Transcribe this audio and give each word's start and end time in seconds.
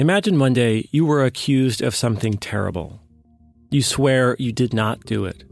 Imagine 0.00 0.38
one 0.38 0.54
day 0.54 0.88
you 0.92 1.04
were 1.04 1.26
accused 1.26 1.82
of 1.82 1.94
something 1.94 2.38
terrible. 2.38 3.02
You 3.70 3.82
swear 3.82 4.34
you 4.38 4.50
did 4.50 4.72
not 4.72 5.04
do 5.04 5.26
it, 5.26 5.44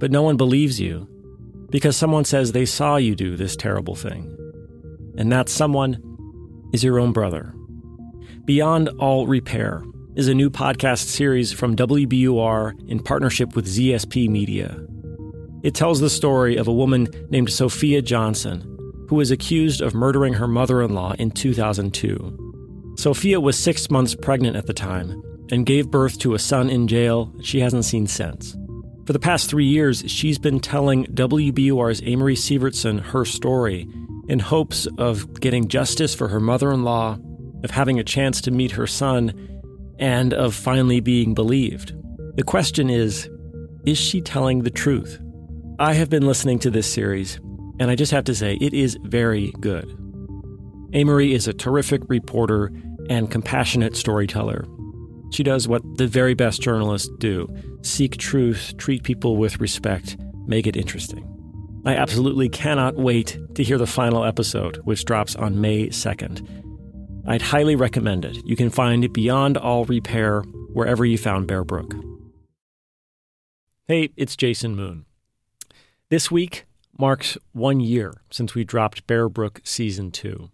but 0.00 0.10
no 0.10 0.20
one 0.20 0.36
believes 0.36 0.80
you 0.80 1.06
because 1.70 1.96
someone 1.96 2.24
says 2.24 2.50
they 2.50 2.66
saw 2.66 2.96
you 2.96 3.14
do 3.14 3.36
this 3.36 3.54
terrible 3.54 3.94
thing. 3.94 4.36
And 5.16 5.30
that 5.30 5.48
someone 5.48 6.02
is 6.72 6.82
your 6.82 6.98
own 6.98 7.12
brother. 7.12 7.54
Beyond 8.44 8.88
All 8.98 9.28
Repair 9.28 9.84
is 10.16 10.26
a 10.26 10.34
new 10.34 10.50
podcast 10.50 11.04
series 11.04 11.52
from 11.52 11.76
WBUR 11.76 12.88
in 12.88 13.00
partnership 13.00 13.54
with 13.54 13.68
ZSP 13.68 14.28
Media. 14.28 14.76
It 15.62 15.76
tells 15.76 16.00
the 16.00 16.10
story 16.10 16.56
of 16.56 16.66
a 16.66 16.72
woman 16.72 17.06
named 17.30 17.52
Sophia 17.52 18.02
Johnson 18.02 18.62
who 19.08 19.14
was 19.14 19.30
accused 19.30 19.80
of 19.80 19.94
murdering 19.94 20.32
her 20.32 20.48
mother 20.48 20.82
in 20.82 20.94
law 20.94 21.12
in 21.16 21.30
2002. 21.30 22.43
Sophia 22.96 23.40
was 23.40 23.58
six 23.58 23.90
months 23.90 24.14
pregnant 24.14 24.56
at 24.56 24.66
the 24.66 24.74
time 24.74 25.22
and 25.50 25.66
gave 25.66 25.90
birth 25.90 26.18
to 26.18 26.34
a 26.34 26.38
son 26.38 26.70
in 26.70 26.88
jail 26.88 27.32
she 27.42 27.60
hasn't 27.60 27.84
seen 27.84 28.06
since. 28.06 28.56
For 29.06 29.12
the 29.12 29.18
past 29.18 29.50
three 29.50 29.66
years, 29.66 30.02
she's 30.06 30.38
been 30.38 30.60
telling 30.60 31.04
WBUR's 31.06 32.02
Amory 32.02 32.36
Sievertson 32.36 33.00
her 33.00 33.24
story 33.24 33.86
in 34.28 34.38
hopes 34.38 34.86
of 34.96 35.40
getting 35.40 35.68
justice 35.68 36.14
for 36.14 36.28
her 36.28 36.40
mother 36.40 36.72
in 36.72 36.84
law, 36.84 37.18
of 37.62 37.70
having 37.70 37.98
a 37.98 38.04
chance 38.04 38.40
to 38.42 38.50
meet 38.50 38.70
her 38.70 38.86
son, 38.86 39.62
and 39.98 40.32
of 40.32 40.54
finally 40.54 41.00
being 41.00 41.34
believed. 41.34 41.92
The 42.36 42.42
question 42.42 42.88
is 42.88 43.28
is 43.84 43.98
she 43.98 44.22
telling 44.22 44.62
the 44.62 44.70
truth? 44.70 45.20
I 45.78 45.92
have 45.92 46.08
been 46.08 46.26
listening 46.26 46.58
to 46.60 46.70
this 46.70 46.90
series, 46.90 47.38
and 47.78 47.90
I 47.90 47.96
just 47.96 48.12
have 48.12 48.24
to 48.24 48.34
say, 48.34 48.54
it 48.54 48.72
is 48.72 48.96
very 49.02 49.52
good. 49.60 50.03
Amory 50.94 51.34
is 51.34 51.48
a 51.48 51.52
terrific 51.52 52.02
reporter 52.08 52.70
and 53.10 53.28
compassionate 53.28 53.96
storyteller. 53.96 54.64
She 55.32 55.42
does 55.42 55.66
what 55.66 55.82
the 55.98 56.06
very 56.06 56.34
best 56.34 56.62
journalists 56.62 57.10
do 57.18 57.48
seek 57.82 58.16
truth, 58.16 58.74
treat 58.78 59.02
people 59.02 59.36
with 59.36 59.60
respect, 59.60 60.16
make 60.46 60.66
it 60.66 60.76
interesting. 60.76 61.28
I 61.84 61.96
absolutely 61.96 62.48
cannot 62.48 62.96
wait 62.96 63.36
to 63.56 63.64
hear 63.64 63.76
the 63.76 63.86
final 63.86 64.24
episode, 64.24 64.76
which 64.84 65.04
drops 65.04 65.34
on 65.34 65.60
May 65.60 65.88
2nd. 65.88 66.48
I'd 67.26 67.42
highly 67.42 67.74
recommend 67.74 68.24
it. 68.24 68.38
You 68.46 68.54
can 68.54 68.70
find 68.70 69.04
it 69.04 69.12
Beyond 69.12 69.56
All 69.56 69.84
Repair 69.84 70.42
wherever 70.72 71.04
you 71.04 71.18
found 71.18 71.48
Bear 71.48 71.64
Brook. 71.64 71.92
Hey, 73.88 74.10
it's 74.16 74.36
Jason 74.36 74.76
Moon. 74.76 75.04
This 76.08 76.30
week 76.30 76.64
marks 76.96 77.36
one 77.52 77.80
year 77.80 78.14
since 78.30 78.54
we 78.54 78.62
dropped 78.64 79.06
Bear 79.06 79.28
Brook 79.28 79.60
Season 79.64 80.10
2. 80.10 80.50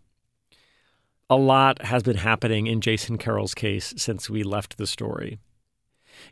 A 1.32 1.36
lot 1.36 1.82
has 1.82 2.02
been 2.02 2.16
happening 2.16 2.66
in 2.66 2.80
Jason 2.80 3.16
Carroll's 3.16 3.54
case 3.54 3.94
since 3.96 4.28
we 4.28 4.42
left 4.42 4.78
the 4.78 4.86
story. 4.86 5.38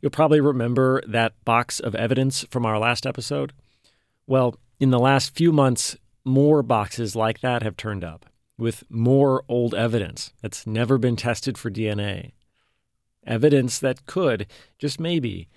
You'll 0.03 0.11
probably 0.11 0.41
remember 0.41 1.03
that 1.07 1.35
box 1.45 1.79
of 1.79 1.95
evidence 1.95 2.45
from 2.51 2.67
our 2.67 2.81
last 2.81 3.07
episode. 3.07 3.53
Well, 4.27 4.57
in 4.81 4.91
the 4.91 4.99
last 4.99 5.37
few 5.37 5.53
months, 5.53 5.97
more 6.25 6.65
boxes 6.65 7.15
like 7.15 7.43
that 7.43 7.63
have 7.63 7.77
turned 7.77 8.03
up 8.03 8.27
with 8.59 8.83
more 8.91 9.45
old 9.49 9.73
evidence 9.73 10.33
that's 10.43 10.67
never 10.67 10.99
been 10.99 11.15
tested 11.15 11.57
for 11.57 11.71
DNA. 11.71 12.33
Evidence 13.25 13.79
that 13.79 14.05
could, 14.05 14.49
just 14.81 14.99
maybe, 14.99 15.49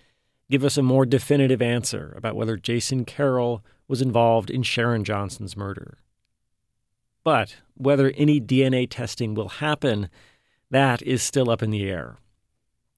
give 0.52 0.64
us 0.64 0.78
a 0.78 0.84
more 0.84 1.04
definitive 1.04 1.64
answer 1.64 2.14
about 2.16 2.36
whether 2.36 2.58
Jason 2.58 3.06
Carroll 3.06 3.66
was 3.88 4.04
involved 4.04 4.52
in 4.52 4.62
Sharon 4.62 5.04
Johnson's 5.04 5.58
murder. 5.58 5.98
But 7.24 7.58
whether 7.76 8.12
any 8.16 8.40
DNA 8.40 8.88
testing 8.90 9.34
will 9.34 9.50
happen, 9.50 10.10
that 10.70 11.02
is 11.02 11.22
still 11.22 11.50
up 11.50 11.62
in 11.62 11.70
the 11.70 11.90
air. 11.90 12.18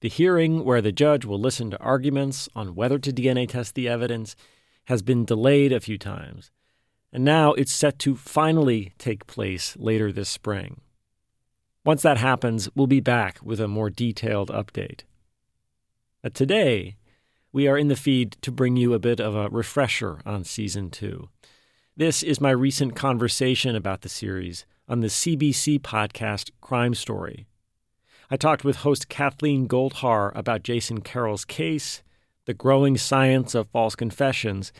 The 0.00 0.08
hearing, 0.08 0.64
where 0.64 0.82
the 0.82 0.92
judge 0.92 1.24
will 1.24 1.40
listen 1.40 1.70
to 1.70 1.80
arguments 1.80 2.48
on 2.54 2.74
whether 2.74 2.98
to 2.98 3.12
DNA 3.12 3.48
test 3.48 3.74
the 3.74 3.88
evidence, 3.88 4.36
has 4.84 5.02
been 5.02 5.24
delayed 5.24 5.72
a 5.72 5.80
few 5.80 5.96
times, 5.98 6.50
and 7.12 7.24
now 7.24 7.52
it's 7.54 7.72
set 7.72 7.98
to 8.00 8.16
finally 8.16 8.92
take 8.98 9.26
place 9.26 9.76
later 9.78 10.12
this 10.12 10.28
spring. 10.28 10.80
Once 11.84 12.02
that 12.02 12.18
happens, 12.18 12.68
we'll 12.74 12.86
be 12.86 13.00
back 13.00 13.38
with 13.42 13.60
a 13.60 13.68
more 13.68 13.90
detailed 13.90 14.50
update. 14.50 15.02
But 16.22 16.34
today, 16.34 16.96
we 17.52 17.68
are 17.68 17.78
in 17.78 17.88
the 17.88 17.96
feed 17.96 18.36
to 18.42 18.50
bring 18.50 18.76
you 18.76 18.94
a 18.94 18.98
bit 18.98 19.20
of 19.20 19.34
a 19.34 19.48
refresher 19.48 20.20
on 20.26 20.44
season 20.44 20.90
two. 20.90 21.28
This 21.96 22.24
is 22.24 22.40
my 22.40 22.50
recent 22.50 22.96
conversation 22.96 23.76
about 23.76 24.00
the 24.00 24.08
series 24.08 24.66
on 24.88 24.98
the 24.98 25.06
CBC 25.06 25.78
podcast 25.78 26.50
Crime 26.60 26.92
Story. 26.92 27.46
I 28.28 28.36
talked 28.36 28.64
with 28.64 28.78
host 28.78 29.08
Kathleen 29.08 29.68
Goldhar 29.68 30.32
about 30.34 30.64
Jason 30.64 31.02
Carroll's 31.02 31.44
case, 31.44 32.02
the 32.46 32.52
growing 32.52 32.98
science 32.98 33.54
of 33.54 33.68
false 33.68 33.94
confessions, 33.94 34.72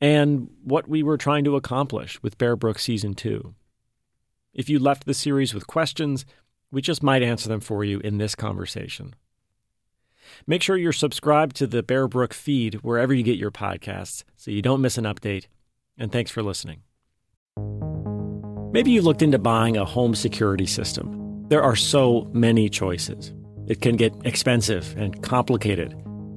and 0.00 0.48
what 0.64 0.88
we 0.88 1.02
were 1.02 1.18
trying 1.18 1.44
to 1.44 1.56
accomplish 1.56 2.22
with 2.22 2.38
Bear 2.38 2.56
Brook 2.56 2.78
Season 2.78 3.12
2. 3.12 3.54
If 4.54 4.70
you 4.70 4.78
left 4.78 5.04
the 5.04 5.12
series 5.12 5.52
with 5.52 5.66
questions, 5.66 6.24
we 6.72 6.80
just 6.80 7.02
might 7.02 7.22
answer 7.22 7.50
them 7.50 7.60
for 7.60 7.84
you 7.84 8.00
in 8.00 8.16
this 8.16 8.34
conversation. 8.34 9.14
Make 10.46 10.62
sure 10.62 10.78
you're 10.78 10.92
subscribed 10.94 11.54
to 11.56 11.66
the 11.66 11.82
Bear 11.82 12.08
Brook 12.08 12.32
feed 12.32 12.76
wherever 12.76 13.12
you 13.12 13.22
get 13.22 13.36
your 13.36 13.50
podcasts 13.50 14.24
so 14.36 14.50
you 14.50 14.62
don't 14.62 14.80
miss 14.80 14.96
an 14.96 15.04
update 15.04 15.48
and 15.98 16.12
thanks 16.12 16.30
for 16.30 16.42
listening. 16.42 16.82
Maybe 18.72 18.90
you 18.90 19.00
looked 19.00 19.22
into 19.22 19.38
buying 19.38 19.76
a 19.76 19.84
home 19.84 20.14
security 20.14 20.66
system. 20.66 21.46
There 21.48 21.62
are 21.62 21.76
so 21.76 22.28
many 22.32 22.68
choices. 22.68 23.32
It 23.68 23.80
can 23.80 23.96
get 23.96 24.12
expensive 24.24 24.94
and 24.98 25.22
complicated. 25.22 25.92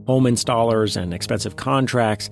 Home 0.07 0.23
installers 0.23 0.95
and 0.95 1.13
expensive 1.13 1.57
contracts. 1.57 2.29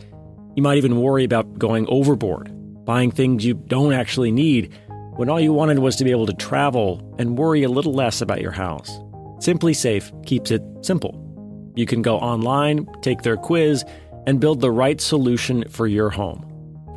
You 0.55 0.63
might 0.63 0.77
even 0.77 1.01
worry 1.01 1.23
about 1.23 1.59
going 1.59 1.85
overboard, 1.89 2.51
buying 2.85 3.11
things 3.11 3.45
you 3.45 3.55
don't 3.55 3.93
actually 3.93 4.31
need 4.31 4.73
when 5.17 5.29
all 5.29 5.39
you 5.39 5.51
wanted 5.51 5.79
was 5.79 5.95
to 5.97 6.03
be 6.03 6.11
able 6.11 6.27
to 6.27 6.33
travel 6.33 7.15
and 7.19 7.37
worry 7.37 7.63
a 7.63 7.69
little 7.69 7.93
less 7.93 8.21
about 8.21 8.39
your 8.39 8.51
house. 8.51 8.89
SimpliSafe 9.39 10.25
keeps 10.25 10.51
it 10.51 10.61
simple. 10.81 11.23
You 11.75 11.85
can 11.85 12.01
go 12.01 12.17
online, 12.17 12.87
take 13.01 13.23
their 13.23 13.37
quiz, 13.37 13.83
and 14.25 14.39
build 14.39 14.61
the 14.61 14.71
right 14.71 15.01
solution 15.01 15.67
for 15.69 15.85
your 15.85 16.09
home. 16.09 16.43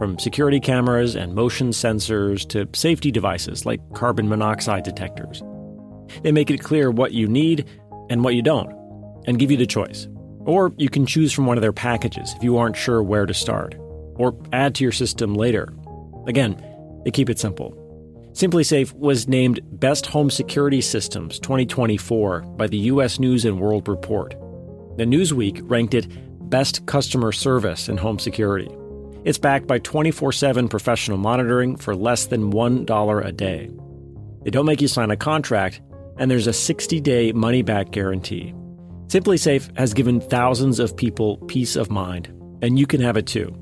From 0.00 0.18
security 0.18 0.60
cameras 0.60 1.14
and 1.14 1.34
motion 1.34 1.72
sensors 1.72 2.48
to 2.48 2.66
safety 2.74 3.10
devices 3.10 3.66
like 3.66 3.82
carbon 3.92 4.30
monoxide 4.30 4.82
detectors. 4.82 5.42
They 6.22 6.32
make 6.32 6.50
it 6.50 6.62
clear 6.62 6.90
what 6.90 7.12
you 7.12 7.28
need 7.28 7.68
and 8.08 8.24
what 8.24 8.34
you 8.34 8.40
don't, 8.40 8.72
and 9.26 9.38
give 9.38 9.50
you 9.50 9.58
the 9.58 9.66
choice. 9.66 10.08
Or 10.46 10.72
you 10.78 10.88
can 10.88 11.04
choose 11.04 11.34
from 11.34 11.44
one 11.44 11.58
of 11.58 11.60
their 11.60 11.74
packages 11.74 12.32
if 12.34 12.42
you 12.42 12.56
aren't 12.56 12.78
sure 12.78 13.02
where 13.02 13.26
to 13.26 13.34
start, 13.34 13.74
or 14.14 14.34
add 14.54 14.74
to 14.76 14.84
your 14.84 14.90
system 14.90 15.34
later. 15.34 15.70
Again, 16.26 16.56
they 17.04 17.10
keep 17.10 17.28
it 17.28 17.38
simple. 17.38 17.76
SimpliSafe 18.32 18.94
was 18.94 19.28
named 19.28 19.60
Best 19.78 20.06
Home 20.06 20.30
Security 20.30 20.80
Systems 20.80 21.38
2024 21.40 22.40
by 22.56 22.66
the 22.66 22.78
US 22.78 23.18
News 23.18 23.44
and 23.44 23.60
World 23.60 23.86
Report. 23.86 24.30
The 24.96 25.04
Newsweek 25.04 25.60
ranked 25.64 25.92
it 25.92 26.06
Best 26.48 26.86
Customer 26.86 27.32
Service 27.32 27.90
in 27.90 27.98
Home 27.98 28.18
Security. 28.18 28.70
It's 29.24 29.38
backed 29.38 29.66
by 29.66 29.78
24 29.78 30.32
7 30.32 30.68
professional 30.68 31.18
monitoring 31.18 31.76
for 31.76 31.94
less 31.94 32.26
than 32.26 32.52
$1 32.52 33.24
a 33.24 33.32
day. 33.32 33.70
They 34.42 34.50
don't 34.50 34.66
make 34.66 34.80
you 34.80 34.88
sign 34.88 35.10
a 35.10 35.16
contract, 35.16 35.80
and 36.18 36.30
there's 36.30 36.46
a 36.46 36.52
60 36.52 37.00
day 37.00 37.32
money 37.32 37.62
back 37.62 37.90
guarantee. 37.90 38.54
SimpliSafe 39.08 39.76
has 39.76 39.92
given 39.92 40.20
thousands 40.20 40.78
of 40.78 40.96
people 40.96 41.36
peace 41.48 41.76
of 41.76 41.90
mind, 41.90 42.28
and 42.62 42.78
you 42.78 42.86
can 42.86 43.00
have 43.00 43.16
it 43.16 43.26
too. 43.26 43.54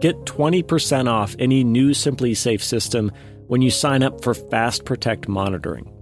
Get 0.00 0.24
20% 0.24 1.08
off 1.08 1.36
any 1.38 1.62
new 1.62 1.90
SimpliSafe 1.90 2.62
system 2.62 3.12
when 3.46 3.60
you 3.60 3.70
sign 3.70 4.02
up 4.02 4.22
for 4.24 4.32
Fast 4.32 4.86
Protect 4.86 5.28
monitoring. 5.28 5.92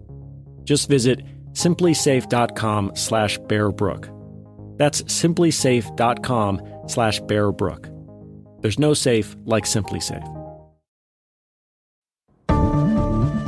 Just 0.65 0.89
visit 0.89 1.21
simplisafe.com 1.53 2.93
slash 2.95 3.39
bearbrook. 3.41 4.15
That's 4.79 5.03
simplisafe.com 5.03 6.61
slash 6.87 7.21
bearbrook. 7.23 7.98
There's 8.61 8.79
no 8.79 8.95
safe 8.95 9.37
like 9.45 9.65
SimpliSafe. 9.65 10.35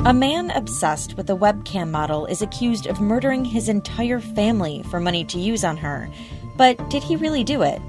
A 0.03 0.13
man 0.13 0.49
obsessed 0.51 1.15
with 1.15 1.29
a 1.29 1.35
webcam 1.35 1.91
model 1.91 2.25
is 2.25 2.41
accused 2.41 2.87
of 2.87 2.99
murdering 2.99 3.45
his 3.45 3.69
entire 3.69 4.19
family 4.19 4.83
for 4.89 4.99
money 4.99 5.23
to 5.25 5.39
use 5.39 5.63
on 5.63 5.77
her. 5.77 6.09
But 6.57 6.89
did 6.89 7.03
he 7.03 7.15
really 7.15 7.43
do 7.43 7.61
it? 7.61 7.81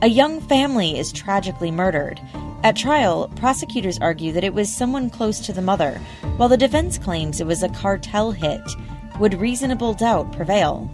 A 0.00 0.08
young 0.08 0.40
family 0.40 0.98
is 0.98 1.12
tragically 1.12 1.70
murdered. 1.70 2.20
At 2.62 2.76
trial, 2.76 3.28
prosecutors 3.36 3.98
argue 4.00 4.32
that 4.32 4.44
it 4.44 4.54
was 4.54 4.74
someone 4.74 5.10
close 5.10 5.40
to 5.40 5.52
the 5.52 5.60
mother, 5.60 6.00
while 6.36 6.48
the 6.48 6.56
defense 6.56 6.96
claims 6.96 7.40
it 7.40 7.46
was 7.46 7.62
a 7.62 7.68
cartel 7.68 8.30
hit. 8.30 8.62
Would 9.20 9.34
reasonable 9.34 9.94
doubt 9.94 10.32
prevail? 10.32 10.90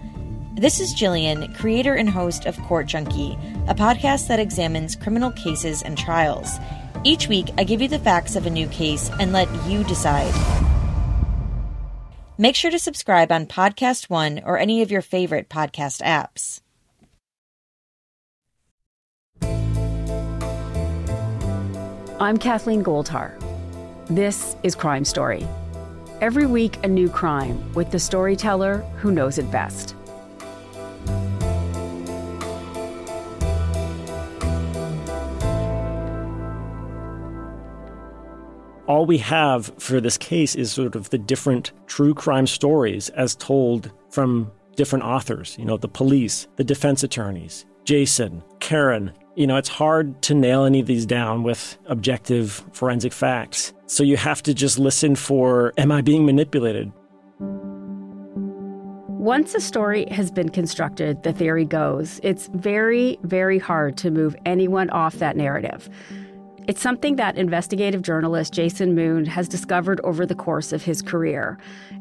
This 0.57 0.79
is 0.79 0.95
Jillian, 0.95 1.53
creator 1.57 1.95
and 1.95 2.09
host 2.09 2.47
of 2.47 2.57
Court 2.61 2.87
Junkie, 2.87 3.37
a 3.67 3.75
podcast 3.75 4.29
that 4.29 4.39
examines 4.39 4.95
criminal 4.95 5.33
cases 5.33 5.83
and 5.83 5.99
trials. 5.99 6.61
Each 7.03 7.27
week, 7.27 7.51
I 7.59 7.65
give 7.65 7.83
you 7.83 7.89
the 7.89 7.99
facts 7.99 8.37
of 8.37 8.47
a 8.47 8.51
new 8.51 8.69
case 8.69 9.11
and 9.19 9.33
let 9.33 9.49
you 9.67 9.83
decide. 9.83 10.33
Make 12.39 12.55
sure 12.55 12.71
to 12.71 12.79
subscribe 12.79 13.33
on 13.33 13.47
Podcast 13.47 14.09
One 14.09 14.43
or 14.45 14.57
any 14.57 14.81
of 14.81 14.93
your 14.93 15.03
favorite 15.03 15.49
podcast 15.49 16.01
apps. 16.03 16.61
I'm 22.21 22.39
Kathleen 22.39 22.85
Goldhar. 22.85 23.43
This 24.07 24.55
is 24.63 24.77
Crime 24.77 25.05
Story. 25.05 25.49
Every 26.21 26.47
week, 26.47 26.79
a 26.85 26.89
new 26.89 27.09
crime 27.09 27.75
with 27.75 27.91
the 27.91 27.99
storyteller 27.99 28.79
who 28.99 29.11
knows 29.11 29.39
it 29.39 29.51
best. 29.51 29.97
All 38.87 39.07
we 39.07 39.19
have 39.19 39.73
for 39.79 40.01
this 40.01 40.19
case 40.19 40.55
is 40.55 40.73
sort 40.73 40.95
of 40.95 41.11
the 41.11 41.19
different 41.19 41.73
true 41.87 42.15
crime 42.15 42.47
stories 42.47 43.09
as 43.11 43.35
told 43.35 43.91
from 44.11 44.51
different 44.77 45.05
authors, 45.05 45.57
you 45.59 45.65
know, 45.65 45.77
the 45.77 45.89
police, 45.89 46.49
the 46.57 46.65
defense 46.65 47.03
attorneys, 47.03 47.65
Jason, 47.85 48.43
Karen. 48.61 49.13
You 49.37 49.47
know, 49.47 49.57
it's 49.57 49.69
hard 49.69 50.21
to 50.23 50.35
nail 50.35 50.65
any 50.65 50.81
of 50.81 50.87
these 50.87 51.07
down 51.07 51.43
with 51.43 51.77
objective 51.87 52.65
forensic 52.73 53.13
facts. 53.13 53.73
So 53.87 54.03
you 54.03 54.17
have 54.17 54.43
to 54.45 54.55
just 54.55 54.79
listen 54.79 55.17
for 55.17 55.73
am 55.79 55.91
I 55.91 56.03
being 56.03 56.25
manipulated? 56.25 56.93
Once 59.25 59.55
a 59.55 59.61
story 59.61 60.07
has 60.11 60.31
been 60.31 60.51
constructed, 60.51 61.23
the 61.23 61.33
theory 61.33 61.65
goes, 61.65 62.21
it's 62.23 62.49
very, 62.53 63.19
very 63.23 63.59
hard 63.59 63.97
to 63.97 64.11
move 64.11 64.37
anyone 64.45 64.91
off 64.91 65.15
that 65.15 65.35
narrative. 65.35 65.89
It's 66.67 66.81
something 66.81 67.17
that 67.17 67.37
investigative 67.37 68.01
journalist 68.01 68.55
Jason 68.55 68.95
Moon 68.95 69.27
has 69.27 69.49
discovered 69.49 70.01
over 70.03 70.25
the 70.25 70.35
course 70.35 70.73
of 70.73 70.83
his 70.83 71.03
career. 71.03 71.59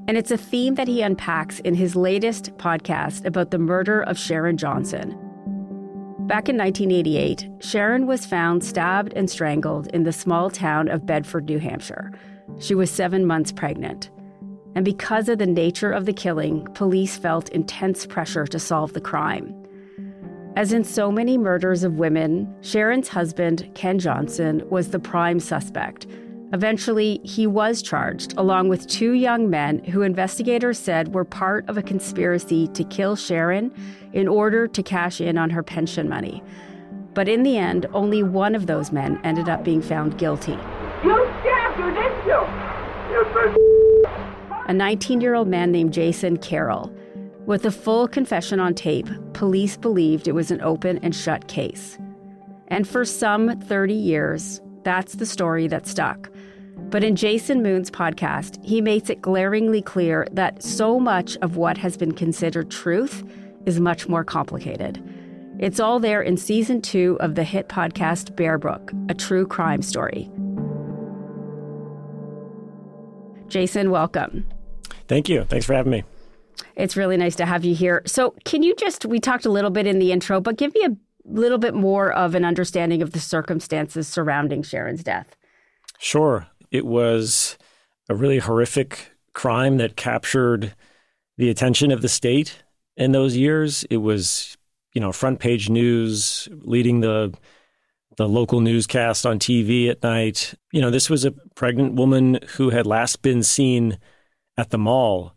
And 0.08 0.18
it's 0.18 0.32
a 0.32 0.38
theme 0.38 0.76
that 0.76 0.88
he 0.88 1.02
unpacks 1.02 1.60
in 1.60 1.74
his 1.76 1.98
latest 1.98 2.56
podcast 2.58 3.26
about 3.26 3.52
the 3.52 3.58
murder 3.58 4.02
of 4.04 4.18
Sharon 4.18 4.56
Johnson. 4.56 5.10
Back 6.28 6.48
in 6.48 6.58
1988, 6.58 7.50
Sharon 7.60 8.08
was 8.08 8.26
found 8.26 8.64
stabbed 8.64 9.12
and 9.14 9.30
strangled 9.30 9.88
in 9.88 10.04
the 10.04 10.14
small 10.14 10.50
town 10.50 10.88
of 10.88 11.06
Bedford, 11.06 11.46
New 11.46 11.60
Hampshire. 11.60 12.14
She 12.60 12.74
was 12.74 12.90
seven 12.90 13.26
months 13.26 13.52
pregnant. 13.52 14.10
And 14.76 14.86
because 14.86 15.28
of 15.28 15.40
the 15.40 15.46
nature 15.46 15.92
of 15.92 16.06
the 16.06 16.14
killing, 16.14 16.66
police 16.74 17.18
felt 17.18 17.50
intense 17.50 18.06
pressure 18.06 18.48
to 18.48 18.60
solve 18.60 18.94
the 18.94 19.02
crime. 19.02 19.63
As 20.56 20.72
in 20.72 20.84
so 20.84 21.12
many 21.12 21.36
murders 21.36 21.84
of 21.84 21.98
women, 21.98 22.54
Sharon's 22.62 23.08
husband, 23.08 23.68
Ken 23.74 23.98
Johnson, 23.98 24.62
was 24.70 24.92
the 24.92 25.00
prime 25.00 25.40
suspect. 25.40 26.06
Eventually, 26.54 27.20
he 27.24 27.48
was 27.48 27.82
charged, 27.82 28.36
along 28.38 28.70
with 28.70 28.86
two 28.86 29.14
young 29.14 29.50
men 29.50 29.84
who 29.86 30.04
investigators 30.04 30.78
said 30.78 31.16
were 31.16 31.26
part 31.26 31.68
of 31.68 31.80
a 31.80 31.82
conspiracy 31.82 32.68
to 32.68 32.84
kill 32.84 33.16
Sharon 33.16 33.74
in 34.14 34.28
order 34.28 34.68
to 34.68 34.84
cash 34.84 35.20
in 35.20 35.40
on 35.40 35.50
her 35.50 35.64
pension 35.64 36.08
money. 36.08 36.44
But 37.16 37.28
in 37.28 37.42
the 37.42 37.58
end, 37.58 37.88
only 37.92 38.22
one 38.22 38.54
of 38.54 38.68
those 38.68 38.92
men 38.92 39.20
ended 39.24 39.50
up 39.50 39.64
being 39.64 39.82
found 39.82 40.20
guilty. 40.20 40.60
You 41.04 41.28
stabbed 41.42 41.78
her, 41.78 41.92
didn't 41.92 42.28
you? 42.28 42.64
A 44.68 44.74
19 44.74 45.20
year 45.20 45.34
old 45.34 45.48
man 45.48 45.72
named 45.72 45.94
Jason 45.94 46.38
Carroll. 46.38 46.94
With 47.46 47.66
a 47.66 47.72
full 47.72 48.08
confession 48.08 48.62
on 48.62 48.74
tape, 48.74 49.10
police 49.34 49.76
believed 49.76 50.30
it 50.30 50.32
was 50.32 50.50
an 50.50 50.62
open 50.62 50.98
and 51.00 51.14
shut 51.14 51.50
case. 51.50 51.98
And 52.70 52.88
for 52.88 53.04
some 53.04 53.60
30 53.60 53.94
years, 53.94 54.62
that's 54.84 55.16
the 55.16 55.26
story 55.26 55.68
that 55.68 55.86
stuck. 55.86 56.30
But 56.90 57.04
in 57.04 57.18
Jason 57.18 57.62
Moon's 57.62 57.92
podcast, 57.92 58.64
he 58.64 58.80
makes 58.80 59.10
it 59.10 59.22
glaringly 59.22 59.82
clear 59.82 60.26
that 60.32 60.64
so 60.64 61.02
much 61.02 61.36
of 61.42 61.58
what 61.58 61.78
has 61.78 61.98
been 61.98 62.14
considered 62.14 62.72
truth 62.72 63.26
is 63.66 63.78
much 63.78 64.08
more 64.08 64.24
complicated. 64.24 65.04
It's 65.60 65.82
all 65.82 66.00
there 66.00 66.22
in 66.22 66.38
season 66.38 66.82
two 66.82 67.18
of 67.20 67.36
the 67.36 67.44
hit 67.44 67.68
podcast 67.68 68.38
Bear 68.38 68.58
Brook, 68.58 68.94
a 69.10 69.14
true 69.14 69.46
crime 69.46 69.82
story. 69.82 70.32
Jason, 73.50 73.92
welcome. 73.92 74.48
Thank 75.10 75.28
you. 75.28 75.44
Thanks 75.44 75.66
for 75.66 75.74
having 75.74 75.92
me. 75.92 76.04
It's 76.76 76.98
really 76.98 77.18
nice 77.18 77.36
to 77.36 77.46
have 77.46 77.64
you 77.66 77.76
here. 77.76 78.02
So, 78.06 78.36
can 78.46 78.64
you 78.64 78.76
just, 78.76 79.06
we 79.06 79.20
talked 79.20 79.46
a 79.46 79.52
little 79.52 79.70
bit 79.70 79.88
in 79.88 80.00
the 80.00 80.12
intro, 80.12 80.42
but 80.42 80.58
give 80.58 80.74
me 80.74 80.86
a 80.86 80.96
little 81.26 81.58
bit 81.58 81.74
more 81.74 82.12
of 82.12 82.36
an 82.36 82.46
understanding 82.46 83.02
of 83.02 83.12
the 83.12 83.20
circumstances 83.20 84.08
surrounding 84.08 84.64
Sharon's 84.64 85.04
death? 85.04 85.36
Sure. 86.00 86.48
It 86.72 86.86
was 86.86 87.58
a 88.10 88.16
really 88.16 88.40
horrific 88.40 89.12
crime 89.34 89.78
that 89.78 89.96
captured 89.96 90.74
the 91.38 91.50
attention 91.50 91.92
of 91.92 92.02
the 92.02 92.10
state 92.10 92.64
in 92.98 93.12
those 93.12 93.36
years. 93.36 93.84
It 93.90 93.98
was, 93.98 94.58
you 94.94 95.02
know, 95.02 95.12
front 95.12 95.40
page 95.40 95.70
news, 95.70 96.48
leading 96.52 97.02
the 97.02 97.34
the 98.18 98.30
local 98.30 98.62
newscast 98.62 99.26
on 99.26 99.40
TV 99.40 99.90
at 99.90 100.04
night. 100.04 100.54
You 100.72 100.82
know, 100.82 100.92
this 100.92 101.10
was 101.10 101.26
a 101.26 101.32
pregnant 101.32 101.96
woman 101.96 102.40
who 102.58 102.70
had 102.70 102.86
last 102.86 103.24
been 103.24 103.42
seen 103.42 103.98
at 104.56 104.70
the 104.70 104.78
mall 104.78 105.34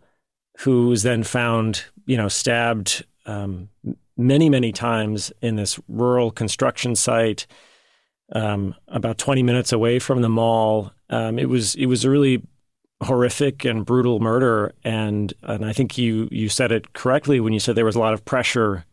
who 0.58 0.88
was 0.88 1.02
then 1.02 1.22
found, 1.22 1.84
you 2.06 2.16
know, 2.16 2.28
stabbed 2.28 3.04
um, 3.26 3.68
many, 4.16 4.48
many 4.48 4.72
times 4.72 5.32
in 5.42 5.56
this 5.56 5.78
rural 5.88 6.30
construction 6.30 6.94
site, 6.94 7.46
um, 8.32 8.74
about 8.88 9.18
20 9.18 9.42
minutes 9.42 9.72
away 9.72 9.98
from 9.98 10.22
the 10.22 10.28
mall. 10.28 10.92
Um, 11.10 11.38
it 11.38 11.48
was 11.48 11.74
it 11.76 11.86
was 11.86 12.04
a 12.04 12.10
really 12.10 12.42
horrific 13.02 13.64
and 13.64 13.84
brutal 13.84 14.20
murder, 14.20 14.74
and 14.82 15.32
and 15.42 15.64
I 15.64 15.72
think 15.72 15.98
you 15.98 16.28
you 16.32 16.48
said 16.48 16.72
it 16.72 16.92
correctly 16.92 17.38
when 17.40 17.52
you 17.52 17.60
said 17.60 17.76
there 17.76 17.84
was 17.84 17.96
a 17.96 18.00
lot 18.00 18.14
of 18.14 18.24
pressure 18.24 18.84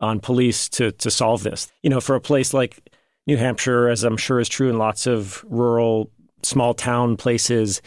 on 0.00 0.20
police 0.20 0.68
to 0.70 0.90
to 0.92 1.10
solve 1.10 1.42
this. 1.42 1.70
You 1.82 1.90
know, 1.90 2.00
for 2.00 2.16
a 2.16 2.20
place 2.20 2.52
like 2.52 2.80
New 3.26 3.36
Hampshire, 3.36 3.88
as 3.88 4.02
I'm 4.02 4.16
sure 4.16 4.40
is 4.40 4.48
true 4.48 4.70
in 4.70 4.78
lots 4.78 5.06
of 5.06 5.44
rural 5.48 6.10
small 6.42 6.74
town 6.74 7.16
places 7.16 7.80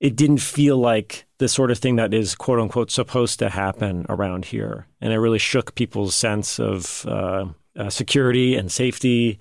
it 0.00 0.16
didn't 0.16 0.38
feel 0.38 0.76
like 0.76 1.26
the 1.38 1.48
sort 1.48 1.70
of 1.70 1.78
thing 1.78 1.96
that 1.96 2.12
is 2.12 2.34
quote 2.34 2.58
unquote 2.58 2.90
supposed 2.90 3.38
to 3.38 3.48
happen 3.48 4.04
around 4.08 4.46
here. 4.46 4.86
And 5.00 5.12
it 5.12 5.18
really 5.18 5.38
shook 5.38 5.74
people's 5.74 6.14
sense 6.14 6.58
of 6.58 7.06
uh, 7.06 7.46
uh, 7.76 7.90
security 7.90 8.56
and 8.56 8.70
safety. 8.70 9.38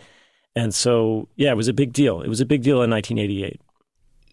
And 0.56 0.74
so, 0.74 1.28
yeah, 1.36 1.52
it 1.52 1.58
was 1.58 1.68
a 1.68 1.74
big 1.74 1.94
deal. 1.94 2.22
It 2.22 2.30
was 2.30 2.42
a 2.42 2.46
big 2.46 2.64
deal 2.64 2.82
in 2.82 2.90
1988. 2.90 3.62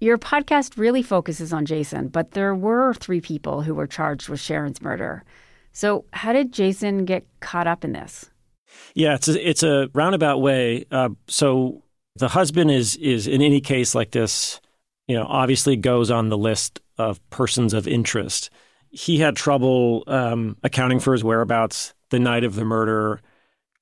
Your 0.01 0.19
podcast 0.19 0.77
really 0.77 1.03
focuses 1.03 1.53
on 1.53 1.65
Jason, 1.65 2.09
but 2.09 2.33
there 2.33 2.55
were 2.55 2.93
three 2.95 3.21
people 3.21 3.63
who 3.63 3.75
were 3.75 3.87
charged 3.87 4.29
with 4.29 4.41
Sharon's 4.41 4.83
murder. 4.83 5.25
So, 5.73 6.05
how 6.13 6.33
did 6.33 6.53
Jason 6.53 7.05
get 7.05 7.27
caught 7.41 7.67
up 7.67 7.85
in 7.85 7.93
this? 7.93 8.31
Yeah, 8.95 9.15
it's 9.15 9.29
a, 9.29 9.49
it's 9.49 9.63
a 9.63 9.89
roundabout 9.95 10.39
way. 10.39 10.85
Uh, 10.91 11.11
so, 11.27 11.83
the 12.17 12.29
husband 12.29 12.71
is 12.71 12.97
is 12.97 13.27
in 13.27 13.41
any 13.43 13.61
case 13.61 13.95
like 13.95 14.13
this 14.13 14.61
you 15.07 15.17
know, 15.17 15.27
obviously 15.29 15.77
goes 15.77 16.11
on 16.11 16.29
the 16.29 16.39
list 16.39 16.81
of 16.99 17.21
persons 17.31 17.75
of 17.75 17.87
interest. 17.87 18.51
He 18.91 19.19
had 19.19 19.37
trouble 19.37 20.05
um, 20.07 20.57
accounting 20.63 21.01
for 21.01 21.13
his 21.13 21.25
whereabouts 21.25 21.95
the 22.11 22.19
night 22.21 22.45
of 22.45 22.55
the 22.55 22.65
murder, 22.65 23.21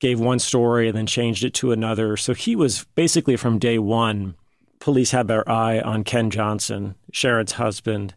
gave 0.01 0.19
one 0.19 0.39
story 0.39 0.89
and 0.89 0.97
then 0.97 1.07
changed 1.07 1.45
it 1.45 1.55
to 1.55 1.71
another. 1.73 2.17
So 2.17 2.35
he 2.35 2.57
was 2.57 2.87
basically 2.95 3.37
from 3.37 3.59
day 3.59 3.79
one, 3.79 4.35
police 4.81 5.11
had 5.13 5.29
their 5.29 5.49
eye 5.49 5.81
on 5.81 6.03
Ken 6.03 6.31
Johnson, 6.31 6.97
Sharon's 7.13 7.53
husband. 7.53 8.15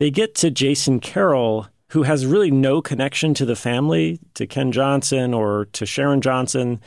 They 0.00 0.10
get 0.10 0.34
to 0.36 0.50
Jason 0.50 0.98
Carroll, 0.98 1.68
who 1.90 2.02
has 2.02 2.26
really 2.26 2.50
no 2.50 2.82
connection 2.82 3.34
to 3.34 3.44
the 3.44 3.54
family, 3.54 4.18
to 4.34 4.46
Ken 4.46 4.72
Johnson 4.72 5.32
or 5.32 5.66
to 5.66 5.86
Sharon 5.86 6.20
Johnson, 6.20 6.80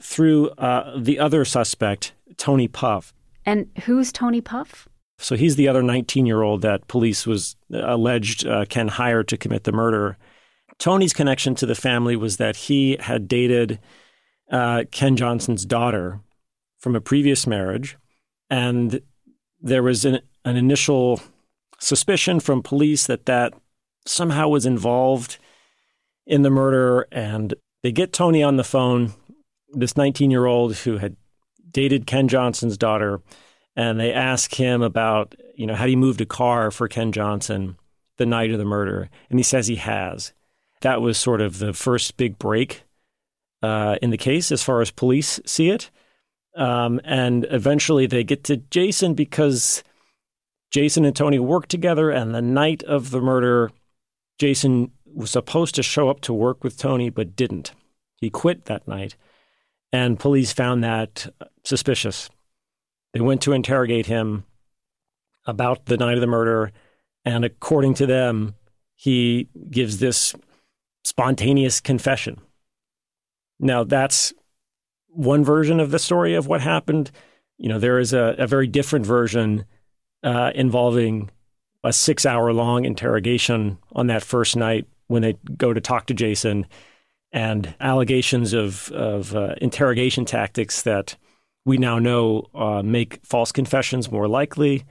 through 0.00 0.50
uh, 0.50 0.98
the 0.98 1.18
other 1.18 1.44
suspect, 1.44 2.12
Tony 2.36 2.68
Pfaff. 2.68 3.12
And 3.44 3.68
who's 3.84 4.12
Tony 4.12 4.40
Pfaff? 4.40 4.86
So 5.18 5.36
he's 5.36 5.56
the 5.56 5.68
other 5.68 5.82
19 5.82 6.26
year 6.26 6.42
old 6.42 6.62
that 6.62 6.88
police 6.88 7.26
was 7.26 7.56
uh, 7.72 7.80
alleged 7.84 8.46
uh, 8.46 8.66
Ken 8.66 8.88
hired 8.88 9.28
to 9.28 9.36
commit 9.36 9.64
the 9.64 9.72
murder. 9.72 10.18
Tony's 10.78 11.14
connection 11.14 11.54
to 11.56 11.66
the 11.66 11.74
family 11.74 12.16
was 12.16 12.36
that 12.36 12.56
he 12.56 12.96
had 13.00 13.28
dated 13.28 13.80
uh, 14.50 14.84
Ken 14.90 15.16
Johnson's 15.16 15.64
daughter 15.64 16.20
from 16.78 16.94
a 16.94 17.00
previous 17.00 17.46
marriage. 17.46 17.96
And 18.50 19.00
there 19.60 19.82
was 19.82 20.04
an, 20.04 20.20
an 20.44 20.56
initial 20.56 21.20
suspicion 21.78 22.40
from 22.40 22.62
police 22.62 23.06
that 23.06 23.26
that 23.26 23.54
somehow 24.04 24.48
was 24.48 24.66
involved 24.66 25.38
in 26.26 26.42
the 26.42 26.50
murder. 26.50 27.08
And 27.10 27.54
they 27.82 27.92
get 27.92 28.12
Tony 28.12 28.42
on 28.42 28.56
the 28.56 28.64
phone, 28.64 29.14
this 29.70 29.96
19 29.96 30.30
year 30.30 30.46
old 30.46 30.76
who 30.76 30.98
had 30.98 31.16
dated 31.70 32.06
Ken 32.06 32.28
Johnson's 32.28 32.76
daughter, 32.76 33.20
and 33.76 34.00
they 34.00 34.12
ask 34.12 34.54
him 34.54 34.82
about, 34.82 35.34
you 35.54 35.66
know, 35.66 35.74
had 35.74 35.88
he 35.88 35.96
moved 35.96 36.20
a 36.20 36.26
car 36.26 36.70
for 36.70 36.88
Ken 36.88 37.12
Johnson 37.12 37.76
the 38.16 38.26
night 38.26 38.50
of 38.50 38.58
the 38.58 38.64
murder, 38.64 39.10
and 39.30 39.38
he 39.38 39.42
says 39.42 39.66
he 39.66 39.76
has. 39.76 40.32
That 40.80 41.00
was 41.00 41.18
sort 41.18 41.40
of 41.40 41.58
the 41.58 41.72
first 41.72 42.16
big 42.16 42.38
break 42.38 42.82
uh, 43.62 43.96
in 44.00 44.10
the 44.10 44.16
case 44.16 44.50
as 44.50 44.62
far 44.62 44.80
as 44.80 44.90
police 44.90 45.40
see 45.44 45.70
it. 45.70 45.90
Um, 46.54 47.00
and 47.04 47.46
eventually 47.50 48.06
they 48.06 48.24
get 48.24 48.44
to 48.44 48.56
Jason 48.56 49.12
because 49.12 49.82
Jason 50.70 51.04
and 51.04 51.14
Tony 51.14 51.38
worked 51.38 51.68
together, 51.68 52.10
and 52.10 52.34
the 52.34 52.42
night 52.42 52.82
of 52.84 53.10
the 53.10 53.20
murder, 53.20 53.70
Jason 54.38 54.90
was 55.04 55.30
supposed 55.30 55.74
to 55.74 55.82
show 55.82 56.08
up 56.08 56.20
to 56.22 56.32
work 56.32 56.64
with 56.64 56.78
Tony, 56.78 57.10
but 57.10 57.36
didn't. 57.36 57.72
He 58.16 58.30
quit 58.30 58.64
that 58.64 58.88
night, 58.88 59.16
and 59.92 60.18
police 60.18 60.52
found 60.52 60.82
that 60.82 61.32
suspicious. 61.64 62.30
They 63.16 63.22
went 63.22 63.40
to 63.42 63.54
interrogate 63.54 64.04
him 64.04 64.44
about 65.46 65.86
the 65.86 65.96
night 65.96 66.16
of 66.16 66.20
the 66.20 66.26
murder, 66.26 66.70
and 67.24 67.46
according 67.46 67.94
to 67.94 68.04
them, 68.04 68.56
he 68.94 69.48
gives 69.70 69.96
this 69.96 70.34
spontaneous 71.02 71.80
confession. 71.80 72.42
Now, 73.58 73.84
that's 73.84 74.34
one 75.06 75.42
version 75.44 75.80
of 75.80 75.92
the 75.92 75.98
story 75.98 76.34
of 76.34 76.46
what 76.46 76.60
happened. 76.60 77.10
You 77.56 77.70
know, 77.70 77.78
there 77.78 77.98
is 77.98 78.12
a, 78.12 78.34
a 78.36 78.46
very 78.46 78.66
different 78.66 79.06
version 79.06 79.64
uh, 80.22 80.50
involving 80.54 81.30
a 81.82 81.94
six 81.94 82.26
hour 82.26 82.52
long 82.52 82.84
interrogation 82.84 83.78
on 83.92 84.08
that 84.08 84.22
first 84.22 84.56
night 84.56 84.86
when 85.06 85.22
they 85.22 85.38
go 85.56 85.72
to 85.72 85.80
talk 85.80 86.04
to 86.08 86.14
Jason 86.14 86.66
and 87.32 87.74
allegations 87.80 88.52
of, 88.52 88.92
of 88.92 89.34
uh, 89.34 89.54
interrogation 89.62 90.26
tactics 90.26 90.82
that 90.82 91.16
we 91.66 91.76
now 91.76 91.98
know 91.98 92.46
uh, 92.54 92.80
make 92.82 93.20
false 93.26 93.52
confessions 93.52 94.10
more 94.10 94.28
likely. 94.28 94.84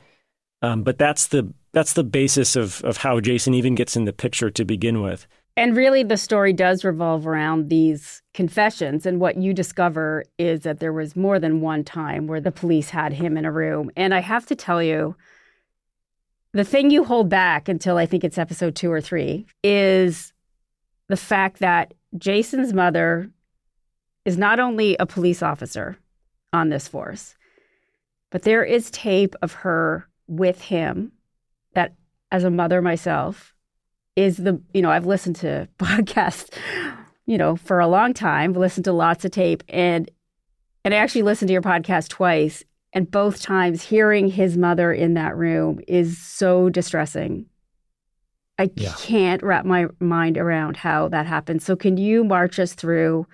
Um, 0.62 0.84
but 0.84 1.00
that's 1.00 1.28
the 1.28 1.52
that's 1.72 1.94
the 1.94 2.04
basis 2.04 2.56
of 2.56 2.84
of 2.84 2.98
how 2.98 3.20
Jason 3.20 3.56
even 3.56 3.74
gets 3.74 3.96
in 3.96 4.06
the 4.06 4.14
picture 4.14 4.52
to 4.52 4.64
begin 4.64 5.02
with. 5.02 5.26
And 5.58 5.76
really, 5.76 6.04
the 6.04 6.18
story 6.18 6.52
does 6.52 6.84
revolve 6.84 7.26
around 7.26 7.70
these 7.70 8.22
confessions. 8.34 9.06
And 9.06 9.22
what 9.22 9.38
you 9.38 9.54
discover 9.54 10.26
is 10.38 10.62
that 10.62 10.80
there 10.80 10.92
was 10.92 11.16
more 11.16 11.40
than 11.40 11.62
one 11.62 11.86
time 11.86 12.28
where 12.28 12.42
the 12.42 12.52
police 12.52 12.90
had 12.90 13.14
him 13.14 13.38
in 13.38 13.46
a 13.46 13.52
room. 13.52 13.90
And 13.96 14.14
I 14.14 14.20
have 14.20 14.46
to 14.48 14.56
tell 14.56 14.84
you, 14.84 15.16
the 16.52 16.66
thing 16.66 16.92
you 16.92 17.06
hold 17.06 17.30
back 17.30 17.70
until 17.70 17.98
I 17.98 18.06
think 18.06 18.26
it's 18.26 18.38
episode 18.38 18.76
two 18.76 18.92
or 18.92 19.00
three 19.00 19.46
is 19.64 20.34
the 21.08 21.16
fact 21.16 21.60
that 21.60 21.94
Jason's 22.18 22.74
mother 22.74 23.30
is 24.26 24.38
not 24.38 24.60
only 24.60 24.98
a 24.98 25.06
police 25.06 25.42
officer 25.42 25.98
on 26.56 26.70
this 26.70 26.88
force, 26.88 27.36
but 28.32 28.44
there 28.44 28.64
is 28.64 28.90
tape 28.92 29.36
of 29.42 29.54
her 29.54 30.08
with 30.28 30.62
him 30.62 31.12
that, 31.74 31.94
as 32.32 32.44
a 32.44 32.50
mother 32.50 32.82
myself, 32.82 33.54
is 34.16 34.38
the 34.38 34.60
you 34.74 34.82
know 34.82 34.90
I've 34.90 35.06
listened 35.06 35.36
to 35.38 35.68
podcasts 35.80 36.50
you 37.26 37.38
know 37.38 37.56
for 37.56 37.80
a 37.80 37.88
long 37.88 38.14
time 38.14 38.54
listened 38.54 38.86
to 38.86 38.94
lots 38.94 39.26
of 39.26 39.32
tape 39.32 39.62
and 39.68 40.10
and 40.86 40.94
I 40.94 40.98
actually 40.98 41.24
listened 41.24 41.50
to 41.50 41.54
your 41.54 41.62
podcast 41.62 42.10
twice 42.10 42.64
and 42.94 43.12
both 43.12 43.42
times 43.42 43.84
hearing 43.84 44.30
his 44.30 44.58
mother 44.58 44.94
in 44.94 45.16
that 45.16 45.36
room 45.36 45.82
is 45.86 46.18
so 46.18 46.70
distressing. 46.70 47.46
I 48.58 48.72
yeah. 48.76 48.94
can't 48.98 49.44
wrap 49.44 49.66
my 49.66 49.88
mind 50.00 50.38
around 50.38 50.78
how 50.78 51.10
that 51.10 51.26
happened. 51.26 51.62
So 51.62 51.76
can 51.76 51.98
you 51.98 52.24
march 52.24 52.58
us 52.58 52.74
through 52.74 53.28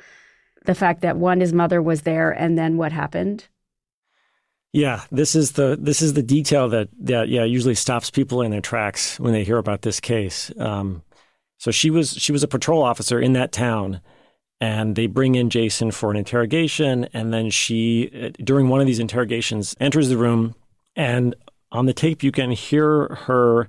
the 0.65 0.75
fact 0.75 1.01
that 1.01 1.17
one 1.17 1.39
his 1.39 1.53
mother 1.53 1.81
was 1.81 2.01
there 2.01 2.31
and 2.31 2.57
then 2.57 2.77
what 2.77 2.91
happened 2.91 3.47
yeah, 4.73 5.03
this 5.11 5.35
is 5.35 5.53
the 5.53 5.77
this 5.79 6.01
is 6.01 6.13
the 6.13 6.23
detail 6.23 6.69
that 6.69 6.87
that 6.99 7.27
yeah 7.27 7.43
usually 7.43 7.75
stops 7.75 8.09
people 8.09 8.41
in 8.41 8.51
their 8.51 8.61
tracks 8.61 9.19
when 9.19 9.33
they 9.33 9.43
hear 9.43 9.57
about 9.57 9.81
this 9.81 9.99
case. 9.99 10.51
Um, 10.57 11.03
so 11.57 11.71
she 11.71 11.89
was 11.89 12.11
she 12.13 12.31
was 12.31 12.43
a 12.43 12.47
patrol 12.47 12.81
officer 12.81 13.19
in 13.19 13.33
that 13.33 13.51
town, 13.51 13.99
and 14.61 14.95
they 14.95 15.07
bring 15.07 15.35
in 15.35 15.49
Jason 15.49 15.91
for 15.91 16.09
an 16.09 16.17
interrogation, 16.17 17.09
and 17.13 17.33
then 17.33 17.49
she 17.49 18.09
uh, 18.13 18.29
during 18.43 18.69
one 18.69 18.79
of 18.79 18.87
these 18.87 18.99
interrogations 18.99 19.75
enters 19.81 20.07
the 20.07 20.17
room, 20.17 20.55
and 20.95 21.35
on 21.73 21.85
the 21.85 21.93
tape 21.93 22.23
you 22.23 22.31
can 22.31 22.51
hear 22.51 23.07
her 23.25 23.67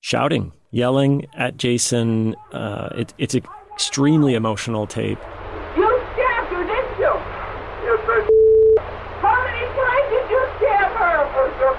shouting, 0.00 0.52
yelling 0.70 1.26
at 1.34 1.58
Jason. 1.58 2.34
Uh, 2.50 2.88
it, 2.96 3.14
it's 3.18 3.34
an 3.34 3.42
extremely 3.74 4.34
emotional 4.34 4.86
tape. 4.86 5.18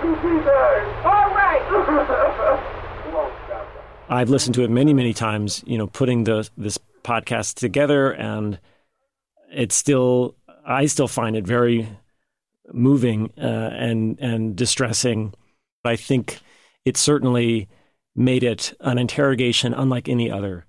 All 0.10 1.30
right. 1.36 1.62
I've 4.10 4.30
listened 4.30 4.56
to 4.56 4.64
it 4.64 4.72
many, 4.72 4.94
many 4.94 5.14
times. 5.14 5.64
You 5.68 5.78
know, 5.78 5.88
putting 5.88 6.24
the 6.24 6.50
this 6.58 6.80
podcast 7.04 7.56
together, 7.56 8.12
and 8.12 8.60
it's 9.52 9.76
still, 9.76 10.36
I 10.66 10.88
still 10.88 11.08
find 11.08 11.36
it 11.36 11.46
very 11.46 11.88
moving 12.74 13.32
uh, 13.38 13.70
and 13.74 14.20
and 14.20 14.56
distressing. 14.56 15.34
I 15.86 15.96
think 15.96 16.40
it 16.86 16.98
certainly 16.98 17.68
made 18.16 18.44
it 18.44 18.74
an 18.80 18.98
interrogation 18.98 19.76
unlike 19.76 20.10
any 20.10 20.32
other, 20.32 20.66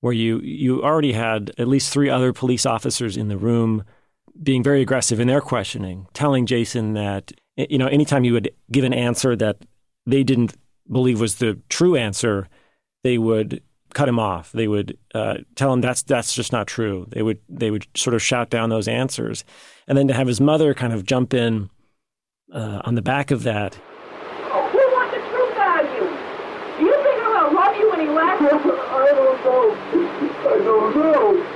where 0.00 0.12
you 0.12 0.38
you 0.40 0.84
already 0.84 1.12
had 1.12 1.50
at 1.58 1.66
least 1.66 1.92
three 1.92 2.08
other 2.08 2.32
police 2.32 2.64
officers 2.64 3.16
in 3.16 3.26
the 3.26 3.36
room 3.36 3.84
being 4.40 4.62
very 4.62 4.80
aggressive 4.80 5.18
in 5.18 5.26
their 5.26 5.40
questioning, 5.40 6.06
telling 6.12 6.46
Jason 6.46 6.92
that 6.92 7.32
you 7.56 7.78
know, 7.78 7.86
anytime 7.86 8.24
you 8.24 8.32
would 8.34 8.50
give 8.70 8.84
an 8.84 8.92
answer 8.92 9.34
that 9.36 9.58
they 10.04 10.22
didn't 10.22 10.54
believe 10.90 11.20
was 11.20 11.36
the 11.36 11.58
true 11.68 11.96
answer, 11.96 12.48
they 13.02 13.18
would 13.18 13.62
cut 13.94 14.08
him 14.08 14.18
off. 14.18 14.52
They 14.52 14.68
would 14.68 14.98
uh, 15.14 15.38
tell 15.54 15.72
him 15.72 15.80
that's 15.80 16.02
that's 16.02 16.34
just 16.34 16.52
not 16.52 16.66
true. 16.66 17.06
They 17.08 17.22
would 17.22 17.38
they 17.48 17.70
would 17.70 17.86
sort 17.94 18.14
of 18.14 18.22
shout 18.22 18.50
down 18.50 18.68
those 18.68 18.88
answers, 18.88 19.44
and 19.88 19.96
then 19.96 20.08
to 20.08 20.14
have 20.14 20.26
his 20.26 20.40
mother 20.40 20.74
kind 20.74 20.92
of 20.92 21.06
jump 21.06 21.32
in 21.32 21.70
uh, 22.52 22.82
on 22.84 22.94
the 22.94 23.02
back 23.02 23.30
of 23.30 23.42
that. 23.44 23.74
Who 23.74 24.78
wants 24.92 25.14
the 25.14 25.22
truth 25.30 25.56
out 25.56 25.84
of 25.84 25.92
you? 25.94 26.00
Do 26.78 26.84
you 26.84 27.02
think 27.02 27.22
I'm 27.22 27.32
gonna 27.32 27.54
love 27.54 27.76
you 27.76 27.90
when 27.90 28.00
he 28.00 28.08
left? 28.08 28.42
I 28.42 28.48
don't 29.14 29.44
know. 29.44 29.76
I 30.48 30.58
don't 30.62 30.96
know. 30.96 31.46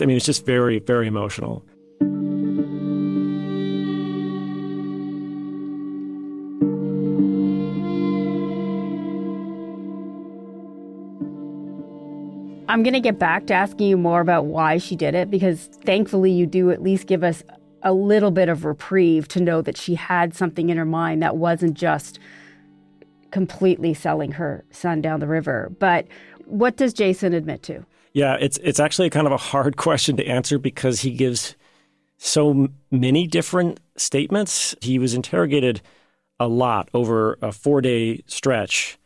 I 0.00 0.06
mean, 0.06 0.16
it's 0.16 0.26
just 0.26 0.46
very 0.46 0.78
very 0.78 1.08
emotional. 1.08 1.64
I'm 12.70 12.84
going 12.84 12.94
to 12.94 13.00
get 13.00 13.18
back 13.18 13.48
to 13.48 13.54
asking 13.54 13.88
you 13.88 13.96
more 13.96 14.20
about 14.20 14.44
why 14.44 14.78
she 14.78 14.94
did 14.94 15.16
it 15.16 15.28
because 15.28 15.66
thankfully 15.84 16.30
you 16.30 16.46
do 16.46 16.70
at 16.70 16.80
least 16.80 17.08
give 17.08 17.24
us 17.24 17.42
a 17.82 17.92
little 17.92 18.30
bit 18.30 18.48
of 18.48 18.64
reprieve 18.64 19.26
to 19.28 19.40
know 19.40 19.60
that 19.60 19.76
she 19.76 19.96
had 19.96 20.36
something 20.36 20.70
in 20.70 20.76
her 20.76 20.84
mind 20.84 21.20
that 21.20 21.36
wasn't 21.36 21.74
just 21.74 22.20
completely 23.32 23.92
selling 23.92 24.30
her 24.30 24.64
son 24.70 25.00
down 25.00 25.18
the 25.18 25.26
river. 25.26 25.72
But 25.80 26.06
what 26.44 26.76
does 26.76 26.92
Jason 26.92 27.34
admit 27.34 27.64
to? 27.64 27.84
Yeah, 28.12 28.36
it's 28.38 28.58
it's 28.58 28.78
actually 28.78 29.10
kind 29.10 29.26
of 29.26 29.32
a 29.32 29.36
hard 29.36 29.76
question 29.76 30.16
to 30.18 30.26
answer 30.26 30.56
because 30.56 31.00
he 31.00 31.10
gives 31.10 31.56
so 32.18 32.68
many 32.92 33.26
different 33.26 33.80
statements. 33.96 34.76
He 34.80 35.00
was 35.00 35.12
interrogated 35.12 35.80
a 36.38 36.46
lot 36.46 36.88
over 36.94 37.32
a 37.42 37.48
4-day 37.48 38.22
stretch 38.28 38.96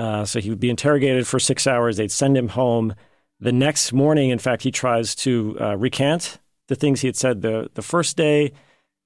uh, 0.00 0.24
so 0.24 0.40
he 0.40 0.48
would 0.48 0.60
be 0.60 0.70
interrogated 0.70 1.26
for 1.26 1.38
six 1.38 1.66
hours. 1.66 1.98
They'd 1.98 2.10
send 2.10 2.34
him 2.34 2.48
home. 2.48 2.94
The 3.38 3.52
next 3.52 3.92
morning, 3.92 4.30
in 4.30 4.38
fact, 4.38 4.62
he 4.62 4.70
tries 4.70 5.14
to 5.16 5.58
uh, 5.60 5.76
recant 5.76 6.38
the 6.68 6.74
things 6.74 7.02
he 7.02 7.08
had 7.08 7.16
said 7.16 7.42
the, 7.42 7.68
the 7.74 7.82
first 7.82 8.16
day. 8.16 8.52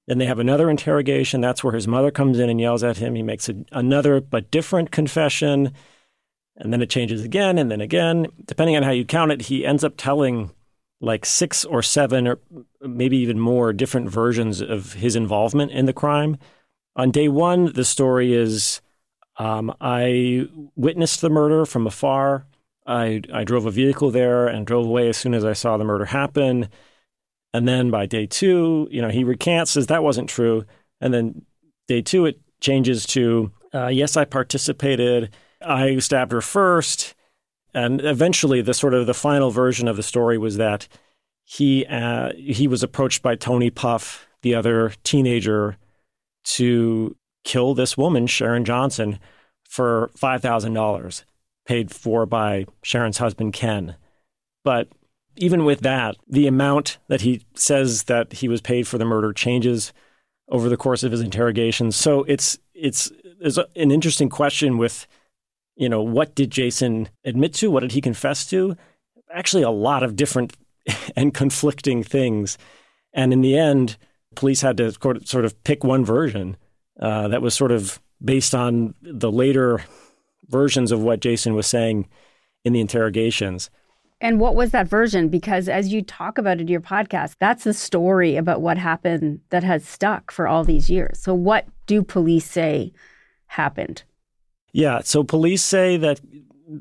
Then 0.07 0.19
they 0.19 0.25
have 0.25 0.39
another 0.39 0.69
interrogation. 0.69 1.41
That's 1.41 1.65
where 1.65 1.73
his 1.73 1.85
mother 1.85 2.11
comes 2.11 2.39
in 2.39 2.49
and 2.49 2.61
yells 2.61 2.81
at 2.81 2.95
him. 2.95 3.13
He 3.15 3.23
makes 3.23 3.49
a, 3.49 3.55
another 3.73 4.21
but 4.21 4.51
different 4.51 4.91
confession. 4.91 5.73
And 6.55 6.71
then 6.71 6.81
it 6.81 6.89
changes 6.89 7.25
again 7.25 7.57
and 7.57 7.69
then 7.69 7.81
again. 7.81 8.27
Depending 8.45 8.77
on 8.77 8.83
how 8.83 8.91
you 8.91 9.03
count 9.03 9.33
it, 9.33 9.41
he 9.41 9.65
ends 9.65 9.83
up 9.83 9.95
telling 9.97 10.51
like 11.01 11.25
six 11.25 11.65
or 11.65 11.81
seven 11.81 12.25
or 12.25 12.39
maybe 12.79 13.17
even 13.17 13.37
more 13.37 13.73
different 13.73 14.09
versions 14.09 14.61
of 14.61 14.93
his 14.93 15.17
involvement 15.17 15.73
in 15.73 15.87
the 15.87 15.93
crime. 15.93 16.37
On 16.95 17.11
day 17.11 17.27
one, 17.27 17.73
the 17.73 17.83
story 17.83 18.33
is 18.33 18.79
um, 19.37 19.73
I 19.81 20.47
witnessed 20.75 21.21
the 21.21 21.29
murder 21.29 21.65
from 21.65 21.87
afar. 21.87 22.45
I, 22.85 23.21
I 23.33 23.43
drove 23.43 23.65
a 23.65 23.71
vehicle 23.71 24.11
there 24.11 24.47
and 24.47 24.65
drove 24.65 24.85
away 24.85 25.09
as 25.09 25.17
soon 25.17 25.33
as 25.33 25.43
I 25.43 25.53
saw 25.53 25.77
the 25.77 25.83
murder 25.83 26.05
happen. 26.05 26.69
And 27.53 27.67
then 27.67 27.89
by 27.89 28.05
day 28.05 28.25
two, 28.25 28.87
you 28.91 29.01
know, 29.01 29.09
he 29.09 29.23
recants, 29.23 29.71
says 29.71 29.87
that 29.87 30.03
wasn't 30.03 30.29
true. 30.29 30.65
And 31.01 31.13
then 31.13 31.45
day 31.87 32.01
two, 32.01 32.25
it 32.25 32.39
changes 32.59 33.05
to, 33.07 33.51
uh, 33.73 33.87
yes, 33.87 34.17
I 34.17 34.25
participated. 34.25 35.33
I 35.61 35.97
stabbed 35.99 36.31
her 36.31 36.41
first. 36.41 37.15
And 37.73 38.01
eventually, 38.01 38.61
the 38.61 38.73
sort 38.73 38.93
of 38.93 39.05
the 39.05 39.13
final 39.13 39.51
version 39.51 39.87
of 39.87 39.97
the 39.97 40.03
story 40.03 40.37
was 40.37 40.57
that 40.57 40.87
he 41.43 41.85
uh, 41.85 42.31
he 42.35 42.67
was 42.67 42.83
approached 42.83 43.21
by 43.21 43.35
Tony 43.35 43.69
Pfaff, 43.69 44.25
the 44.41 44.55
other 44.55 44.93
teenager, 45.03 45.77
to 46.45 47.15
kill 47.45 47.73
this 47.73 47.97
woman, 47.97 48.27
Sharon 48.27 48.65
Johnson, 48.65 49.19
for 49.63 50.11
$5,000, 50.17 51.23
paid 51.65 51.91
for 51.91 52.25
by 52.25 52.65
Sharon's 52.83 53.19
husband, 53.19 53.53
Ken. 53.53 53.95
But 54.65 54.89
even 55.37 55.63
with 55.63 55.81
that, 55.81 56.17
the 56.27 56.47
amount 56.47 56.97
that 57.07 57.21
he 57.21 57.45
says 57.53 58.03
that 58.03 58.33
he 58.33 58.49
was 58.49 58.61
paid 58.61 58.87
for 58.87 58.97
the 58.97 59.05
murder 59.05 59.31
changes 59.31 59.93
over 60.49 60.69
the 60.69 60.77
course 60.77 61.03
of 61.03 61.11
his 61.11 61.21
interrogation. 61.21 61.91
So 61.91 62.23
it's 62.23 62.57
it's 62.73 63.11
an 63.75 63.91
interesting 63.91 64.29
question 64.29 64.77
with, 64.77 65.07
you 65.75 65.89
know, 65.89 66.01
what 66.01 66.35
did 66.35 66.51
Jason 66.51 67.09
admit 67.23 67.53
to? 67.55 67.71
What 67.71 67.81
did 67.81 67.93
he 67.93 68.01
confess 68.01 68.45
to? 68.47 68.75
Actually, 69.33 69.63
a 69.63 69.69
lot 69.69 70.03
of 70.03 70.15
different 70.15 70.55
and 71.15 71.33
conflicting 71.33 72.03
things. 72.03 72.57
And 73.13 73.33
in 73.33 73.41
the 73.41 73.57
end, 73.57 73.97
police 74.35 74.61
had 74.61 74.77
to 74.77 74.91
sort 74.91 75.45
of 75.45 75.63
pick 75.63 75.83
one 75.83 76.05
version 76.05 76.57
uh, 76.99 77.27
that 77.27 77.41
was 77.41 77.53
sort 77.53 77.71
of 77.71 77.99
based 78.23 78.55
on 78.55 78.93
the 79.01 79.31
later 79.31 79.83
versions 80.47 80.91
of 80.91 81.01
what 81.01 81.19
Jason 81.19 81.53
was 81.53 81.67
saying 81.67 82.07
in 82.63 82.73
the 82.73 82.79
interrogations. 82.79 83.69
And 84.21 84.39
what 84.39 84.55
was 84.55 84.71
that 84.71 84.87
version? 84.87 85.27
Because 85.27 85.67
as 85.67 85.91
you 85.91 86.01
talk 86.01 86.37
about 86.37 86.57
it 86.57 86.61
in 86.61 86.67
your 86.67 86.81
podcast, 86.81 87.35
that's 87.39 87.65
the 87.65 87.73
story 87.73 88.37
about 88.37 88.61
what 88.61 88.77
happened 88.77 89.41
that 89.49 89.63
has 89.63 89.85
stuck 89.85 90.31
for 90.31 90.47
all 90.47 90.63
these 90.63 90.89
years. 90.89 91.19
So, 91.19 91.33
what 91.33 91.67
do 91.85 92.01
police 92.01 92.49
say 92.49 92.93
happened? 93.47 94.03
Yeah. 94.71 95.01
So, 95.03 95.23
police 95.23 95.63
say 95.63 95.97
that, 95.97 96.21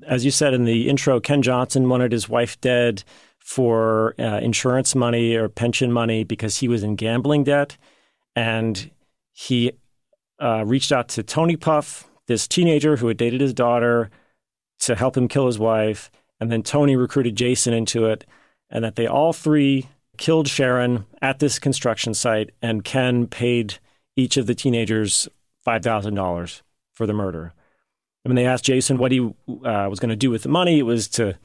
as 0.07 0.25
you 0.25 0.31
said 0.31 0.55
in 0.55 0.65
the 0.65 0.89
intro, 0.89 1.19
Ken 1.19 1.43
Johnson 1.43 1.89
wanted 1.89 2.13
his 2.13 2.29
wife 2.29 2.61
dead 2.61 3.03
for 3.41 4.15
uh, 4.19 4.39
insurance 4.39 4.95
money 4.95 5.35
or 5.35 5.49
pension 5.49 5.93
money 5.93 6.25
because 6.25 6.59
he 6.59 6.69
was 6.69 6.83
in 6.83 6.95
gambling 6.95 7.45
debt. 7.45 7.77
And 8.37 8.91
he 9.33 9.73
uh, 10.41 10.65
reached 10.67 10.93
out 10.93 11.09
to 11.11 11.23
Tony 11.23 11.57
Pfaff, 11.57 12.05
this 12.27 12.49
teenager 12.49 12.97
who 12.97 13.09
had 13.09 13.17
dated 13.17 13.41
his 13.41 13.55
daughter, 13.55 14.11
to 14.81 14.95
help 14.95 15.17
him 15.17 15.29
kill 15.29 15.47
his 15.47 15.59
wife. 15.59 16.11
And 16.41 16.51
then 16.51 16.63
Tony 16.63 16.97
recruited 16.97 17.37
Jason 17.37 17.73
into 17.73 18.07
it, 18.07 18.27
and 18.71 18.85
that 18.85 18.97
they 18.97 19.07
all 19.07 19.33
three 19.33 19.89
killed 20.17 20.49
Sharon 20.49 21.07
at 21.23 21.39
this 21.39 21.59
construction 21.59 22.15
site, 22.15 22.51
and 22.61 22.85
Ken 22.85 23.27
paid 23.27 23.79
each 24.17 24.37
of 24.37 24.47
the 24.47 24.55
teenagers 24.55 25.29
$5,000 25.67 26.63
for 26.93 27.07
the 27.07 27.13
murder. 27.13 27.53
And 28.25 28.31
when 28.31 28.37
they 28.37 28.47
asked 28.47 28.65
Jason 28.65 28.99
what 28.99 29.13
he 29.13 29.21
uh, 29.21 29.87
was 29.89 30.01
going 30.01 30.11
to 30.11 30.17
do 30.17 30.31
with 30.31 30.43
the 30.43 30.49
money, 30.49 30.79
it 30.79 30.85
was 30.85 31.09
to 31.09 31.37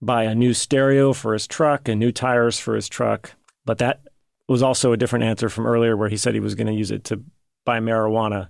buy 0.00 0.24
a 0.24 0.34
new 0.34 0.54
stereo 0.54 1.12
for 1.12 1.32
his 1.32 1.46
truck 1.46 1.88
and 1.88 1.98
new 1.98 2.12
tires 2.12 2.58
for 2.58 2.74
his 2.74 2.88
truck. 2.88 3.32
But 3.64 3.78
that 3.78 4.00
was 4.48 4.62
also 4.62 4.92
a 4.92 4.96
different 4.96 5.24
answer 5.24 5.48
from 5.48 5.66
earlier 5.66 5.96
where 5.96 6.08
he 6.08 6.16
said 6.16 6.34
he 6.34 6.40
was 6.40 6.54
going 6.54 6.66
to 6.66 6.72
use 6.72 6.90
it 6.90 7.04
to 7.04 7.22
buy 7.64 7.80
marijuana. 7.80 8.48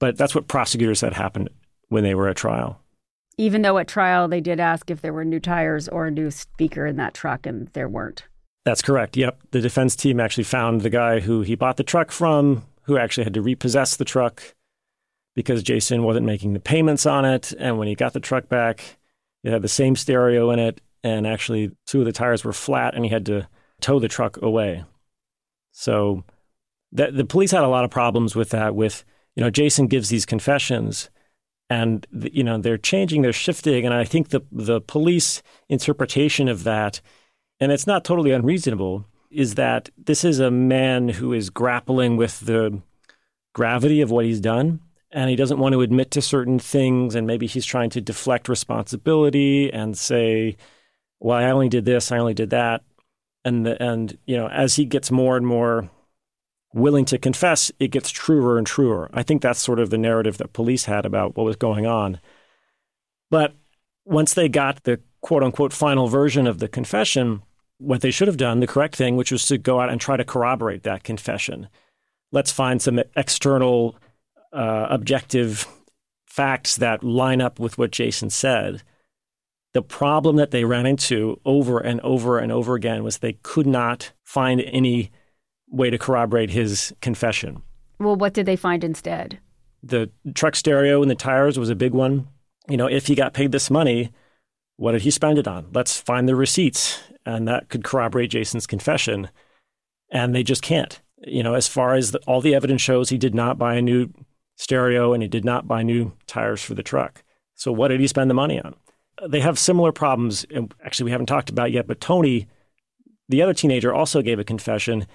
But 0.00 0.16
that's 0.16 0.34
what 0.34 0.48
prosecutors 0.48 0.98
said 0.98 1.14
happened 1.14 1.50
when 1.88 2.04
they 2.04 2.14
were 2.14 2.28
at 2.28 2.36
trial. 2.36 2.80
Even 3.36 3.62
though 3.62 3.78
at 3.78 3.88
trial 3.88 4.28
they 4.28 4.40
did 4.40 4.60
ask 4.60 4.90
if 4.90 5.00
there 5.00 5.12
were 5.12 5.24
new 5.24 5.40
tires 5.40 5.88
or 5.88 6.06
a 6.06 6.10
new 6.10 6.30
speaker 6.30 6.86
in 6.86 6.96
that 6.96 7.14
truck, 7.14 7.46
and 7.46 7.68
there 7.68 7.88
weren't. 7.88 8.24
That's 8.64 8.82
correct. 8.82 9.16
Yep. 9.16 9.38
The 9.50 9.60
defense 9.60 9.94
team 9.96 10.20
actually 10.20 10.44
found 10.44 10.80
the 10.80 10.90
guy 10.90 11.20
who 11.20 11.42
he 11.42 11.54
bought 11.54 11.76
the 11.76 11.82
truck 11.84 12.10
from, 12.10 12.64
who 12.82 12.96
actually 12.96 13.24
had 13.24 13.34
to 13.34 13.42
repossess 13.42 13.96
the 13.96 14.04
truck 14.04 14.54
because 15.34 15.62
Jason 15.62 16.04
wasn't 16.04 16.26
making 16.26 16.52
the 16.52 16.60
payments 16.60 17.06
on 17.06 17.24
it. 17.24 17.52
And 17.58 17.78
when 17.78 17.88
he 17.88 17.94
got 17.94 18.12
the 18.12 18.20
truck 18.20 18.48
back, 18.48 18.98
it 19.42 19.52
had 19.52 19.62
the 19.62 19.68
same 19.68 19.96
stereo 19.96 20.50
in 20.50 20.58
it, 20.58 20.80
and 21.02 21.26
actually 21.26 21.72
two 21.86 22.00
of 22.00 22.06
the 22.06 22.12
tires 22.12 22.44
were 22.44 22.52
flat, 22.52 22.94
and 22.94 23.04
he 23.04 23.10
had 23.10 23.26
to 23.26 23.46
tow 23.80 23.98
the 23.98 24.08
truck 24.08 24.40
away. 24.40 24.84
So 25.72 26.24
the, 26.94 27.10
the 27.10 27.24
police 27.24 27.50
had 27.50 27.64
a 27.64 27.68
lot 27.68 27.84
of 27.84 27.90
problems 27.90 28.34
with 28.34 28.50
that. 28.50 28.74
With 28.74 29.04
you 29.36 29.42
know, 29.42 29.50
Jason 29.50 29.88
gives 29.88 30.08
these 30.08 30.24
confessions, 30.24 31.10
and 31.68 32.06
you 32.12 32.44
know 32.44 32.56
they're 32.56 32.78
changing, 32.78 33.22
they're 33.22 33.32
shifting, 33.32 33.84
and 33.84 33.92
I 33.92 34.04
think 34.04 34.30
the 34.30 34.40
the 34.50 34.80
police 34.80 35.42
interpretation 35.68 36.48
of 36.48 36.64
that, 36.64 37.00
and 37.60 37.72
it's 37.72 37.86
not 37.86 38.04
totally 38.04 38.30
unreasonable, 38.30 39.04
is 39.30 39.56
that 39.56 39.90
this 39.98 40.24
is 40.24 40.38
a 40.38 40.50
man 40.50 41.08
who 41.08 41.32
is 41.32 41.50
grappling 41.50 42.16
with 42.16 42.40
the 42.40 42.80
gravity 43.52 44.00
of 44.00 44.10
what 44.10 44.24
he's 44.24 44.40
done 44.40 44.80
and 45.14 45.30
he 45.30 45.36
doesn't 45.36 45.60
want 45.60 45.72
to 45.72 45.80
admit 45.80 46.10
to 46.10 46.20
certain 46.20 46.58
things 46.58 47.14
and 47.14 47.26
maybe 47.26 47.46
he's 47.46 47.64
trying 47.64 47.88
to 47.88 48.00
deflect 48.00 48.48
responsibility 48.48 49.72
and 49.72 49.96
say 49.96 50.56
well 51.20 51.38
i 51.38 51.44
only 51.44 51.68
did 51.68 51.84
this 51.84 52.10
i 52.10 52.18
only 52.18 52.34
did 52.34 52.50
that 52.50 52.82
and 53.44 53.64
the, 53.64 53.80
and 53.82 54.18
you 54.26 54.36
know 54.36 54.48
as 54.48 54.74
he 54.74 54.84
gets 54.84 55.10
more 55.10 55.36
and 55.36 55.46
more 55.46 55.88
willing 56.74 57.04
to 57.04 57.18
confess 57.18 57.70
it 57.78 57.92
gets 57.92 58.10
truer 58.10 58.58
and 58.58 58.66
truer. 58.66 59.08
I 59.14 59.22
think 59.22 59.40
that's 59.40 59.60
sort 59.60 59.78
of 59.78 59.90
the 59.90 59.98
narrative 59.98 60.38
that 60.38 60.52
police 60.52 60.86
had 60.86 61.06
about 61.06 61.36
what 61.36 61.44
was 61.44 61.56
going 61.56 61.86
on. 61.86 62.20
But 63.30 63.54
once 64.04 64.34
they 64.34 64.48
got 64.48 64.82
the 64.82 65.00
quote 65.22 65.42
unquote 65.42 65.72
final 65.72 66.08
version 66.08 66.46
of 66.46 66.58
the 66.58 66.68
confession 66.68 67.42
what 67.78 68.02
they 68.02 68.10
should 68.10 68.28
have 68.28 68.36
done 68.36 68.60
the 68.60 68.66
correct 68.66 68.94
thing 68.96 69.16
which 69.16 69.32
was 69.32 69.46
to 69.46 69.56
go 69.58 69.80
out 69.80 69.88
and 69.90 70.00
try 70.00 70.16
to 70.16 70.24
corroborate 70.24 70.82
that 70.82 71.04
confession. 71.04 71.68
Let's 72.30 72.52
find 72.52 72.82
some 72.82 73.00
external 73.16 73.96
uh, 74.52 74.86
objective 74.90 75.66
facts 76.26 76.76
that 76.76 77.04
line 77.04 77.40
up 77.40 77.58
with 77.58 77.78
what 77.78 77.92
Jason 77.92 78.30
said. 78.30 78.82
The 79.72 79.82
problem 79.82 80.36
that 80.36 80.50
they 80.50 80.64
ran 80.64 80.86
into 80.86 81.40
over 81.44 81.78
and 81.78 82.00
over 82.00 82.38
and 82.38 82.52
over 82.52 82.74
again 82.74 83.02
was 83.02 83.18
they 83.18 83.38
could 83.42 83.66
not 83.66 84.12
find 84.22 84.60
any 84.60 85.10
way 85.74 85.90
to 85.90 85.98
corroborate 85.98 86.50
his 86.50 86.94
confession. 87.00 87.62
Well, 87.98 88.16
what 88.16 88.34
did 88.34 88.46
they 88.46 88.56
find 88.56 88.84
instead? 88.84 89.38
The 89.82 90.10
truck 90.34 90.56
stereo 90.56 91.02
and 91.02 91.10
the 91.10 91.14
tires 91.14 91.58
was 91.58 91.70
a 91.70 91.74
big 91.74 91.92
one. 91.92 92.28
You 92.68 92.76
know, 92.76 92.86
if 92.86 93.06
he 93.06 93.14
got 93.14 93.34
paid 93.34 93.52
this 93.52 93.70
money, 93.70 94.10
what 94.76 94.92
did 94.92 95.02
he 95.02 95.10
spend 95.10 95.38
it 95.38 95.48
on? 95.48 95.66
Let's 95.72 96.00
find 96.00 96.28
the 96.28 96.36
receipts. 96.36 97.00
And 97.26 97.48
that 97.48 97.68
could 97.68 97.84
corroborate 97.84 98.30
Jason's 98.30 98.66
confession. 98.66 99.28
And 100.10 100.34
they 100.34 100.42
just 100.42 100.62
can't. 100.62 101.00
You 101.26 101.42
know, 101.42 101.54
as 101.54 101.68
far 101.68 101.94
as 101.94 102.10
the, 102.10 102.18
all 102.26 102.40
the 102.40 102.54
evidence 102.54 102.82
shows, 102.82 103.08
he 103.08 103.18
did 103.18 103.34
not 103.34 103.58
buy 103.58 103.74
a 103.74 103.82
new 103.82 104.10
stereo 104.56 105.12
and 105.12 105.22
he 105.22 105.28
did 105.28 105.44
not 105.44 105.66
buy 105.66 105.82
new 105.82 106.12
tires 106.26 106.62
for 106.62 106.74
the 106.74 106.82
truck. 106.82 107.22
So 107.54 107.72
what 107.72 107.88
did 107.88 108.00
he 108.00 108.06
spend 108.06 108.30
the 108.30 108.34
money 108.34 108.60
on? 108.60 108.74
They 109.28 109.40
have 109.40 109.58
similar 109.58 109.92
problems. 109.92 110.44
Actually, 110.84 111.04
we 111.04 111.10
haven't 111.12 111.26
talked 111.26 111.50
about 111.50 111.72
yet, 111.72 111.86
but 111.86 112.00
Tony, 112.00 112.46
the 113.28 113.42
other 113.42 113.54
teenager, 113.54 113.94
also 113.94 114.22
gave 114.22 114.38
a 114.38 114.44
confession 114.44 115.06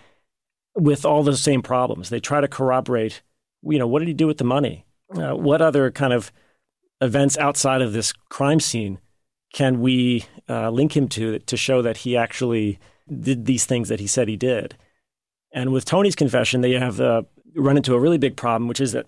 with 0.75 1.05
all 1.05 1.23
the 1.23 1.37
same 1.37 1.61
problems. 1.61 2.09
They 2.09 2.19
try 2.19 2.41
to 2.41 2.47
corroborate, 2.47 3.21
you 3.63 3.79
know, 3.79 3.87
what 3.87 3.99
did 3.99 4.07
he 4.07 4.13
do 4.13 4.27
with 4.27 4.37
the 4.37 4.43
money? 4.43 4.85
Uh, 5.15 5.35
what 5.35 5.61
other 5.61 5.91
kind 5.91 6.13
of 6.13 6.31
events 7.01 7.37
outside 7.37 7.81
of 7.81 7.93
this 7.93 8.13
crime 8.29 8.59
scene 8.59 8.99
can 9.53 9.81
we 9.81 10.25
uh, 10.47 10.69
link 10.69 10.95
him 10.95 11.07
to 11.07 11.39
to 11.39 11.57
show 11.57 11.81
that 11.81 11.97
he 11.97 12.15
actually 12.15 12.77
did 13.19 13.45
these 13.45 13.65
things 13.65 13.89
that 13.89 13.99
he 13.99 14.07
said 14.07 14.27
he 14.27 14.37
did? 14.37 14.75
And 15.51 15.71
with 15.71 15.85
Tony's 15.85 16.15
confession, 16.15 16.61
they 16.61 16.73
have 16.73 17.01
uh, 17.01 17.23
run 17.55 17.77
into 17.77 17.95
a 17.95 17.99
really 17.99 18.19
big 18.19 18.35
problem, 18.35 18.67
which 18.67 18.79
is 18.79 18.91
that 18.91 19.07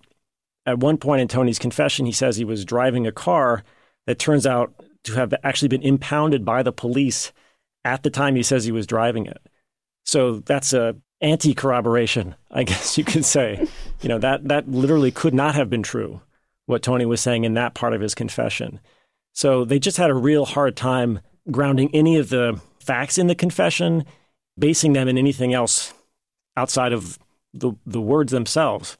at 0.65 0.79
one 0.79 0.97
point 0.97 1.21
in 1.21 1.27
Tony's 1.27 1.59
confession, 1.59 2.05
he 2.05 2.11
says 2.11 2.35
he 2.35 2.45
was 2.45 2.65
driving 2.65 3.05
a 3.05 3.11
car 3.11 3.63
that 4.07 4.19
turns 4.19 4.47
out 4.47 4.73
to 5.03 5.13
have 5.13 5.33
actually 5.43 5.67
been 5.67 5.81
impounded 5.81 6.45
by 6.45 6.63
the 6.63 6.71
police 6.71 7.31
at 7.83 8.03
the 8.03 8.09
time 8.09 8.35
he 8.35 8.43
says 8.43 8.65
he 8.65 8.71
was 8.71 8.87
driving 8.87 9.25
it. 9.25 9.41
So 10.05 10.39
that's 10.39 10.73
a 10.73 10.95
anti 11.21 11.53
corroboration, 11.53 12.35
I 12.49 12.63
guess 12.65 12.97
you 12.97 13.03
could 13.03 13.25
say. 13.25 13.67
you 14.01 14.09
know, 14.09 14.19
that 14.19 14.47
that 14.47 14.69
literally 14.69 15.11
could 15.11 15.33
not 15.33 15.55
have 15.55 15.69
been 15.69 15.83
true, 15.83 16.21
what 16.65 16.81
Tony 16.81 17.05
was 17.05 17.21
saying 17.21 17.43
in 17.43 17.53
that 17.55 17.73
part 17.73 17.93
of 17.93 18.01
his 18.01 18.15
confession. 18.15 18.79
So 19.33 19.63
they 19.63 19.79
just 19.79 19.97
had 19.97 20.09
a 20.09 20.15
real 20.15 20.45
hard 20.45 20.75
time 20.75 21.19
grounding 21.49 21.89
any 21.93 22.17
of 22.17 22.29
the 22.29 22.59
facts 22.79 23.17
in 23.17 23.27
the 23.27 23.35
confession, 23.35 24.05
basing 24.57 24.93
them 24.93 25.07
in 25.07 25.17
anything 25.17 25.53
else 25.53 25.93
outside 26.57 26.93
of 26.93 27.17
the 27.53 27.73
the 27.85 28.01
words 28.01 28.31
themselves. 28.31 28.97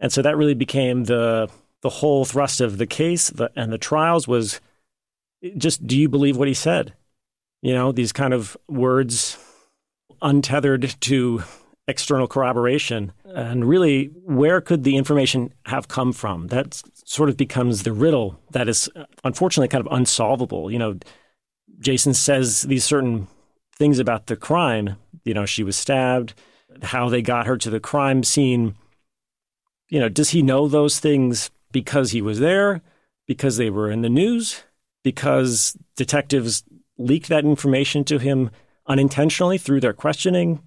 And 0.00 0.12
so 0.12 0.22
that 0.22 0.36
really 0.36 0.54
became 0.54 1.04
the 1.04 1.48
the 1.82 1.90
whole 1.90 2.24
thrust 2.24 2.60
of 2.60 2.78
the 2.78 2.86
case 2.86 3.28
the, 3.28 3.50
and 3.56 3.72
the 3.72 3.78
trials 3.78 4.26
was 4.26 4.60
just 5.58 5.86
do 5.86 5.98
you 5.98 6.08
believe 6.08 6.36
what 6.36 6.48
he 6.48 6.54
said? 6.54 6.94
You 7.62 7.74
know, 7.74 7.92
these 7.92 8.12
kind 8.12 8.34
of 8.34 8.56
words 8.68 9.38
untethered 10.22 10.94
to 11.02 11.42
external 11.86 12.26
corroboration. 12.26 13.12
And 13.24 13.64
really, 13.64 14.06
where 14.24 14.60
could 14.60 14.84
the 14.84 14.96
information 14.96 15.52
have 15.66 15.88
come 15.88 16.12
from? 16.12 16.48
That 16.48 16.82
sort 17.04 17.28
of 17.28 17.36
becomes 17.36 17.82
the 17.82 17.92
riddle 17.92 18.40
that 18.50 18.68
is 18.68 18.88
uh, 18.96 19.04
unfortunately 19.22 19.68
kind 19.68 19.86
of 19.86 19.92
unsolvable. 19.92 20.70
You 20.70 20.78
know, 20.78 20.98
Jason 21.80 22.14
says 22.14 22.62
these 22.62 22.84
certain 22.84 23.28
things 23.76 23.98
about 23.98 24.26
the 24.26 24.36
crime. 24.36 24.96
You 25.24 25.34
know, 25.34 25.46
she 25.46 25.64
was 25.64 25.76
stabbed, 25.76 26.34
how 26.82 27.08
they 27.08 27.22
got 27.22 27.46
her 27.46 27.56
to 27.58 27.70
the 27.70 27.80
crime 27.80 28.22
scene 28.22 28.74
you 29.88 30.00
know, 30.00 30.08
does 30.08 30.30
he 30.30 30.42
know 30.42 30.68
those 30.68 30.98
things 30.98 31.50
because 31.72 32.10
he 32.10 32.22
was 32.22 32.40
there, 32.40 32.82
because 33.26 33.56
they 33.56 33.70
were 33.70 33.90
in 33.90 34.02
the 34.02 34.08
news, 34.08 34.64
because 35.02 35.76
detectives 35.96 36.64
leaked 36.98 37.28
that 37.28 37.44
information 37.44 38.04
to 38.04 38.18
him 38.18 38.50
unintentionally 38.86 39.58
through 39.58 39.80
their 39.80 39.92
questioning? 39.92 40.60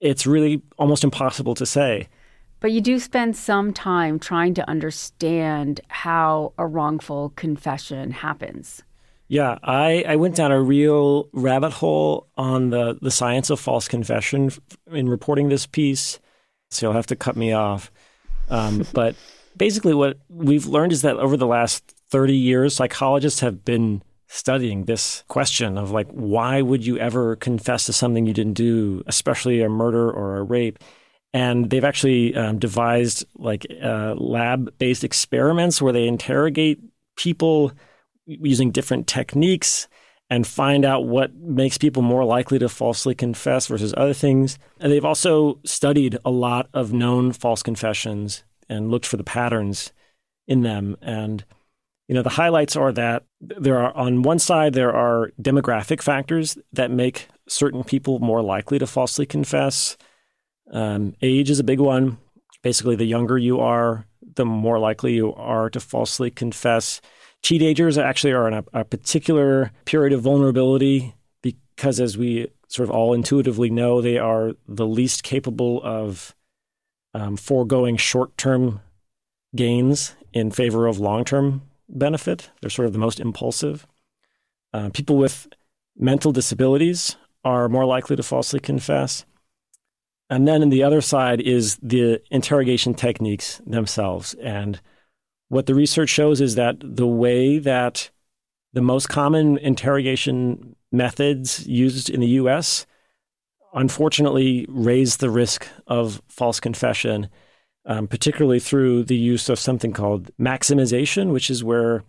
It's 0.00 0.26
really 0.26 0.62
almost 0.78 1.04
impossible 1.04 1.54
to 1.54 1.66
say. 1.66 2.08
But 2.60 2.72
you 2.72 2.80
do 2.80 2.98
spend 2.98 3.36
some 3.36 3.72
time 3.72 4.18
trying 4.18 4.54
to 4.54 4.68
understand 4.68 5.80
how 5.88 6.52
a 6.58 6.66
wrongful 6.66 7.30
confession 7.36 8.10
happens. 8.10 8.82
Yeah, 9.28 9.58
I, 9.62 10.04
I 10.06 10.16
went 10.16 10.36
down 10.36 10.52
a 10.52 10.60
real 10.60 11.28
rabbit 11.32 11.72
hole 11.72 12.28
on 12.36 12.70
the, 12.70 12.96
the 13.02 13.10
science 13.10 13.50
of 13.50 13.58
false 13.58 13.88
confession 13.88 14.50
in 14.90 15.08
reporting 15.08 15.48
this 15.48 15.66
piece. 15.66 16.20
So 16.70 16.86
you'll 16.86 16.94
have 16.94 17.08
to 17.08 17.16
cut 17.16 17.36
me 17.36 17.52
off. 17.52 17.90
Um, 18.48 18.86
but 18.92 19.16
basically, 19.56 19.94
what 19.94 20.18
we've 20.28 20.66
learned 20.66 20.92
is 20.92 21.02
that 21.02 21.16
over 21.16 21.36
the 21.36 21.46
last 21.46 21.94
30 22.10 22.36
years, 22.36 22.76
psychologists 22.76 23.40
have 23.40 23.64
been 23.64 24.02
studying 24.28 24.84
this 24.84 25.24
question 25.28 25.78
of 25.78 25.90
like, 25.90 26.08
why 26.10 26.62
would 26.62 26.84
you 26.84 26.98
ever 26.98 27.36
confess 27.36 27.86
to 27.86 27.92
something 27.92 28.26
you 28.26 28.34
didn't 28.34 28.54
do, 28.54 29.02
especially 29.06 29.62
a 29.62 29.68
murder 29.68 30.10
or 30.10 30.36
a 30.36 30.42
rape? 30.42 30.78
And 31.32 31.68
they've 31.70 31.84
actually 31.84 32.34
um, 32.34 32.58
devised 32.58 33.24
like 33.36 33.66
uh, 33.82 34.14
lab 34.16 34.76
based 34.78 35.04
experiments 35.04 35.82
where 35.82 35.92
they 35.92 36.06
interrogate 36.06 36.80
people 37.16 37.72
using 38.26 38.70
different 38.70 39.06
techniques 39.06 39.88
and 40.28 40.46
find 40.46 40.84
out 40.84 41.06
what 41.06 41.34
makes 41.36 41.78
people 41.78 42.02
more 42.02 42.24
likely 42.24 42.58
to 42.58 42.68
falsely 42.68 43.14
confess 43.14 43.68
versus 43.68 43.94
other 43.96 44.12
things. 44.12 44.58
And 44.80 44.90
they've 44.90 45.04
also 45.04 45.60
studied 45.64 46.18
a 46.24 46.30
lot 46.30 46.68
of 46.74 46.92
known 46.92 47.32
false 47.32 47.62
confessions 47.62 48.42
and 48.68 48.90
looked 48.90 49.06
for 49.06 49.16
the 49.16 49.24
patterns 49.24 49.92
in 50.48 50.62
them. 50.62 50.96
And 51.00 51.44
you 52.08 52.14
know, 52.14 52.22
the 52.22 52.30
highlights 52.30 52.76
are 52.76 52.92
that 52.92 53.24
there 53.40 53.78
are 53.78 53.94
on 53.96 54.22
one 54.22 54.38
side 54.38 54.72
there 54.72 54.94
are 54.94 55.32
demographic 55.40 56.02
factors 56.02 56.56
that 56.72 56.90
make 56.90 57.28
certain 57.48 57.82
people 57.82 58.18
more 58.20 58.42
likely 58.42 58.78
to 58.78 58.86
falsely 58.86 59.26
confess. 59.26 59.96
Um, 60.72 61.14
age 61.20 61.50
is 61.50 61.58
a 61.58 61.64
big 61.64 61.80
one. 61.80 62.18
Basically, 62.62 62.96
the 62.96 63.04
younger 63.04 63.38
you 63.38 63.60
are, 63.60 64.06
the 64.34 64.44
more 64.44 64.78
likely 64.78 65.14
you 65.14 65.34
are 65.34 65.68
to 65.70 65.80
falsely 65.80 66.30
confess. 66.30 67.00
Teenagers 67.42 67.98
actually 67.98 68.32
are 68.32 68.48
in 68.48 68.54
a, 68.54 68.64
a 68.72 68.84
particular 68.84 69.72
period 69.84 70.12
of 70.12 70.22
vulnerability 70.22 71.14
because, 71.42 72.00
as 72.00 72.16
we 72.16 72.48
sort 72.68 72.88
of 72.88 72.94
all 72.94 73.14
intuitively 73.14 73.70
know, 73.70 74.00
they 74.00 74.18
are 74.18 74.52
the 74.66 74.86
least 74.86 75.22
capable 75.22 75.80
of 75.84 76.34
um, 77.14 77.36
foregoing 77.36 77.96
short 77.96 78.36
term 78.36 78.80
gains 79.54 80.14
in 80.32 80.50
favor 80.50 80.86
of 80.86 80.98
long 80.98 81.24
term 81.24 81.62
benefit. 81.88 82.50
They're 82.60 82.70
sort 82.70 82.86
of 82.86 82.92
the 82.92 82.98
most 82.98 83.20
impulsive. 83.20 83.86
Uh, 84.72 84.90
people 84.92 85.16
with 85.16 85.48
mental 85.96 86.32
disabilities 86.32 87.16
are 87.44 87.68
more 87.68 87.86
likely 87.86 88.16
to 88.16 88.22
falsely 88.22 88.60
confess. 88.60 89.24
And 90.28 90.46
then 90.46 90.62
in 90.62 90.70
the 90.70 90.82
other 90.82 91.00
side 91.00 91.40
is 91.40 91.76
the 91.76 92.20
interrogation 92.30 92.94
techniques 92.94 93.60
themselves. 93.66 94.34
And 94.34 94.80
what 95.48 95.66
the 95.66 95.74
research 95.74 96.08
shows 96.08 96.40
is 96.40 96.56
that 96.56 96.76
the 96.80 97.06
way 97.06 97.58
that 97.58 98.10
the 98.72 98.82
most 98.82 99.08
common 99.08 99.58
interrogation 99.58 100.74
methods 100.90 101.66
used 101.66 102.10
in 102.10 102.20
the 102.20 102.26
US 102.40 102.86
unfortunately 103.74 104.66
raise 104.68 105.18
the 105.18 105.30
risk 105.30 105.68
of 105.86 106.20
false 106.28 106.58
confession 106.58 107.28
um, 107.86 108.08
particularly 108.08 108.60
through 108.60 109.04
the 109.04 109.16
use 109.16 109.48
of 109.48 109.58
something 109.58 109.92
called 109.92 110.30
maximization, 110.38 111.32
which 111.32 111.50
is 111.50 111.62
where 111.64 112.04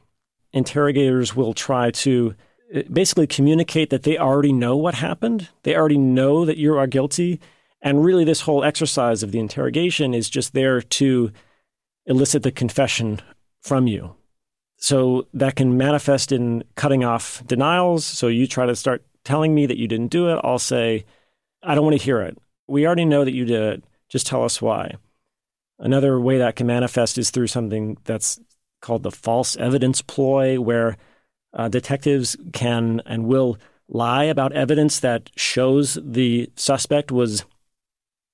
interrogators 0.51 1.35
will 1.35 1.53
try 1.53 1.91
to 1.91 2.35
uh, 2.75 2.81
basically 2.91 3.27
communicate 3.27 3.89
that 3.91 4.03
they 4.03 4.17
already 4.17 4.51
know 4.51 4.75
what 4.75 4.95
happened. 4.95 5.49
They 5.63 5.75
already 5.75 5.97
know 5.97 6.45
that 6.45 6.57
you 6.57 6.75
are 6.77 6.87
guilty. 6.87 7.39
And 7.81 8.03
really, 8.03 8.25
this 8.25 8.41
whole 8.41 8.63
exercise 8.63 9.21
of 9.21 9.31
the 9.31 9.39
interrogation 9.39 10.13
is 10.13 10.29
just 10.29 10.53
there 10.53 10.81
to 10.81 11.31
elicit 12.07 12.41
the 12.41 12.51
confession 12.51 13.21
from 13.61 13.85
you. 13.85 14.15
So 14.77 15.27
that 15.33 15.55
can 15.55 15.77
manifest 15.77 16.31
in 16.31 16.63
cutting 16.75 17.03
off 17.03 17.43
denials. 17.45 18.05
So 18.05 18.27
you 18.27 18.47
try 18.47 18.65
to 18.65 18.75
start 18.75 19.03
telling 19.23 19.53
me 19.53 19.65
that 19.65 19.77
you 19.77 19.87
didn't 19.87 20.07
do 20.07 20.29
it. 20.29 20.39
I'll 20.43 20.59
say, 20.59 21.05
I 21.61 21.75
don't 21.75 21.83
want 21.83 21.97
to 21.97 22.03
hear 22.03 22.21
it. 22.21 22.37
We 22.67 22.85
already 22.85 23.05
know 23.05 23.25
that 23.25 23.33
you 23.33 23.45
did 23.45 23.61
it. 23.61 23.83
Just 24.09 24.27
tell 24.27 24.43
us 24.43 24.61
why. 24.61 24.95
Another 25.79 26.19
way 26.19 26.37
that 26.39 26.55
can 26.55 26.67
manifest 26.67 27.17
is 27.17 27.29
through 27.29 27.47
something 27.47 27.97
that's 28.03 28.39
called 28.81 29.03
the 29.03 29.11
false 29.11 29.55
evidence 29.57 30.01
ploy, 30.01 30.59
where 30.59 30.97
uh, 31.53 31.67
detectives 31.67 32.35
can 32.53 33.01
and 33.05 33.25
will 33.25 33.57
lie 33.87 34.25
about 34.25 34.53
evidence 34.53 34.99
that 34.99 35.29
shows 35.35 35.97
the 36.03 36.49
suspect 36.55 37.11
was 37.11 37.45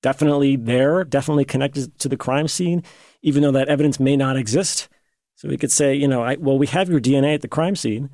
definitely 0.01 0.55
there, 0.55 1.03
definitely 1.03 1.45
connected 1.45 1.97
to 1.99 2.09
the 2.09 2.17
crime 2.17 2.47
scene, 2.47 2.83
even 3.21 3.41
though 3.41 3.51
that 3.51 3.69
evidence 3.69 3.99
may 3.99 4.15
not 4.15 4.37
exist. 4.37 4.89
So 5.35 5.47
we 5.49 5.57
could 5.57 5.71
say, 5.71 5.95
you 5.95 6.07
know, 6.07 6.23
I, 6.23 6.35
well, 6.35 6.57
we 6.57 6.67
have 6.67 6.89
your 6.89 6.99
DNA 6.99 7.35
at 7.35 7.41
the 7.41 7.47
crime 7.47 7.75
scene. 7.75 8.09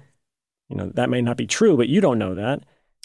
You 0.69 0.77
know, 0.77 0.91
that 0.93 1.09
may 1.09 1.21
not 1.21 1.37
be 1.37 1.47
true, 1.47 1.75
but 1.75 1.89
you 1.89 1.99
don't 1.99 2.19
know 2.19 2.35
that. 2.35 2.63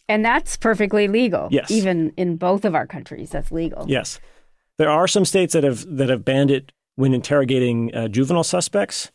And 0.09 0.25
that's 0.25 0.57
perfectly 0.57 1.09
legal. 1.09 1.49
Yes. 1.51 1.71
Even 1.71 2.13
in 2.17 2.37
both 2.37 2.65
of 2.67 2.75
our 2.75 2.87
countries, 2.87 3.31
that's 3.31 3.51
legal. 3.51 3.87
Yes. 3.89 4.21
There 4.77 4.91
are 4.91 5.07
some 5.07 5.25
states 5.25 5.53
that 5.53 5.65
have 5.65 5.85
that 5.97 6.09
have 6.09 6.25
banned 6.25 6.51
it 6.51 6.73
when 6.97 7.15
interrogating 7.15 7.95
uh, 7.95 8.09
juvenile 8.09 8.45
suspects, 8.45 9.11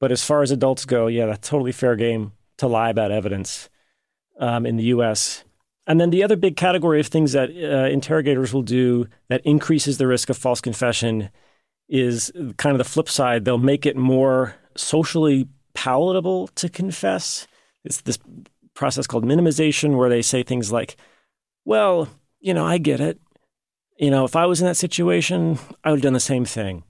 but 0.00 0.12
as 0.12 0.24
far 0.24 0.42
as 0.42 0.50
adults 0.50 0.84
go, 0.84 1.06
yeah, 1.06 1.26
that's 1.26 1.48
totally 1.48 1.72
fair 1.72 1.96
game 1.96 2.32
to 2.58 2.66
lie 2.66 2.90
about 2.90 3.10
evidence 3.10 3.68
um, 4.38 4.66
in 4.66 4.76
the 4.76 4.84
U.S. 4.84 5.44
And 5.86 6.00
then 6.00 6.10
the 6.10 6.22
other 6.22 6.36
big 6.36 6.56
category 6.56 7.00
of 7.00 7.08
things 7.08 7.32
that 7.32 7.50
uh, 7.50 7.90
interrogators 7.90 8.52
will 8.52 8.62
do 8.62 9.08
that 9.28 9.44
increases 9.44 9.98
the 9.98 10.06
risk 10.06 10.30
of 10.30 10.38
false 10.38 10.60
confession 10.60 11.30
is 11.88 12.32
kind 12.56 12.72
of 12.72 12.78
the 12.78 12.84
flip 12.84 13.08
side. 13.08 13.44
They'll 13.44 13.58
make 13.58 13.84
it 13.84 13.96
more 13.96 14.54
socially 14.76 15.48
palatable 15.74 16.48
to 16.48 16.68
confess. 16.68 17.46
It's 17.84 18.00
this 18.02 18.18
process 18.74 19.06
called 19.06 19.24
minimization, 19.24 19.96
where 19.96 20.08
they 20.08 20.22
say 20.22 20.42
things 20.42 20.72
like, 20.72 20.96
"Well, 21.64 22.08
you 22.40 22.54
know, 22.54 22.64
I 22.64 22.78
get 22.78 23.00
it 23.00 23.20
you 23.96 24.10
know, 24.10 24.24
if 24.24 24.36
I 24.36 24.46
was 24.46 24.60
in 24.60 24.66
that 24.66 24.76
situation, 24.76 25.58
I 25.84 25.90
would 25.90 25.98
have 25.98 26.02
done 26.02 26.12
the 26.12 26.20
same 26.20 26.44
thing. 26.44 26.84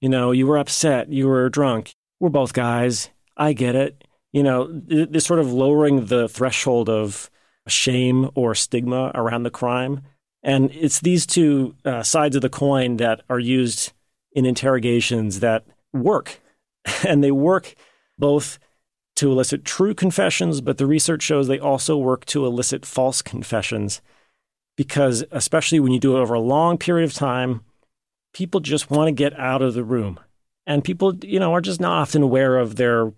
You 0.00 0.08
know, 0.08 0.32
you 0.32 0.46
were 0.46 0.58
upset, 0.58 1.10
you 1.10 1.26
were 1.28 1.48
drunk. 1.48 1.94
We're 2.20 2.28
both 2.28 2.52
guys. 2.52 3.10
I 3.36 3.52
get 3.52 3.74
it. 3.74 4.04
You 4.32 4.42
know, 4.42 4.68
this 4.70 5.24
sort 5.24 5.40
of 5.40 5.52
lowering 5.52 6.06
the 6.06 6.28
threshold 6.28 6.88
of 6.88 7.30
shame 7.68 8.30
or 8.34 8.54
stigma 8.54 9.10
around 9.14 9.44
the 9.44 9.50
crime. 9.50 10.02
And 10.42 10.70
it's 10.72 11.00
these 11.00 11.26
two 11.26 11.74
uh, 11.84 12.02
sides 12.02 12.36
of 12.36 12.42
the 12.42 12.50
coin 12.50 12.98
that 12.98 13.22
are 13.30 13.38
used 13.38 13.92
in 14.32 14.44
interrogations 14.44 15.40
that 15.40 15.64
work. 15.92 16.40
And 17.06 17.24
they 17.24 17.30
work 17.30 17.74
both 18.18 18.58
to 19.16 19.32
elicit 19.32 19.64
true 19.64 19.94
confessions, 19.94 20.60
but 20.60 20.76
the 20.76 20.86
research 20.86 21.22
shows 21.22 21.48
they 21.48 21.58
also 21.58 21.96
work 21.96 22.26
to 22.26 22.44
elicit 22.44 22.84
false 22.84 23.22
confessions 23.22 24.02
because 24.76 25.24
especially 25.30 25.80
when 25.80 25.92
you 25.92 26.00
do 26.00 26.16
it 26.16 26.20
over 26.20 26.34
a 26.34 26.40
long 26.40 26.78
period 26.78 27.04
of 27.04 27.14
time, 27.14 27.62
people 28.32 28.60
just 28.60 28.90
want 28.90 29.08
to 29.08 29.12
get 29.12 29.38
out 29.38 29.62
of 29.62 29.74
the 29.74 29.84
room. 29.84 30.18
And 30.66 30.82
people, 30.82 31.14
you 31.22 31.38
know, 31.38 31.52
are 31.52 31.60
just 31.60 31.80
not 31.80 32.00
often 32.00 32.22
aware 32.22 32.56
of 32.56 32.76
their 32.76 33.12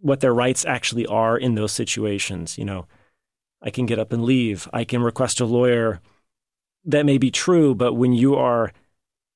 what 0.00 0.20
their 0.20 0.34
rights 0.34 0.64
actually 0.64 1.06
are 1.06 1.36
in 1.36 1.54
those 1.54 1.72
situations. 1.72 2.56
You 2.56 2.64
know, 2.64 2.86
I 3.62 3.70
can 3.70 3.86
get 3.86 3.98
up 3.98 4.12
and 4.12 4.24
leave. 4.24 4.68
I 4.72 4.84
can 4.84 5.02
request 5.02 5.40
a 5.40 5.44
lawyer. 5.44 6.00
That 6.84 7.06
may 7.06 7.18
be 7.18 7.30
true, 7.30 7.74
but 7.74 7.94
when 7.94 8.12
you 8.12 8.36
are 8.36 8.72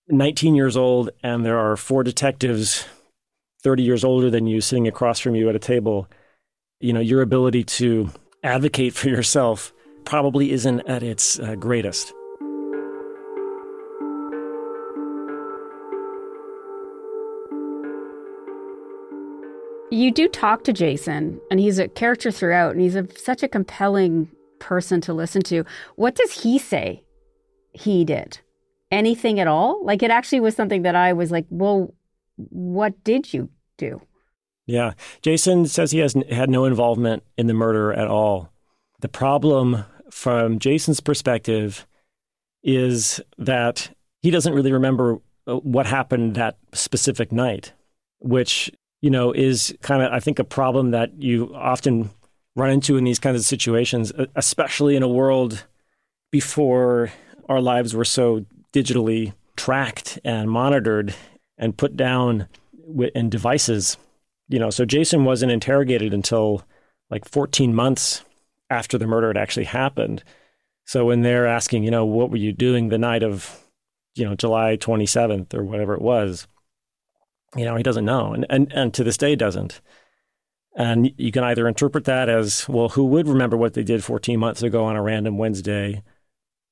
19 0.08 0.54
years 0.54 0.76
old 0.76 1.10
and 1.22 1.44
there 1.44 1.58
are 1.58 1.76
four 1.76 2.04
detectives 2.04 2.86
30 3.62 3.82
years 3.82 4.04
older 4.04 4.30
than 4.30 4.46
you 4.46 4.60
sitting 4.60 4.86
across 4.86 5.18
from 5.18 5.34
you 5.34 5.48
at 5.48 5.56
a 5.56 5.60
table, 5.60 6.08
you 6.80 6.92
know, 6.92 7.00
your 7.00 7.22
ability 7.22 7.64
to 7.64 8.10
advocate 8.42 8.94
for 8.94 9.08
yourself 9.08 9.72
probably 10.10 10.50
isn't 10.50 10.80
at 10.88 11.04
its 11.04 11.38
uh, 11.38 11.54
greatest. 11.54 12.12
You 19.92 20.10
do 20.10 20.26
talk 20.26 20.64
to 20.64 20.72
Jason, 20.72 21.40
and 21.48 21.60
he's 21.60 21.78
a 21.78 21.86
character 21.86 22.32
throughout, 22.32 22.72
and 22.72 22.80
he's 22.80 22.96
a, 22.96 23.06
such 23.16 23.44
a 23.44 23.48
compelling 23.48 24.28
person 24.58 25.00
to 25.02 25.14
listen 25.14 25.42
to. 25.42 25.64
What 25.94 26.16
does 26.16 26.42
he 26.42 26.58
say 26.58 27.04
he 27.72 28.04
did? 28.04 28.40
Anything 28.90 29.38
at 29.38 29.46
all? 29.46 29.84
Like, 29.84 30.02
it 30.02 30.10
actually 30.10 30.40
was 30.40 30.56
something 30.56 30.82
that 30.82 30.96
I 30.96 31.12
was 31.12 31.30
like, 31.30 31.46
well, 31.50 31.94
what 32.34 33.04
did 33.04 33.32
you 33.32 33.48
do? 33.76 34.02
Yeah. 34.66 34.94
Jason 35.22 35.66
says 35.66 35.92
he 35.92 36.00
has 36.00 36.16
had 36.28 36.50
no 36.50 36.64
involvement 36.64 37.22
in 37.38 37.46
the 37.46 37.54
murder 37.54 37.92
at 37.92 38.08
all. 38.08 38.52
The 39.00 39.08
problem 39.08 39.84
from 40.10 40.58
Jason's 40.58 41.00
perspective 41.00 41.86
is 42.62 43.20
that 43.38 43.90
he 44.22 44.30
doesn't 44.30 44.54
really 44.54 44.72
remember 44.72 45.18
uh, 45.46 45.56
what 45.56 45.86
happened 45.86 46.34
that 46.36 46.58
specific 46.72 47.32
night, 47.32 47.72
which, 48.18 48.70
you 49.00 49.10
know, 49.10 49.32
is 49.32 49.74
kind 49.80 50.02
of, 50.02 50.12
I 50.12 50.20
think, 50.20 50.38
a 50.38 50.44
problem 50.44 50.90
that 50.90 51.22
you 51.22 51.54
often 51.54 52.10
run 52.56 52.70
into 52.70 52.96
in 52.96 53.04
these 53.04 53.18
kinds 53.18 53.38
of 53.38 53.46
situations, 53.46 54.12
especially 54.34 54.96
in 54.96 55.02
a 55.02 55.08
world 55.08 55.64
before 56.30 57.10
our 57.48 57.60
lives 57.60 57.94
were 57.94 58.04
so 58.04 58.44
digitally 58.72 59.32
tracked 59.56 60.18
and 60.24 60.50
monitored 60.50 61.14
and 61.58 61.76
put 61.76 61.96
down 61.96 62.48
in 63.14 63.30
devices. 63.30 63.96
You 64.48 64.58
know, 64.58 64.70
so 64.70 64.84
Jason 64.84 65.24
wasn't 65.24 65.52
interrogated 65.52 66.12
until 66.12 66.62
like 67.10 67.28
14 67.28 67.74
months 67.74 68.24
after 68.70 68.96
the 68.96 69.06
murder 69.06 69.28
had 69.28 69.36
actually 69.36 69.64
happened. 69.64 70.24
So 70.86 71.04
when 71.06 71.22
they're 71.22 71.46
asking, 71.46 71.84
you 71.84 71.90
know, 71.90 72.04
what 72.04 72.30
were 72.30 72.36
you 72.36 72.52
doing 72.52 72.88
the 72.88 72.98
night 72.98 73.22
of, 73.22 73.64
you 74.14 74.24
know, 74.24 74.34
July 74.34 74.76
27th 74.76 75.54
or 75.54 75.64
whatever 75.64 75.94
it 75.94 76.02
was, 76.02 76.46
you 77.56 77.64
know, 77.64 77.76
he 77.76 77.82
doesn't 77.82 78.04
know, 78.04 78.32
and 78.32 78.46
and, 78.48 78.72
and 78.72 78.94
to 78.94 79.04
this 79.04 79.16
day 79.16 79.34
doesn't. 79.36 79.80
And 80.76 81.12
you 81.16 81.32
can 81.32 81.42
either 81.42 81.66
interpret 81.66 82.04
that 82.04 82.28
as, 82.28 82.68
well, 82.68 82.90
who 82.90 83.04
would 83.06 83.26
remember 83.26 83.56
what 83.56 83.74
they 83.74 83.82
did 83.82 84.04
14 84.04 84.38
months 84.38 84.62
ago 84.62 84.84
on 84.84 84.96
a 84.96 85.02
random 85.02 85.36
Wednesday? 85.36 86.02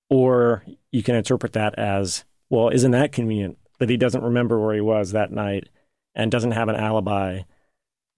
Or 0.09 0.65
you 0.93 1.03
can 1.03 1.17
interpret 1.17 1.53
that 1.55 1.79
as, 1.79 2.25
well, 2.49 2.69
isn't 2.69 2.93
that 2.93 3.13
convenient 3.13 3.59
that 3.79 3.91
he 3.91 3.97
doesn't 3.97 4.23
remember 4.23 4.59
where 4.59 4.75
he 4.75 4.81
was 4.81 5.13
that 5.13 5.33
night 5.33 5.69
and 6.15 6.31
doesn't 6.31 6.53
have 6.53 6.69
an 6.69 6.77
alibi 6.77 7.41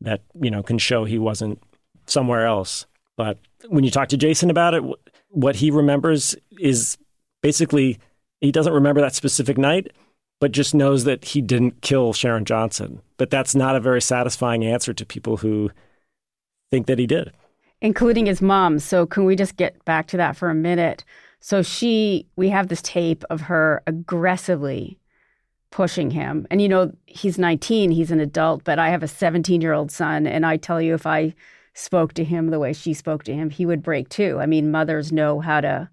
that, 0.03 0.23
you 0.41 0.51
know, 0.51 0.63
can 0.63 0.79
show 0.79 1.05
he 1.05 1.19
wasn't 1.19 1.63
somewhere 2.07 2.47
else? 2.47 2.87
But 3.17 3.39
when 3.69 3.85
you 3.85 3.91
talk 3.91 4.09
to 4.09 4.17
Jason 4.17 4.51
about 4.51 4.75
it, 4.75 4.83
what 5.29 5.57
he 5.57 5.71
remembers 5.71 6.37
is 6.59 6.99
basically 7.43 7.99
he 8.41 8.53
doesn't 8.53 8.73
remember 8.73 9.01
that 9.01 9.15
specific 9.15 9.59
night, 9.59 9.93
but 10.41 10.53
just 10.53 10.75
knows 10.75 11.05
that 11.05 11.25
he 11.25 11.41
didn't 11.41 11.83
kill 11.83 12.13
Sharon 12.13 12.45
Johnson. 12.45 13.01
But 13.19 13.31
that's 13.31 13.55
not 13.55 13.77
a 13.77 13.81
very 13.81 14.01
satisfying 14.01 14.65
answer 14.65 14.95
to 14.95 15.05
people 15.05 15.39
who 15.39 15.71
think 16.71 16.87
that 16.87 16.99
he 16.99 17.07
did, 17.07 17.33
including 17.81 18.27
his 18.27 18.41
mom. 18.41 18.79
So, 18.79 19.07
can 19.07 19.25
we 19.25 19.37
just 19.37 19.57
get 19.57 19.85
back 19.85 20.07
to 20.09 20.17
that 20.17 20.37
for 20.37 20.49
a 20.49 20.55
minute? 20.55 21.05
So, 21.41 21.63
she, 21.63 22.27
we 22.37 22.49
have 22.49 22.69
this 22.69 22.83
tape 22.83 23.25
of 23.29 23.43
her 23.43 23.83
aggressively 23.87 24.99
pushing 25.71 26.11
him. 26.11 26.47
And, 26.51 26.61
you 26.61 26.69
know, 26.69 26.93
he's 27.07 27.39
19, 27.39 27.91
he's 27.91 28.11
an 28.11 28.21
adult, 28.21 28.65
but 28.65 28.79
I 28.79 28.91
have 28.91 29.03
a 29.03 29.09
17 29.09 29.61
year 29.61 29.73
old 29.73 29.91
son. 29.91 30.27
And 30.27 30.45
I 30.45 30.57
tell 30.57 30.81
you, 30.81 30.95
if 30.95 31.07
I 31.07 31.35
spoke 31.81 32.13
to 32.15 32.25
him 32.25 32.49
the 32.49 32.59
way 32.59 32.73
she 32.73 32.93
spoke 32.93 33.25
to 33.25 33.35
him, 33.35 33.51
he 33.51 33.65
would 33.65 33.83
break 33.83 34.09
too. 34.09 34.39
I 34.39 34.47
mean, 34.47 34.71
mothers 34.71 35.11
know 35.11 35.41
how 35.41 35.61
to 35.63 35.89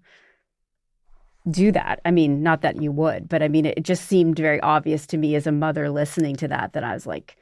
do 1.50 1.72
that. 1.72 2.00
I 2.04 2.10
mean, 2.10 2.42
not 2.42 2.60
that 2.60 2.82
you 2.82 2.92
would, 2.92 3.28
but 3.28 3.42
I 3.42 3.48
mean, 3.48 3.64
it 3.64 3.82
just 3.82 4.04
seemed 4.04 4.36
very 4.38 4.60
obvious 4.60 5.06
to 5.06 5.16
me 5.16 5.34
as 5.34 5.46
a 5.46 5.52
mother 5.52 5.88
listening 5.88 6.36
to 6.36 6.48
that 6.48 6.74
that 6.74 6.84
I 6.84 6.92
was 6.92 7.06
like, 7.06 7.36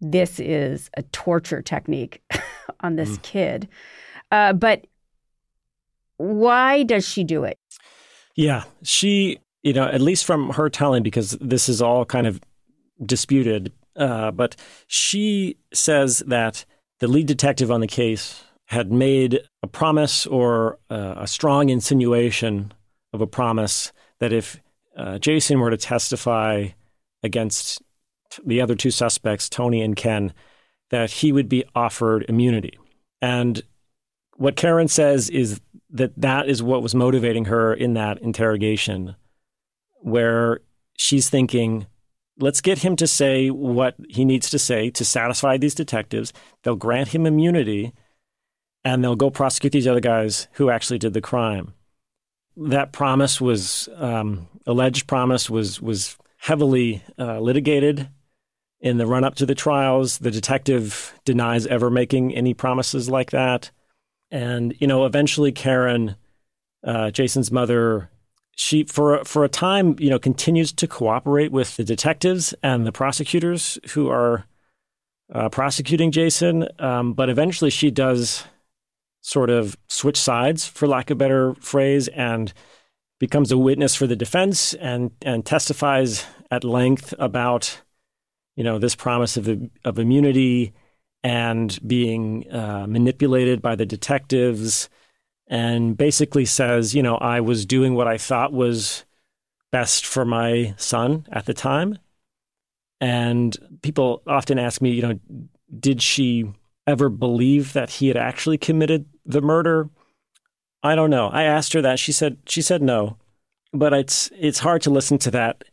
this 0.00 0.38
is 0.38 0.90
a 0.96 1.02
torture 1.02 1.60
technique 1.60 2.22
on 2.80 2.94
this 2.96 3.18
mm. 3.18 3.22
kid. 3.22 3.68
Uh, 4.30 4.52
but 4.52 4.86
why 6.18 6.84
does 6.84 7.06
she 7.06 7.24
do 7.24 7.42
it? 7.42 7.58
Yeah, 8.36 8.64
she, 8.82 9.40
you 9.62 9.72
know, 9.72 9.88
at 9.88 10.00
least 10.00 10.24
from 10.24 10.50
her 10.50 10.70
telling, 10.70 11.02
because 11.02 11.32
this 11.40 11.68
is 11.68 11.82
all 11.82 12.04
kind 12.04 12.28
of 12.28 12.40
disputed, 13.04 13.72
uh, 13.96 14.30
but 14.30 14.54
she 14.86 15.56
says 15.72 16.22
that 16.28 16.64
the 17.00 17.08
lead 17.08 17.26
detective 17.26 17.70
on 17.70 17.80
the 17.80 17.86
case 17.86 18.44
had 18.66 18.92
made 18.92 19.40
a 19.62 19.66
promise 19.66 20.26
or 20.26 20.78
uh, 20.90 21.14
a 21.16 21.26
strong 21.26 21.68
insinuation 21.68 22.72
of 23.12 23.20
a 23.20 23.26
promise 23.26 23.92
that 24.20 24.32
if 24.32 24.60
uh, 24.96 25.18
Jason 25.18 25.58
were 25.58 25.70
to 25.70 25.76
testify 25.76 26.68
against 27.22 27.82
the 28.44 28.60
other 28.60 28.76
two 28.76 28.90
suspects, 28.90 29.48
Tony 29.48 29.82
and 29.82 29.96
Ken, 29.96 30.32
that 30.90 31.10
he 31.10 31.32
would 31.32 31.48
be 31.48 31.64
offered 31.74 32.24
immunity. 32.28 32.78
And 33.20 33.60
what 34.36 34.56
Karen 34.56 34.88
says 34.88 35.28
is 35.30 35.60
that 35.90 36.12
that 36.16 36.48
is 36.48 36.62
what 36.62 36.82
was 36.82 36.94
motivating 36.94 37.46
her 37.46 37.74
in 37.74 37.94
that 37.94 38.22
interrogation, 38.22 39.16
where 39.96 40.60
she's 40.96 41.28
thinking, 41.28 41.86
let's 42.40 42.60
get 42.60 42.78
him 42.78 42.96
to 42.96 43.06
say 43.06 43.50
what 43.50 43.94
he 44.08 44.24
needs 44.24 44.50
to 44.50 44.58
say 44.58 44.90
to 44.90 45.04
satisfy 45.04 45.56
these 45.56 45.74
detectives. 45.74 46.32
They'll 46.62 46.76
grant 46.76 47.08
him 47.08 47.26
immunity 47.26 47.92
and 48.84 49.04
they'll 49.04 49.16
go 49.16 49.30
prosecute 49.30 49.72
these 49.72 49.86
other 49.86 50.00
guys 50.00 50.48
who 50.52 50.70
actually 50.70 50.98
did 50.98 51.12
the 51.12 51.20
crime. 51.20 51.74
That 52.56 52.92
promise 52.92 53.40
was 53.40 53.88
um, 53.96 54.48
alleged 54.66 55.06
promise 55.06 55.48
was 55.48 55.80
was 55.80 56.16
heavily 56.38 57.02
uh, 57.18 57.38
litigated 57.40 58.08
in 58.80 58.96
the 58.96 59.06
run 59.06 59.24
up 59.24 59.34
to 59.36 59.46
the 59.46 59.54
trials. 59.54 60.18
The 60.18 60.30
detective 60.30 61.14
denies 61.24 61.66
ever 61.66 61.90
making 61.90 62.34
any 62.34 62.54
promises 62.54 63.08
like 63.08 63.30
that, 63.30 63.70
and 64.30 64.74
you 64.78 64.86
know 64.86 65.06
eventually 65.06 65.52
Karen, 65.52 66.16
uh, 66.84 67.10
Jason's 67.10 67.52
mother, 67.52 68.10
she 68.60 68.84
for 68.84 69.24
for 69.24 69.42
a 69.42 69.48
time 69.48 69.96
you 69.98 70.10
know 70.10 70.18
continues 70.18 70.70
to 70.70 70.86
cooperate 70.86 71.50
with 71.50 71.78
the 71.78 71.84
detectives 71.84 72.54
and 72.62 72.86
the 72.86 72.92
prosecutors 72.92 73.78
who 73.92 74.10
are 74.10 74.44
uh, 75.32 75.48
prosecuting 75.48 76.10
Jason, 76.10 76.68
um, 76.78 77.14
but 77.14 77.30
eventually 77.30 77.70
she 77.70 77.90
does 77.90 78.44
sort 79.22 79.48
of 79.48 79.78
switch 79.88 80.18
sides, 80.18 80.66
for 80.66 80.86
lack 80.86 81.08
of 81.08 81.16
a 81.16 81.18
better 81.18 81.54
phrase, 81.54 82.08
and 82.08 82.52
becomes 83.18 83.50
a 83.50 83.56
witness 83.56 83.94
for 83.94 84.06
the 84.06 84.16
defense 84.16 84.74
and 84.74 85.10
and 85.22 85.46
testifies 85.46 86.26
at 86.50 86.62
length 86.62 87.14
about 87.18 87.80
you 88.56 88.64
know 88.64 88.78
this 88.78 88.94
promise 88.94 89.38
of 89.38 89.48
of 89.84 89.98
immunity 89.98 90.74
and 91.22 91.78
being 91.86 92.50
uh, 92.52 92.86
manipulated 92.86 93.62
by 93.62 93.74
the 93.74 93.86
detectives 93.86 94.90
and 95.50 95.98
basically 95.98 96.46
says 96.46 96.94
you 96.94 97.02
know 97.02 97.16
I 97.16 97.40
was 97.40 97.66
doing 97.66 97.94
what 97.94 98.08
I 98.08 98.16
thought 98.16 98.52
was 98.52 99.04
best 99.70 100.06
for 100.06 100.24
my 100.24 100.74
son 100.78 101.26
at 101.30 101.44
the 101.44 101.54
time 101.54 101.98
and 103.02 103.54
people 103.82 104.22
often 104.26 104.58
ask 104.58 104.80
me 104.80 104.92
you 104.92 105.02
know 105.02 105.20
did 105.78 106.02
she 106.02 106.50
ever 106.86 107.08
believe 107.08 107.72
that 107.72 107.90
he 107.90 108.08
had 108.08 108.16
actually 108.16 108.58
committed 108.58 109.06
the 109.24 109.40
murder? 109.40 109.88
I 110.82 110.94
don't 110.94 111.10
know. 111.10 111.28
I 111.28 111.44
asked 111.44 111.72
her 111.74 111.82
that. 111.82 111.98
She 111.98 112.12
said 112.12 112.38
she 112.46 112.62
said 112.62 112.82
no. 112.82 113.16
But 113.72 113.92
it's 113.92 114.30
it's 114.36 114.58
hard 114.58 114.82
to 114.82 114.90
listen 114.90 115.18
to 115.18 115.30
that 115.30 115.64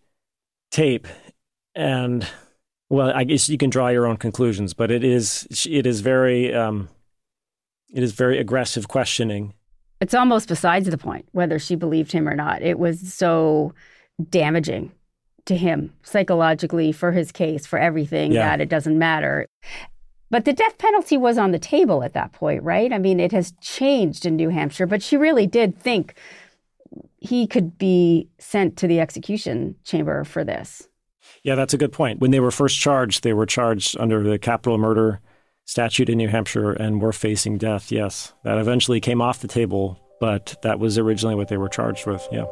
tape 0.69 1.07
and 1.73 2.27
well, 2.89 3.11
I 3.13 3.23
guess 3.25 3.49
you 3.49 3.57
can 3.57 3.69
draw 3.69 3.89
your 3.89 4.05
own 4.05 4.17
conclusions, 4.17 4.73
but 4.73 4.91
it 4.91 5.03
is 5.03 5.47
it 5.69 5.85
is 5.85 6.01
very 6.01 6.53
um, 6.53 6.89
it 7.93 8.03
is 8.03 8.13
very 8.13 8.37
aggressive 8.39 8.87
questioning. 8.87 9.53
It's 9.99 10.13
almost 10.13 10.47
besides 10.47 10.89
the 10.89 10.97
point 10.97 11.25
whether 11.31 11.59
she 11.59 11.75
believed 11.75 12.11
him 12.11 12.27
or 12.27 12.35
not. 12.35 12.61
It 12.61 12.79
was 12.79 13.13
so 13.13 13.73
damaging 14.29 14.91
to 15.45 15.55
him 15.55 15.93
psychologically 16.03 16.91
for 16.91 17.11
his 17.11 17.31
case, 17.31 17.65
for 17.65 17.79
everything 17.79 18.31
yeah. 18.31 18.49
that 18.49 18.61
it 18.61 18.69
doesn't 18.69 18.97
matter. 18.97 19.47
But 20.29 20.45
the 20.45 20.53
death 20.53 20.77
penalty 20.77 21.17
was 21.17 21.37
on 21.37 21.51
the 21.51 21.59
table 21.59 22.03
at 22.03 22.13
that 22.13 22.33
point, 22.33 22.61
right? 22.63 22.91
I 22.91 22.97
mean, 22.97 23.19
it 23.19 23.31
has 23.31 23.53
changed 23.61 24.25
in 24.25 24.35
New 24.35 24.49
Hampshire, 24.49 24.85
but 24.85 25.01
she 25.01 25.15
really 25.15 25.47
did 25.47 25.79
think 25.79 26.15
he 27.19 27.47
could 27.47 27.77
be 27.77 28.27
sent 28.37 28.77
to 28.77 28.87
the 28.87 28.99
execution 28.99 29.75
chamber 29.83 30.23
for 30.23 30.43
this. 30.43 30.87
Yeah, 31.43 31.55
that's 31.55 31.73
a 31.73 31.77
good 31.77 31.93
point. 31.93 32.19
When 32.19 32.31
they 32.31 32.39
were 32.39 32.51
first 32.51 32.77
charged, 32.77 33.23
they 33.23 33.33
were 33.33 33.45
charged 33.45 33.97
under 33.99 34.21
the 34.21 34.37
capital 34.37 34.77
murder 34.77 35.21
statute 35.67 36.09
in 36.09 36.17
New 36.17 36.29
Hampshire 36.29 36.71
and 36.71 36.99
were 37.01 37.13
facing 37.13 37.57
death. 37.59 37.91
Yes, 37.91 38.33
that 38.43 38.57
eventually 38.57 38.99
came 38.99 39.21
off 39.21 39.41
the 39.41 39.47
table, 39.47 39.99
but 40.19 40.55
that 40.63 40.79
was 40.79 40.97
originally 40.97 41.35
what 41.35 41.49
they 41.49 41.57
were 41.57 41.69
charged 41.69 42.07
with. 42.07 42.25
Yeah. 42.31 42.45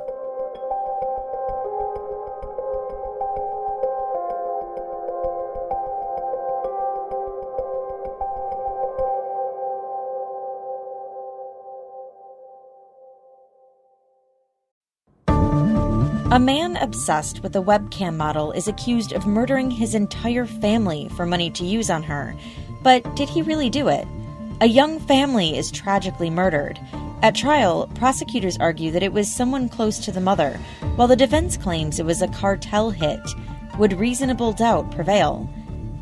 A 16.31 16.39
man 16.39 16.75
obsessed 16.81 17.41
with 17.43 17.55
a 17.55 17.61
webcam 17.61 18.17
model 18.17 18.51
is 18.51 18.67
accused 18.67 19.13
of 19.13 19.25
murdering 19.25 19.71
his 19.71 19.95
entire 19.95 20.45
family 20.45 21.07
for 21.15 21.25
money 21.25 21.49
to 21.51 21.63
use 21.63 21.89
on 21.89 22.03
her. 22.03 22.35
But 22.85 23.15
did 23.15 23.29
he 23.29 23.41
really 23.41 23.71
do 23.71 23.87
it? 23.87 24.07
A 24.61 24.67
young 24.67 24.99
family 24.99 25.57
is 25.57 25.71
tragically 25.71 26.29
murdered. 26.29 26.79
At 27.23 27.33
trial, 27.33 27.87
prosecutors 27.95 28.59
argue 28.59 28.91
that 28.91 29.01
it 29.01 29.11
was 29.11 29.27
someone 29.27 29.69
close 29.69 29.97
to 30.01 30.11
the 30.11 30.21
mother, 30.21 30.59
while 30.95 31.07
the 31.07 31.15
defense 31.15 31.57
claims 31.57 31.97
it 31.97 32.05
was 32.05 32.21
a 32.21 32.27
cartel 32.27 32.91
hit. 32.91 33.19
Would 33.79 33.93
reasonable 33.93 34.53
doubt 34.53 34.91
prevail? 34.91 35.49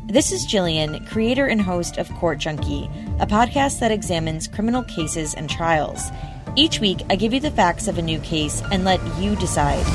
This 0.08 0.30
is 0.30 0.46
Jillian, 0.46 1.08
creator 1.08 1.46
and 1.46 1.62
host 1.62 1.96
of 1.96 2.12
Court 2.16 2.36
Junkie, 2.36 2.90
a 3.18 3.26
podcast 3.26 3.80
that 3.80 3.90
examines 3.90 4.46
criminal 4.46 4.82
cases 4.82 5.32
and 5.32 5.48
trials. 5.48 6.10
Each 6.54 6.80
week, 6.80 7.00
I 7.08 7.16
give 7.16 7.32
you 7.32 7.40
the 7.40 7.50
facts 7.50 7.88
of 7.88 7.96
a 7.96 8.02
new 8.02 8.18
case 8.18 8.62
and 8.70 8.84
let 8.84 9.00
you 9.16 9.36
decide. 9.36 9.86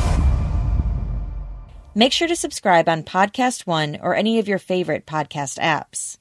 Make 1.94 2.14
sure 2.14 2.28
to 2.28 2.36
subscribe 2.36 2.90
on 2.90 3.04
Podcast 3.04 3.68
One 3.68 4.00
or 4.02 4.16
any 4.16 4.40
of 4.40 4.48
your 4.48 4.58
favorite 4.58 5.06
podcast 5.06 5.60
apps. 5.60 6.18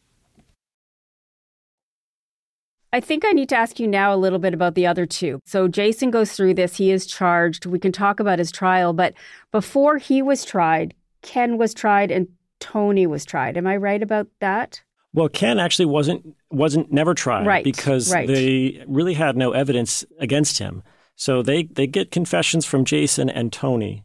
I 2.93 3.01
think 3.01 3.25
I 3.25 3.33
need 3.33 3.49
to 3.51 3.57
ask 3.57 3.79
you 3.79 3.87
now 3.87 4.15
a 4.15 4.17
little 4.17 4.39
bit 4.39 4.55
about 4.55 4.75
the 4.75 4.87
other 4.87 5.05
two. 5.05 5.41
So, 5.45 5.69
Jason 5.69 6.11
goes 6.11 6.33
through 6.33 6.55
this. 6.55 6.77
He 6.77 6.91
is 6.91 7.07
charged. 7.07 7.67
We 7.67 7.79
can 7.79 7.93
talk 7.93 8.19
about 8.21 8.39
his 8.39 8.51
trial, 8.51 8.93
but 8.93 9.15
before 9.53 9.99
he 9.99 10.23
was 10.23 10.45
tried, 10.45 10.95
Ken 11.23 11.59
was 11.59 11.75
tried 11.75 12.11
and 12.11 12.29
Tony 12.61 13.07
was 13.07 13.25
tried. 13.25 13.57
Am 13.57 13.67
I 13.67 13.77
right 13.77 14.03
about 14.03 14.29
that? 14.41 14.83
Well, 15.13 15.29
Ken 15.29 15.59
actually 15.59 15.87
wasn't 15.87 16.37
wasn't 16.51 16.93
never 16.93 17.15
tried 17.15 17.47
right, 17.47 17.65
because 17.65 18.13
right. 18.13 18.27
they 18.27 18.85
really 18.87 19.15
had 19.15 19.37
no 19.37 19.53
evidence 19.53 20.05
against 20.19 20.59
him. 20.59 20.83
So 21.17 21.43
they 21.43 21.65
they 21.65 21.87
get 21.87 22.11
confessions 22.11 22.65
from 22.65 22.85
Jason 22.85 23.29
and 23.29 23.53
Tony. 23.53 24.05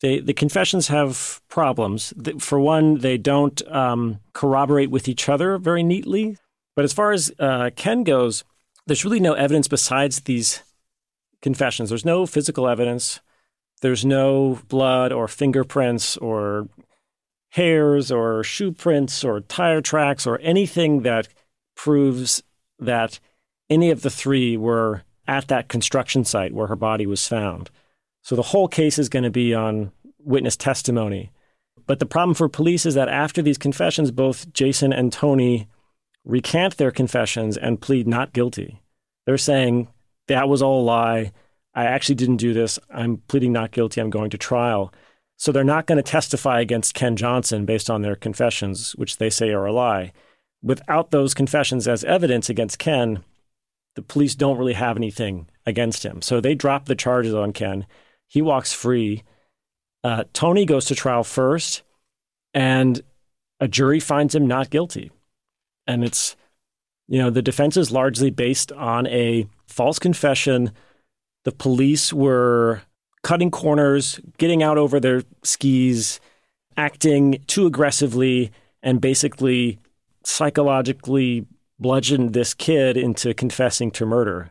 They, 0.00 0.18
the 0.18 0.34
confessions 0.34 0.88
have 0.88 1.40
problems. 1.48 2.12
For 2.40 2.58
one, 2.58 2.98
they 2.98 3.16
don't 3.18 3.62
um, 3.68 4.18
corroborate 4.32 4.90
with 4.90 5.08
each 5.08 5.28
other 5.28 5.58
very 5.58 5.84
neatly. 5.84 6.36
But 6.74 6.84
as 6.84 6.92
far 6.92 7.12
as 7.12 7.32
uh, 7.38 7.70
Ken 7.76 8.04
goes, 8.04 8.44
there's 8.86 9.04
really 9.04 9.20
no 9.20 9.34
evidence 9.34 9.68
besides 9.68 10.20
these 10.20 10.62
confessions. 11.40 11.88
There's 11.88 12.04
no 12.04 12.26
physical 12.26 12.68
evidence. 12.68 13.20
There's 13.80 14.04
no 14.04 14.60
blood 14.68 15.12
or 15.12 15.28
fingerprints 15.28 16.16
or 16.16 16.68
hairs 17.50 18.10
or 18.10 18.42
shoe 18.42 18.72
prints 18.72 19.24
or 19.24 19.40
tire 19.40 19.80
tracks 19.80 20.26
or 20.26 20.38
anything 20.38 21.02
that 21.02 21.28
proves 21.76 22.42
that 22.78 23.18
any 23.68 23.90
of 23.90 24.02
the 24.02 24.10
three 24.10 24.56
were 24.56 25.02
at 25.26 25.48
that 25.48 25.68
construction 25.68 26.24
site 26.24 26.54
where 26.54 26.66
her 26.68 26.76
body 26.76 27.06
was 27.06 27.28
found. 27.28 27.70
So 28.22 28.36
the 28.36 28.42
whole 28.42 28.68
case 28.68 28.98
is 28.98 29.08
going 29.08 29.24
to 29.24 29.30
be 29.30 29.54
on 29.54 29.92
witness 30.18 30.56
testimony. 30.56 31.30
But 31.86 31.98
the 31.98 32.06
problem 32.06 32.34
for 32.34 32.48
police 32.48 32.86
is 32.86 32.94
that 32.94 33.08
after 33.08 33.42
these 33.42 33.58
confessions, 33.58 34.10
both 34.10 34.52
Jason 34.52 34.92
and 34.92 35.12
Tony 35.12 35.68
recant 36.24 36.76
their 36.76 36.90
confessions 36.90 37.56
and 37.56 37.80
plead 37.80 38.06
not 38.06 38.32
guilty. 38.32 38.80
They're 39.26 39.38
saying 39.38 39.88
that 40.28 40.48
was 40.48 40.62
all 40.62 40.80
a 40.80 40.84
lie. 40.84 41.32
I 41.74 41.84
actually 41.84 42.16
didn't 42.16 42.36
do 42.36 42.52
this. 42.52 42.78
I'm 42.90 43.18
pleading 43.28 43.52
not 43.52 43.72
guilty. 43.72 44.00
I'm 44.00 44.10
going 44.10 44.30
to 44.30 44.38
trial. 44.38 44.92
So 45.36 45.50
they're 45.50 45.64
not 45.64 45.86
going 45.86 45.96
to 45.96 46.02
testify 46.02 46.60
against 46.60 46.94
Ken 46.94 47.16
Johnson 47.16 47.64
based 47.64 47.90
on 47.90 48.02
their 48.02 48.14
confessions, 48.14 48.92
which 48.92 49.16
they 49.16 49.30
say 49.30 49.50
are 49.50 49.66
a 49.66 49.72
lie. 49.72 50.12
Without 50.62 51.10
those 51.10 51.34
confessions 51.34 51.88
as 51.88 52.04
evidence 52.04 52.48
against 52.48 52.78
Ken, 52.78 53.24
the 53.96 54.02
police 54.02 54.34
don't 54.34 54.58
really 54.58 54.74
have 54.74 54.96
anything 54.96 55.48
against 55.66 56.04
him. 56.04 56.22
So 56.22 56.40
they 56.40 56.54
drop 56.54 56.84
the 56.84 56.94
charges 56.94 57.34
on 57.34 57.52
Ken. 57.52 57.86
He 58.28 58.40
walks 58.40 58.72
free. 58.72 59.24
Uh, 60.04 60.24
Tony 60.32 60.64
goes 60.64 60.86
to 60.86 60.94
trial 60.94 61.24
first, 61.24 61.82
and 62.54 63.02
a 63.60 63.68
jury 63.68 64.00
finds 64.00 64.34
him 64.34 64.46
not 64.46 64.70
guilty. 64.70 65.10
And 65.92 66.04
it's, 66.04 66.36
you 67.06 67.18
know, 67.18 67.28
the 67.28 67.42
defense 67.42 67.76
is 67.76 67.92
largely 67.92 68.30
based 68.30 68.72
on 68.72 69.06
a 69.08 69.46
false 69.66 69.98
confession. 69.98 70.72
The 71.44 71.52
police 71.52 72.12
were 72.12 72.82
cutting 73.22 73.50
corners, 73.50 74.20
getting 74.38 74.62
out 74.62 74.78
over 74.78 74.98
their 74.98 75.22
skis, 75.42 76.18
acting 76.76 77.44
too 77.46 77.66
aggressively, 77.66 78.50
and 78.82 79.00
basically 79.00 79.78
psychologically 80.24 81.46
bludgeoned 81.78 82.32
this 82.32 82.54
kid 82.54 82.96
into 82.96 83.34
confessing 83.34 83.90
to 83.90 84.06
murder. 84.06 84.50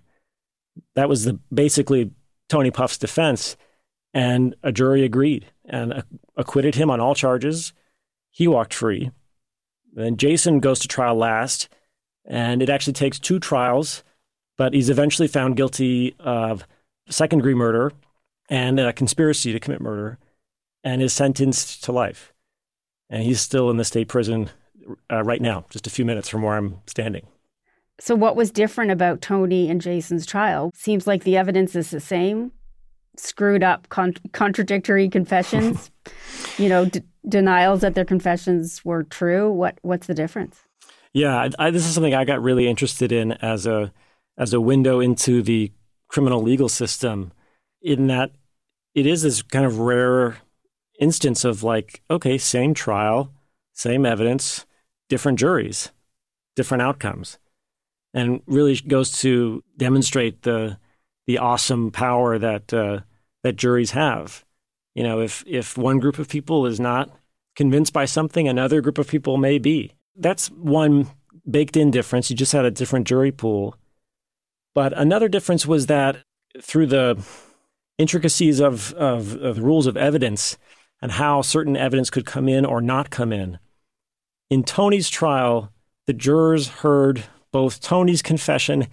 That 0.95 1.09
was 1.09 1.25
the 1.25 1.39
basically 1.53 2.11
Tony 2.49 2.69
Pfaff's 2.69 2.97
defense, 2.97 3.57
and 4.13 4.55
a 4.61 4.71
jury 4.71 5.03
agreed 5.03 5.47
and 5.65 6.03
acquitted 6.37 6.75
him 6.75 6.91
on 6.91 6.99
all 6.99 7.15
charges. 7.15 7.73
He 8.29 8.47
walked 8.47 8.73
free. 8.73 9.11
Then 9.93 10.17
Jason 10.17 10.59
goes 10.59 10.79
to 10.79 10.87
trial 10.87 11.15
last, 11.15 11.69
and 12.25 12.61
it 12.61 12.69
actually 12.69 12.93
takes 12.93 13.19
two 13.19 13.39
trials, 13.39 14.03
but 14.57 14.73
he's 14.73 14.89
eventually 14.89 15.27
found 15.27 15.57
guilty 15.57 16.15
of 16.19 16.65
second 17.09 17.39
degree 17.39 17.53
murder 17.53 17.91
and 18.49 18.79
a 18.79 18.93
conspiracy 18.93 19.51
to 19.51 19.59
commit 19.59 19.81
murder 19.81 20.17
and 20.83 21.01
is 21.01 21.13
sentenced 21.13 21.83
to 21.83 21.91
life. 21.91 22.33
And 23.09 23.23
he's 23.23 23.41
still 23.41 23.69
in 23.69 23.77
the 23.77 23.85
state 23.85 24.07
prison 24.07 24.49
uh, 25.11 25.23
right 25.23 25.41
now, 25.41 25.65
just 25.69 25.87
a 25.87 25.89
few 25.89 26.05
minutes 26.05 26.29
from 26.29 26.41
where 26.41 26.55
I'm 26.55 26.81
standing. 26.87 27.27
So, 27.99 28.15
what 28.15 28.35
was 28.35 28.51
different 28.51 28.91
about 28.91 29.21
Tony 29.21 29.69
and 29.69 29.79
Jason's 29.79 30.25
trial? 30.25 30.71
Seems 30.75 31.05
like 31.05 31.23
the 31.23 31.37
evidence 31.37 31.75
is 31.75 31.91
the 31.91 31.99
same. 31.99 32.51
Screwed 33.17 33.61
up, 33.61 33.89
con- 33.89 34.15
contradictory 34.31 35.07
confessions. 35.09 35.91
you 36.57 36.69
know, 36.69 36.85
d- 36.85 37.03
denials 37.27 37.81
that 37.81 37.95
their 37.95 38.05
confessions 38.05 38.83
were 38.83 39.03
true. 39.03 39.51
What 39.51 39.77
What's 39.81 40.07
the 40.07 40.13
difference? 40.13 40.63
Yeah, 41.13 41.35
I, 41.37 41.49
I, 41.67 41.71
this 41.71 41.85
is 41.85 41.93
something 41.93 42.13
I 42.13 42.25
got 42.25 42.41
really 42.41 42.67
interested 42.67 43.11
in 43.11 43.33
as 43.33 43.65
a 43.65 43.91
as 44.37 44.53
a 44.53 44.61
window 44.61 44.99
into 44.99 45.41
the 45.41 45.71
criminal 46.07 46.41
legal 46.41 46.69
system. 46.69 47.31
In 47.81 48.07
that 48.07 48.31
it 48.93 49.05
is 49.05 49.23
this 49.23 49.41
kind 49.41 49.65
of 49.65 49.79
rare 49.79 50.37
instance 50.99 51.43
of 51.43 51.63
like, 51.63 52.01
okay, 52.09 52.37
same 52.37 52.73
trial, 52.73 53.31
same 53.73 54.05
evidence, 54.05 54.65
different 55.09 55.39
juries, 55.39 55.91
different 56.55 56.81
outcomes, 56.81 57.39
and 58.13 58.41
really 58.45 58.75
goes 58.75 59.11
to 59.21 59.63
demonstrate 59.77 60.43
the 60.43 60.77
the 61.27 61.37
awesome 61.37 61.91
power 61.91 62.37
that 62.37 62.73
uh, 62.73 63.01
that 63.43 63.55
juries 63.55 63.91
have. 63.91 64.45
You 64.95 65.03
know, 65.03 65.21
if 65.21 65.43
if 65.47 65.77
one 65.77 65.99
group 65.99 66.19
of 66.19 66.27
people 66.27 66.65
is 66.65 66.79
not 66.79 67.09
convinced 67.55 67.93
by 67.93 68.05
something, 68.05 68.47
another 68.47 68.81
group 68.81 68.97
of 68.97 69.07
people 69.07 69.37
may 69.37 69.57
be. 69.57 69.91
That's 70.15 70.49
one 70.51 71.09
baked 71.49 71.77
in 71.77 71.91
difference. 71.91 72.29
You 72.29 72.35
just 72.35 72.51
had 72.51 72.65
a 72.65 72.71
different 72.71 73.07
jury 73.07 73.31
pool. 73.31 73.75
But 74.73 74.97
another 74.97 75.27
difference 75.27 75.65
was 75.65 75.87
that 75.87 76.17
through 76.61 76.87
the 76.87 77.23
intricacies 77.97 78.59
of, 78.59 78.93
of, 78.93 79.35
of 79.35 79.57
the 79.57 79.61
rules 79.61 79.87
of 79.87 79.97
evidence 79.97 80.57
and 81.01 81.11
how 81.13 81.41
certain 81.41 81.75
evidence 81.75 82.09
could 82.09 82.25
come 82.25 82.47
in 82.47 82.65
or 82.65 82.81
not 82.81 83.09
come 83.09 83.33
in. 83.33 83.59
In 84.49 84.63
Tony's 84.63 85.09
trial, 85.09 85.71
the 86.07 86.13
jurors 86.13 86.67
heard 86.67 87.23
both 87.51 87.81
Tony's 87.81 88.21
confession 88.21 88.87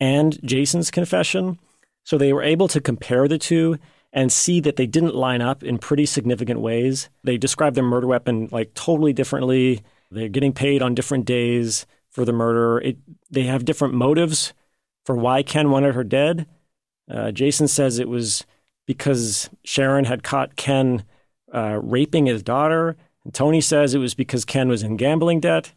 and 0.00 0.38
Jason's 0.44 0.90
confession. 0.90 1.58
So 2.04 2.18
they 2.18 2.32
were 2.32 2.42
able 2.42 2.68
to 2.68 2.80
compare 2.80 3.28
the 3.28 3.38
two 3.38 3.78
and 4.14 4.32
see 4.32 4.60
that 4.60 4.76
they 4.76 4.86
didn't 4.86 5.14
line 5.14 5.42
up 5.42 5.64
in 5.64 5.76
pretty 5.76 6.06
significant 6.06 6.60
ways. 6.60 7.10
They 7.24 7.36
describe 7.36 7.74
their 7.74 7.84
murder 7.84 8.06
weapon 8.06 8.48
like 8.52 8.72
totally 8.74 9.12
differently. 9.12 9.82
They're 10.10 10.28
getting 10.28 10.52
paid 10.52 10.80
on 10.82 10.94
different 10.94 11.24
days 11.24 11.84
for 12.10 12.24
the 12.24 12.32
murder. 12.32 12.78
It, 12.78 12.96
they 13.28 13.42
have 13.42 13.64
different 13.64 13.92
motives 13.92 14.54
for 15.04 15.16
why 15.16 15.42
Ken 15.42 15.70
wanted 15.70 15.96
her 15.96 16.04
dead. 16.04 16.46
Uh, 17.10 17.32
Jason 17.32 17.66
says 17.66 17.98
it 17.98 18.08
was 18.08 18.46
because 18.86 19.50
Sharon 19.64 20.04
had 20.04 20.22
caught 20.22 20.54
Ken 20.54 21.02
uh, 21.52 21.80
raping 21.82 22.26
his 22.26 22.42
daughter. 22.42 22.96
And 23.24 23.34
Tony 23.34 23.60
says 23.60 23.94
it 23.94 23.98
was 23.98 24.14
because 24.14 24.44
Ken 24.44 24.68
was 24.68 24.84
in 24.84 24.96
gambling 24.96 25.40
debt. 25.40 25.72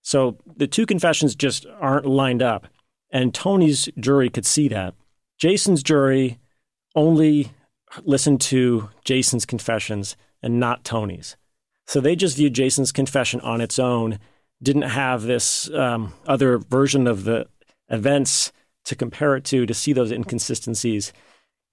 So 0.00 0.38
the 0.56 0.66
two 0.66 0.86
confessions 0.86 1.34
just 1.34 1.66
aren't 1.78 2.06
lined 2.06 2.42
up. 2.42 2.68
And 3.10 3.34
Tony's 3.34 3.90
jury 3.98 4.30
could 4.30 4.46
see 4.46 4.68
that. 4.68 4.94
Jason's 5.38 5.82
jury 5.82 6.38
only 6.94 7.52
listened 8.04 8.40
to 8.40 8.88
Jason's 9.04 9.46
confessions 9.46 10.16
and 10.42 10.58
not 10.58 10.84
Tony's. 10.84 11.36
So 11.86 12.00
they 12.00 12.16
just 12.16 12.36
viewed 12.36 12.54
Jason's 12.54 12.92
confession 12.92 13.40
on 13.40 13.60
its 13.60 13.78
own, 13.78 14.18
didn't 14.62 14.82
have 14.82 15.22
this 15.22 15.70
um, 15.70 16.14
other 16.26 16.58
version 16.58 17.06
of 17.06 17.24
the 17.24 17.46
events 17.88 18.52
to 18.84 18.96
compare 18.96 19.36
it 19.36 19.44
to 19.44 19.66
to 19.66 19.74
see 19.74 19.92
those 19.92 20.10
inconsistencies. 20.10 21.12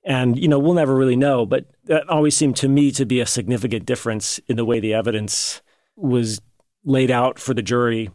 And, 0.03 0.37
you 0.37 0.47
know, 0.47 0.59
we'll 0.59 0.73
never 0.73 0.95
really 0.95 1.15
know, 1.15 1.45
but 1.45 1.65
that 1.85 2.07
always 2.09 2.35
seemed 2.35 2.55
to 2.57 2.69
me 2.69 2.91
to 2.91 3.05
be 3.05 3.19
a 3.19 3.25
significant 3.25 3.85
difference 3.85 4.39
in 4.47 4.55
the 4.55 4.65
way 4.65 4.79
the 4.79 4.93
evidence 4.93 5.61
was 5.95 6.41
laid 6.83 7.11
out 7.11 7.39
for 7.39 7.53
the 7.53 7.61
jury 7.61 8.09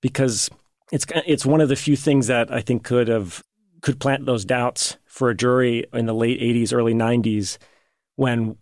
because 0.00 0.50
it's 0.90 1.06
it's 1.26 1.46
one 1.46 1.60
of 1.60 1.68
the 1.68 1.76
few 1.76 1.96
things 1.96 2.26
that 2.26 2.52
I 2.52 2.60
think 2.60 2.82
could 2.82 3.08
have 3.08 3.42
could 3.82 4.00
plant 4.00 4.24
those 4.24 4.44
doubts 4.44 4.96
for 5.04 5.28
a 5.28 5.36
jury 5.36 5.84
in 5.92 6.06
the 6.06 6.14
late 6.14 6.40
80s 6.40 6.72
early 6.72 6.94
90s 6.94 7.58
when 8.16 8.56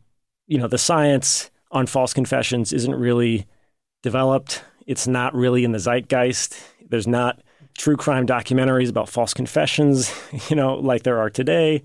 you 0.49 0.59
know 0.59 0.67
the 0.67 0.79
science 0.79 1.51
on 1.71 1.87
false 1.87 2.13
confessions 2.13 2.73
isn't 2.73 2.95
really 2.95 3.47
developed 4.03 4.65
it's 4.87 5.07
not 5.07 5.35
really 5.35 5.63
in 5.63 5.73
the 5.73 5.79
zeitgeist 5.79 6.61
there's 6.89 7.07
not 7.07 7.41
true 7.81 7.97
crime 7.97 8.27
documentaries 8.27 8.91
about 8.91 9.09
false 9.09 9.33
confessions, 9.33 10.13
you 10.49 10.57
know, 10.57 10.75
like 10.75 11.03
there 11.03 11.19
are 11.19 11.31
today. 11.31 11.83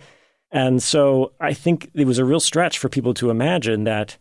And 0.51 0.83
so 0.83 1.33
I 1.39 1.53
think 1.53 1.89
it 1.93 2.05
was 2.05 2.19
a 2.19 2.25
real 2.25 2.39
stretch 2.39 2.77
for 2.77 2.89
people 2.89 3.13
to 3.15 3.29
imagine 3.29 3.85
that 3.85 4.17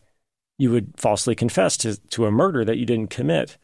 you 0.57 0.71
would 0.71 0.93
falsely 0.97 1.35
confess 1.35 1.77
to, 1.79 1.97
to 2.11 2.27
a 2.27 2.31
murder 2.31 2.65
that 2.65 2.79
you 2.79 2.87
didn't 2.87 3.11
commit. 3.11 3.59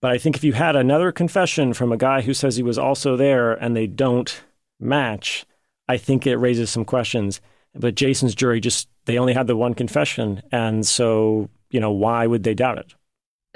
But 0.00 0.10
I 0.10 0.18
think 0.18 0.36
if 0.36 0.42
you 0.42 0.52
had 0.52 0.74
another 0.74 1.12
confession 1.12 1.72
from 1.72 1.92
a 1.92 1.96
guy 1.96 2.22
who 2.22 2.34
says 2.34 2.56
he 2.56 2.62
was 2.64 2.78
also 2.78 3.16
there 3.16 3.52
and 3.52 3.76
they 3.76 3.86
don't 3.86 4.42
match, 4.82 5.44
I 5.88 5.96
think 5.96 6.26
it 6.26 6.36
raises 6.36 6.70
some 6.70 6.84
questions. 6.84 7.40
But 7.74 7.94
Jason's 7.94 8.34
jury 8.34 8.60
just, 8.60 8.88
they 9.06 9.18
only 9.18 9.32
had 9.32 9.46
the 9.46 9.56
one 9.56 9.74
confession. 9.74 10.42
And 10.52 10.86
so, 10.86 11.48
you 11.70 11.80
know, 11.80 11.90
why 11.90 12.26
would 12.26 12.42
they 12.42 12.54
doubt 12.54 12.78
it? 12.78 12.94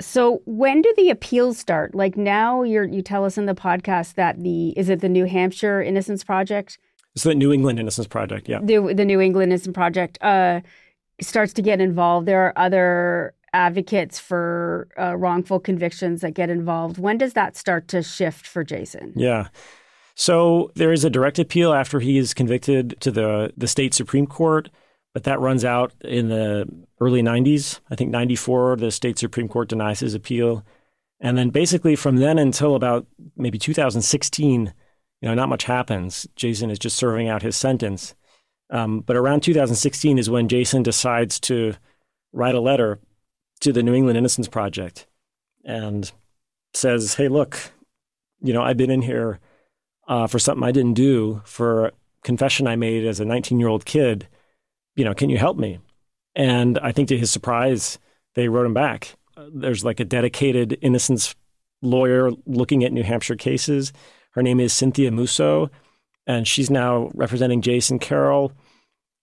So 0.01 0.43
when 0.45 0.83
do 0.83 0.93
the 0.97 1.11
appeals 1.11 1.59
start? 1.59 1.95
Like 1.95 2.17
now 2.17 2.63
you're 2.63 2.85
you 2.85 3.01
tell 3.01 3.25
us 3.25 3.39
in 3.39 3.47
the 3.47 3.55
podcast 3.55 4.15
that 4.15 4.43
the 4.43 4.71
is 4.77 4.91
it 4.91 5.01
the 5.01 5.09
New 5.09 5.25
Hampshire 5.25 5.83
Innocence 5.83 6.23
Project? 6.23 6.79
It's 7.15 7.25
the 7.25 7.35
New 7.35 7.51
England 7.51 7.79
Innocence 7.79 8.07
Project, 8.07 8.47
yeah. 8.47 8.59
The 8.63 8.93
the 8.95 9.07
New 9.07 9.21
England 9.21 9.53
Innocence 9.53 9.75
Project 9.75 10.23
uh, 10.23 10.61
starts 11.21 11.55
to 11.55 11.63
get 11.63 11.81
involved. 11.81 12.29
There 12.29 12.43
are 12.43 12.53
other 12.57 13.35
advocates 13.55 14.19
for 14.19 14.89
uh, 14.99 15.17
wrongful 15.17 15.61
convictions 15.61 16.21
that 16.21 16.35
get 16.35 16.51
involved. 16.51 16.99
When 16.99 17.17
does 17.17 17.33
that 17.33 17.57
start 17.57 17.89
to 17.89 18.03
shift 18.03 18.47
for 18.47 18.63
Jason? 18.63 19.15
Yeah. 19.17 19.49
So 20.17 20.73
there 20.75 20.93
is 20.93 21.05
a 21.05 21.11
direct 21.11 21.39
appeal 21.39 21.73
after 21.73 22.01
he 22.01 22.17
is 22.19 22.35
convicted 22.35 22.97
to 23.01 23.11
the 23.11 23.53
the 23.57 23.69
state 23.69 23.95
supreme 23.95 24.27
court, 24.27 24.71
but 25.13 25.25
that 25.25 25.41
runs 25.41 25.65
out 25.65 25.93
in 26.01 26.29
the 26.29 26.67
early 27.01 27.23
90s. 27.23 27.81
I 27.91 27.97
think 27.97 28.11
94, 28.11 28.77
the 28.77 28.91
state 28.91 29.19
Supreme 29.19 29.49
Court 29.49 29.69
denies 29.69 30.01
his 30.01 30.15
appeal. 30.15 30.65
And 31.21 31.39
then 31.39 31.51
basically 31.51 31.97
from 31.97 32.17
then 32.17 32.39
until 32.39 32.75
about 32.75 33.07
maybe 33.37 33.59
2016, 33.59 34.75
you 35.23 35.29
know, 35.29 35.35
not 35.35 35.49
much 35.49 35.65
happens. 35.65 36.27
Jason 36.37 36.71
is 36.71 36.79
just 36.79 36.97
serving 36.97 37.29
out 37.29 37.43
his 37.43 37.57
sentence. 37.57 38.15
Um, 38.69 39.01
but 39.01 39.17
around 39.17 39.43
2016 39.43 40.19
is 40.19 40.29
when 40.29 40.49
Jason 40.49 40.83
decides 40.83 41.41
to 41.41 41.75
write 42.33 42.55
a 42.55 42.61
letter 42.61 43.01
to 43.61 43.73
the 43.73 43.83
New 43.83 43.95
England 43.95 44.19
Innocence 44.19 44.49
Project 44.49 45.07
and 45.65 46.13
says, 46.75 47.15
"Hey, 47.15 47.29
look, 47.29 47.59
you 48.43 48.53
know, 48.53 48.63
I've 48.63 48.77
been 48.77 48.91
in 48.91 49.03
here 49.03 49.41
uh, 50.07 50.27
for 50.27 50.39
something 50.39 50.65
I 50.65 50.73
didn't 50.73 50.95
do, 50.95 51.43
for 51.45 51.93
confession 52.23 52.67
I 52.67 52.77
made 52.77 53.05
as 53.05 53.21
a 53.21 53.25
19 53.25 53.61
year 53.61 53.69
old 53.69 53.85
kid. 53.85 54.29
You 54.95 55.05
know, 55.05 55.15
can 55.15 55.31
you 55.31 55.39
help 55.39 55.57
me?" 55.57 55.79
And 56.35 56.79
I 56.79 56.93
think 56.93 57.09
to 57.09 57.19
his 57.19 57.31
surprise, 57.31 57.99
they 58.35 58.49
wrote 58.49 58.67
him 58.67 58.75
back. 58.75 59.17
There's 59.53 59.85
like 59.85 60.01
a 60.01 60.05
dedicated 60.05 60.79
innocence 60.83 61.35
lawyer 61.83 62.31
looking 62.47 62.85
at 62.85 62.93
New 62.93 63.03
Hampshire 63.03 63.37
cases. 63.37 63.93
Her 64.33 64.43
name 64.43 64.61
is 64.61 64.73
Cynthia 64.73 65.11
Mousseau, 65.11 65.71
and 66.27 66.47
she's 66.47 66.71
now 66.71 67.11
representing 67.15 67.63
Jason 67.63 67.99
Carroll. 67.99 68.53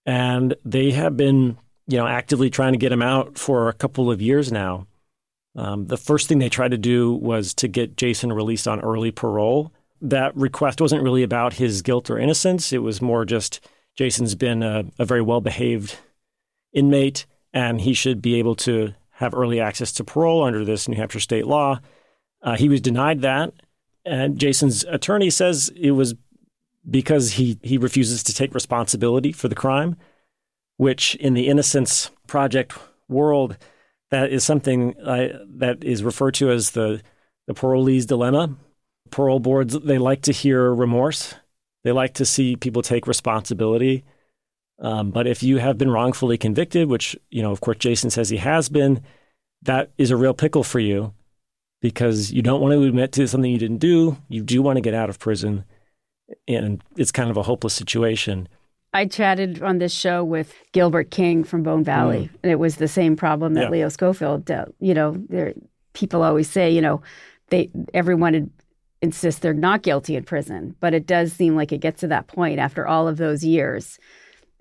And 0.05 0.55
they 0.65 0.91
have 0.91 1.15
been, 1.15 1.57
you 1.87 1.97
know, 1.97 2.07
actively 2.07 2.49
trying 2.49 2.73
to 2.73 2.79
get 2.79 2.91
him 2.91 3.01
out 3.01 3.37
for 3.37 3.69
a 3.69 3.73
couple 3.73 4.11
of 4.11 4.21
years 4.21 4.51
now. 4.51 4.87
Um, 5.55 5.85
the 5.85 5.97
first 5.97 6.27
thing 6.27 6.39
they 6.39 6.49
tried 6.49 6.71
to 6.71 6.77
do 6.77 7.13
was 7.13 7.53
to 7.55 7.67
get 7.67 7.95
Jason 7.95 8.33
released 8.33 8.67
on 8.67 8.81
early 8.81 9.11
parole. 9.11 9.71
That 10.03 10.35
request 10.35 10.81
wasn't 10.81 11.01
really 11.01 11.23
about 11.23 11.53
his 11.53 11.81
guilt 11.81 12.09
or 12.09 12.19
innocence. 12.19 12.71
It 12.71 12.83
was 12.83 13.01
more 13.01 13.25
just 13.25 13.61
Jason's 13.95 14.35
been 14.35 14.61
a, 14.61 14.85
a 14.99 15.05
very 15.05 15.21
well 15.21 15.41
behaved 15.41 15.97
inmate 16.73 17.25
and 17.53 17.81
he 17.81 17.93
should 17.93 18.21
be 18.21 18.35
able 18.35 18.55
to 18.55 18.93
have 19.11 19.33
early 19.33 19.59
access 19.59 19.91
to 19.93 20.03
parole 20.03 20.43
under 20.43 20.65
this 20.65 20.87
New 20.87 20.97
Hampshire 20.97 21.19
state 21.19 21.47
law. 21.47 21.79
Uh, 22.41 22.57
he 22.57 22.67
was 22.67 22.81
denied 22.81 23.21
that. 23.21 23.53
And 24.05 24.37
Jason's 24.37 24.83
attorney 24.85 25.29
says 25.29 25.71
it 25.75 25.91
was 25.91 26.15
because 26.89 27.33
he, 27.33 27.57
he 27.63 27.77
refuses 27.77 28.23
to 28.23 28.33
take 28.33 28.53
responsibility 28.53 29.31
for 29.31 29.47
the 29.47 29.55
crime, 29.55 29.95
which 30.77 31.15
in 31.15 31.33
the 31.35 31.47
Innocence 31.47 32.11
Project 32.27 32.73
world, 33.07 33.57
that 34.09 34.31
is 34.31 34.43
something 34.43 34.99
uh, 34.99 35.39
that 35.47 35.83
is 35.83 36.03
referred 36.03 36.33
to 36.35 36.51
as 36.51 36.71
the, 36.71 37.01
the 37.47 37.53
parolee's 37.53 38.05
dilemma. 38.05 38.55
Parole 39.13 39.39
boards, 39.39 39.77
they 39.79 39.97
like 39.97 40.23
to 40.23 40.31
hear 40.31 40.73
remorse. 40.73 41.35
They 41.83 41.91
like 41.91 42.15
to 42.15 42.25
see 42.25 42.55
people 42.55 42.81
take 42.81 43.07
responsibility. 43.07 44.03
Um, 44.79 45.11
but 45.11 45.27
if 45.27 45.43
you 45.43 45.59
have 45.59 45.77
been 45.77 45.91
wrongfully 45.91 46.37
convicted, 46.37 46.89
which, 46.89 47.15
you 47.29 47.41
know, 47.41 47.51
of 47.51 47.61
course, 47.61 47.77
Jason 47.77 48.09
says 48.09 48.29
he 48.29 48.37
has 48.37 48.69
been, 48.69 49.03
that 49.61 49.91
is 49.97 50.11
a 50.11 50.17
real 50.17 50.33
pickle 50.33 50.63
for 50.63 50.79
you 50.79 51.13
because 51.79 52.31
you 52.31 52.41
don't 52.41 52.59
want 52.59 52.73
to 52.73 52.83
admit 52.83 53.11
to 53.13 53.27
something 53.27 53.51
you 53.51 53.59
didn't 53.59 53.77
do. 53.77 54.17
You 54.29 54.41
do 54.41 54.61
want 54.61 54.77
to 54.77 54.81
get 54.81 54.93
out 54.93 55.09
of 55.09 55.19
prison. 55.19 55.63
And 56.47 56.81
it's 56.97 57.11
kind 57.11 57.29
of 57.29 57.37
a 57.37 57.43
hopeless 57.43 57.73
situation. 57.73 58.49
I 58.93 59.05
chatted 59.05 59.61
on 59.61 59.77
this 59.77 59.93
show 59.93 60.23
with 60.23 60.53
Gilbert 60.71 61.11
King 61.11 61.43
from 61.43 61.63
Bone 61.63 61.83
Valley, 61.83 62.29
mm. 62.31 62.37
and 62.43 62.51
it 62.51 62.59
was 62.59 62.77
the 62.77 62.87
same 62.87 63.15
problem 63.15 63.55
that 63.55 63.63
yeah. 63.63 63.69
Leo 63.69 63.89
Schofield 63.89 64.45
dealt. 64.45 64.73
You 64.79 64.93
know, 64.93 65.15
there, 65.29 65.53
people 65.93 66.21
always 66.21 66.49
say, 66.49 66.69
you 66.69 66.81
know, 66.81 67.01
they 67.49 67.71
everyone 67.93 68.51
insists 69.03 69.41
they're 69.41 69.53
not 69.53 69.83
guilty 69.83 70.15
in 70.15 70.23
prison, 70.23 70.75
but 70.79 70.93
it 70.93 71.05
does 71.05 71.33
seem 71.33 71.55
like 71.55 71.73
it 71.73 71.81
gets 71.81 71.99
to 71.99 72.07
that 72.07 72.27
point 72.27 72.57
after 72.57 72.87
all 72.87 73.07
of 73.07 73.17
those 73.17 73.43
years. 73.43 73.99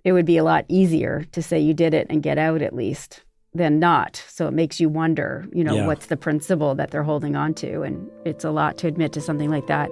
It 0.04 0.12
would 0.12 0.26
be 0.26 0.36
a 0.36 0.44
lot 0.44 0.64
easier 0.68 1.24
to 1.30 1.40
say 1.40 1.60
you 1.60 1.72
did 1.72 1.94
it 1.94 2.08
and 2.10 2.24
get 2.24 2.38
out 2.38 2.60
at 2.60 2.74
least 2.74 3.22
than 3.54 3.78
not. 3.78 4.22
So 4.28 4.48
it 4.48 4.52
makes 4.52 4.80
you 4.80 4.88
wonder, 4.88 5.46
you 5.52 5.62
know, 5.62 5.76
yeah. 5.76 5.86
what's 5.86 6.06
the 6.06 6.16
principle 6.16 6.74
that 6.74 6.90
they're 6.90 7.04
holding 7.04 7.36
on 7.36 7.54
to, 7.54 7.82
and 7.82 8.10
it's 8.24 8.44
a 8.44 8.50
lot 8.50 8.78
to 8.78 8.88
admit 8.88 9.12
to 9.12 9.20
something 9.20 9.48
like 9.48 9.68
that. 9.68 9.88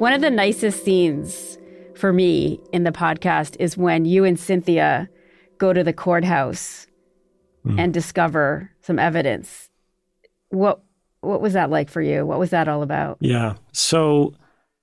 One 0.00 0.12
of 0.12 0.22
the 0.22 0.30
nicest 0.30 0.84
scenes 0.84 1.56
for 1.94 2.12
me 2.12 2.60
in 2.72 2.82
the 2.82 2.90
podcast 2.90 3.54
is 3.60 3.76
when 3.76 4.04
you 4.04 4.24
and 4.24 4.36
Cynthia 4.36 5.08
go 5.62 5.72
to 5.72 5.84
the 5.84 5.92
courthouse 5.92 6.88
mm. 7.64 7.78
and 7.78 7.94
discover 7.94 8.68
some 8.82 8.98
evidence. 8.98 9.70
What 10.48 10.80
what 11.20 11.40
was 11.40 11.52
that 11.52 11.70
like 11.70 11.88
for 11.88 12.02
you? 12.02 12.26
What 12.26 12.40
was 12.40 12.50
that 12.50 12.66
all 12.66 12.82
about? 12.82 13.18
Yeah. 13.20 13.54
So 13.70 14.34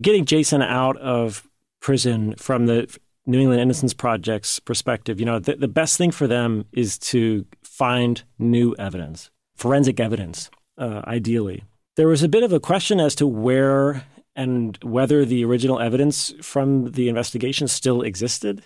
getting 0.02 0.24
Jason 0.24 0.62
out 0.62 0.96
of 0.98 1.46
prison 1.82 2.34
from 2.38 2.66
the 2.68 2.88
New 3.26 3.42
England 3.42 3.62
Innocence 3.62 3.94
Project's 3.94 4.58
perspective, 4.60 5.20
you 5.20 5.26
know, 5.26 5.38
the, 5.38 5.58
the 5.58 5.68
best 5.68 5.98
thing 5.98 6.12
for 6.12 6.28
them 6.28 6.64
is 6.72 6.98
to 7.12 7.46
find 7.62 8.24
new 8.40 8.74
evidence, 8.80 9.30
forensic 9.58 10.00
evidence, 10.00 10.50
uh, 10.78 11.02
ideally. 11.06 11.66
There 11.98 12.08
was 12.08 12.24
a 12.24 12.30
bit 12.30 12.44
of 12.44 12.54
a 12.54 12.60
question 12.62 13.02
as 13.02 13.16
to 13.16 13.28
where 13.28 14.06
and 14.34 14.80
whether 14.82 15.26
the 15.26 15.44
original 15.44 15.82
evidence 15.82 16.34
from 16.42 16.92
the 16.92 17.10
investigation 17.10 17.68
still 17.68 18.02
existed. 18.02 18.64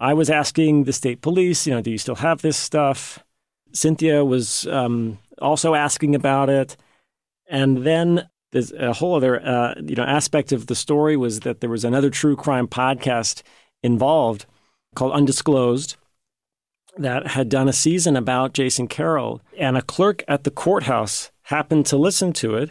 I 0.00 0.14
was 0.14 0.30
asking 0.30 0.84
the 0.84 0.92
state 0.92 1.20
police, 1.20 1.66
you 1.66 1.74
know, 1.74 1.82
do 1.82 1.90
you 1.90 1.98
still 1.98 2.16
have 2.16 2.40
this 2.40 2.56
stuff? 2.56 3.22
Cynthia 3.72 4.24
was 4.24 4.66
um, 4.66 5.18
also 5.40 5.74
asking 5.74 6.14
about 6.14 6.48
it. 6.48 6.76
And 7.48 7.84
then 7.84 8.28
there's 8.52 8.72
a 8.72 8.94
whole 8.94 9.14
other, 9.14 9.44
uh, 9.46 9.74
you 9.84 9.94
know, 9.94 10.02
aspect 10.02 10.52
of 10.52 10.66
the 10.66 10.74
story 10.74 11.16
was 11.16 11.40
that 11.40 11.60
there 11.60 11.70
was 11.70 11.84
another 11.84 12.08
true 12.08 12.34
crime 12.34 12.66
podcast 12.66 13.42
involved 13.82 14.46
called 14.94 15.12
Undisclosed 15.12 15.96
that 16.96 17.28
had 17.28 17.48
done 17.48 17.68
a 17.68 17.72
season 17.72 18.16
about 18.16 18.54
Jason 18.54 18.88
Carroll. 18.88 19.42
And 19.58 19.76
a 19.76 19.82
clerk 19.82 20.24
at 20.26 20.44
the 20.44 20.50
courthouse 20.50 21.30
happened 21.42 21.86
to 21.86 21.96
listen 21.96 22.32
to 22.34 22.54
it 22.56 22.70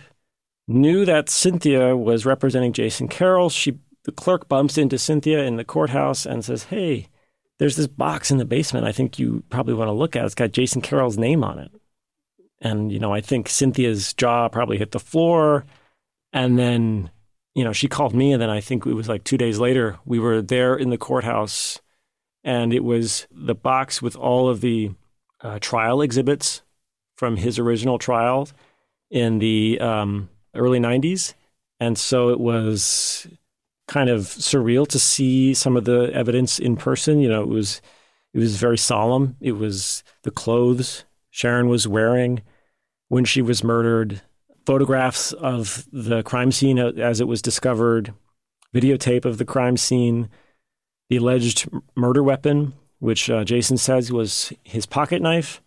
knew 0.68 1.06
that 1.06 1.30
Cynthia 1.30 1.96
was 1.96 2.26
representing 2.26 2.74
Jason 2.74 3.08
Carroll. 3.08 3.50
She 3.50 3.78
the 4.06 4.12
clerk 4.14 4.48
bumps 4.48 4.78
into 4.78 4.98
Cynthia 4.98 5.44
in 5.44 5.58
the 5.58 5.66
courthouse 5.66 6.26
and 6.26 6.44
says, 6.44 6.64
"Hey, 6.66 7.09
there's 7.60 7.76
this 7.76 7.88
box 7.88 8.32
in 8.32 8.38
the 8.38 8.46
basement. 8.46 8.86
I 8.86 8.92
think 8.92 9.20
you 9.20 9.44
probably 9.50 9.74
want 9.74 9.90
to 9.90 9.94
look 9.94 10.16
at. 10.16 10.26
It's 10.26 10.36
got 10.36 10.52
Jason 10.52 10.82
Carroll's 10.82 11.18
name 11.18 11.44
on 11.44 11.60
it." 11.60 11.72
And 12.62 12.92
you 12.92 13.00
know, 13.00 13.14
I 13.14 13.22
think 13.22 13.48
Cynthia's 13.48 14.14
jaw 14.14 14.50
probably 14.50 14.78
hit 14.78 14.92
the 14.92 15.00
floor, 15.00 15.66
and 16.34 16.58
then 16.58 17.12
you 17.54 17.64
know 17.64 17.74
she 17.74 17.88
called 17.88 18.14
me, 18.16 18.34
and 18.34 18.42
then 18.42 18.50
I 18.50 18.62
think 18.62 18.86
it 18.86 18.94
was 18.94 19.08
like 19.10 19.24
two 19.24 19.38
days 19.38 19.60
later 19.60 19.98
we 20.06 20.20
were 20.20 20.42
there 20.42 20.76
in 20.76 20.90
the 20.90 20.98
courthouse, 20.98 21.80
and 22.44 22.74
it 22.74 22.84
was 22.84 23.28
the 23.32 23.56
box 23.56 24.02
with 24.02 24.16
all 24.16 24.50
of 24.50 24.62
the 24.62 24.92
uh, 25.42 25.60
trial 25.60 26.02
exhibits 26.02 26.62
from 27.16 27.38
his 27.38 27.60
original 27.60 28.00
trial 28.00 28.48
in 29.10 29.40
the 29.40 29.80
um, 29.80 30.30
early 30.56 30.80
90s. 30.80 31.34
And 31.80 31.98
so 31.98 32.30
it 32.30 32.40
was 32.40 33.28
kind 33.90 34.10
of 34.10 34.22
surreal 34.22 34.88
to 34.88 35.00
see 35.00 35.54
some 35.54 35.76
of 35.76 35.84
the 35.84 36.10
evidence 36.14 36.60
in 36.60 36.78
person. 36.78 37.20
You 37.20 37.28
know, 37.28 37.42
it 37.42 37.50
was 37.50 37.82
it 38.34 38.40
was 38.40 38.56
very 38.56 38.78
solemn. 38.78 39.36
It 39.42 39.54
was 39.54 40.04
the 40.24 40.32
clothes 40.32 41.04
Sharon 41.32 41.68
was 41.68 41.88
wearing 41.88 42.42
when 43.08 43.26
she 43.26 43.42
was 43.42 43.64
murdered, 43.64 44.22
photographs 44.66 45.34
of 45.34 45.88
the 45.92 46.24
crime 46.24 46.52
scene 46.52 46.78
as 46.78 47.20
it 47.20 47.28
was 47.28 47.42
discovered, 47.42 48.14
videotape 48.74 49.26
of 49.26 49.38
the 49.38 49.46
crime 49.46 49.78
scene, 49.78 50.30
the 51.10 51.18
alleged 51.18 51.70
murder 51.96 52.22
weapon, 52.22 52.74
which 53.00 53.30
uh, 53.30 53.44
Jason 53.44 53.78
says 53.78 54.12
was 54.12 54.54
his 54.64 54.86
pocket 54.86 55.22
knife. 55.22 55.62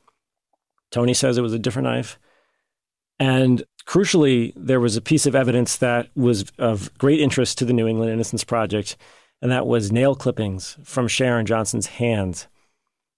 Tony 0.90 1.14
says 1.14 1.38
it 1.38 1.42
was 1.42 1.54
a 1.54 1.58
different 1.58 1.88
knife. 1.88 2.18
And 3.22 3.62
crucially, 3.86 4.52
there 4.56 4.80
was 4.80 4.96
a 4.96 5.00
piece 5.00 5.26
of 5.26 5.36
evidence 5.36 5.76
that 5.76 6.08
was 6.16 6.44
of 6.58 6.92
great 6.98 7.20
interest 7.20 7.56
to 7.58 7.64
the 7.64 7.72
New 7.72 7.86
England 7.86 8.10
Innocence 8.10 8.42
Project, 8.42 8.96
and 9.40 9.52
that 9.52 9.64
was 9.64 9.92
nail 9.92 10.16
clippings 10.16 10.76
from 10.82 11.06
Sharon 11.06 11.46
Johnson's 11.46 11.86
hands. 11.86 12.48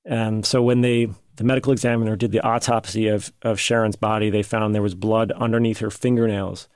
And 0.05 0.45
so 0.45 0.63
when 0.63 0.83
they 0.83 1.09
the 1.37 1.45
medical 1.45 1.73
examiner 1.73 2.17
did 2.17 2.33
the 2.33 2.43
autopsy 2.43 3.09
of, 3.09 3.33
of 3.41 3.59
Sharon's 3.59 3.97
body, 3.97 4.29
they 4.29 4.43
found 4.43 4.75
there 4.75 4.83
was 4.83 4.95
blood 4.95 5.33
underneath 5.33 5.79
her 5.79 5.91
fingernails. 5.91 6.69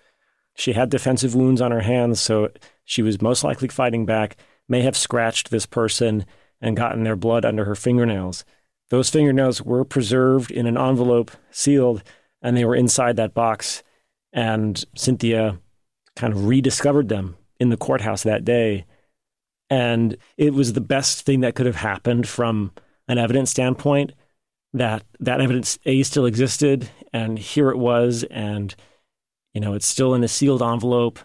She 0.57 0.73
had 0.73 0.89
defensive 0.89 1.35
wounds 1.35 1.61
on 1.61 1.71
her 1.71 1.83
hands, 1.83 2.19
so 2.19 2.49
she 2.87 3.03
was 3.03 3.21
most 3.21 3.45
likely 3.45 3.69
fighting 3.69 4.07
back, 4.07 4.39
may 4.71 4.81
have 4.81 4.97
scratched 4.97 5.51
this 5.51 5.67
person 5.67 6.25
and 6.63 6.79
gotten 6.79 7.05
their 7.05 7.15
blood 7.15 7.45
under 7.45 7.67
her 7.67 7.75
fingernails. 7.75 8.47
Those 8.89 9.11
fingernails 9.11 9.61
were 9.61 9.85
preserved 9.85 10.51
in 10.51 10.67
an 10.67 10.79
envelope, 10.79 11.31
sealed, 11.51 12.03
and 12.43 12.57
they 12.57 12.65
were 12.65 12.77
inside 12.77 13.17
that 13.17 13.35
box. 13.35 13.83
And 14.33 14.85
Cynthia 14.95 15.59
kind 16.17 16.33
of 16.33 16.47
rediscovered 16.47 17.09
them 17.09 17.37
in 17.59 17.71
the 17.71 17.77
courthouse 17.77 18.23
that 18.23 18.45
day. 18.45 18.85
And 19.71 20.17
it 20.37 20.55
was 20.55 20.73
the 20.73 20.81
best 20.81 21.23
thing 21.23 21.41
that 21.41 21.55
could 21.55 21.67
have 21.67 21.77
happened 21.77 22.29
from 22.29 22.73
an 23.07 23.19
evidence 23.19 23.51
standpoint 23.51 24.13
that 24.73 25.05
that 25.21 25.41
evidence 25.41 25.79
A 25.87 26.03
still 26.03 26.27
existed 26.27 26.89
and 27.13 27.39
here 27.39 27.71
it 27.71 27.79
was. 27.79 28.25
And, 28.31 28.75
You 29.55 29.61
know, 29.61 29.75
it's 29.75 29.89
still 29.89 30.15
in 30.15 30.23
a 30.23 30.29
sealed 30.29 30.63
envelope, 30.63 31.19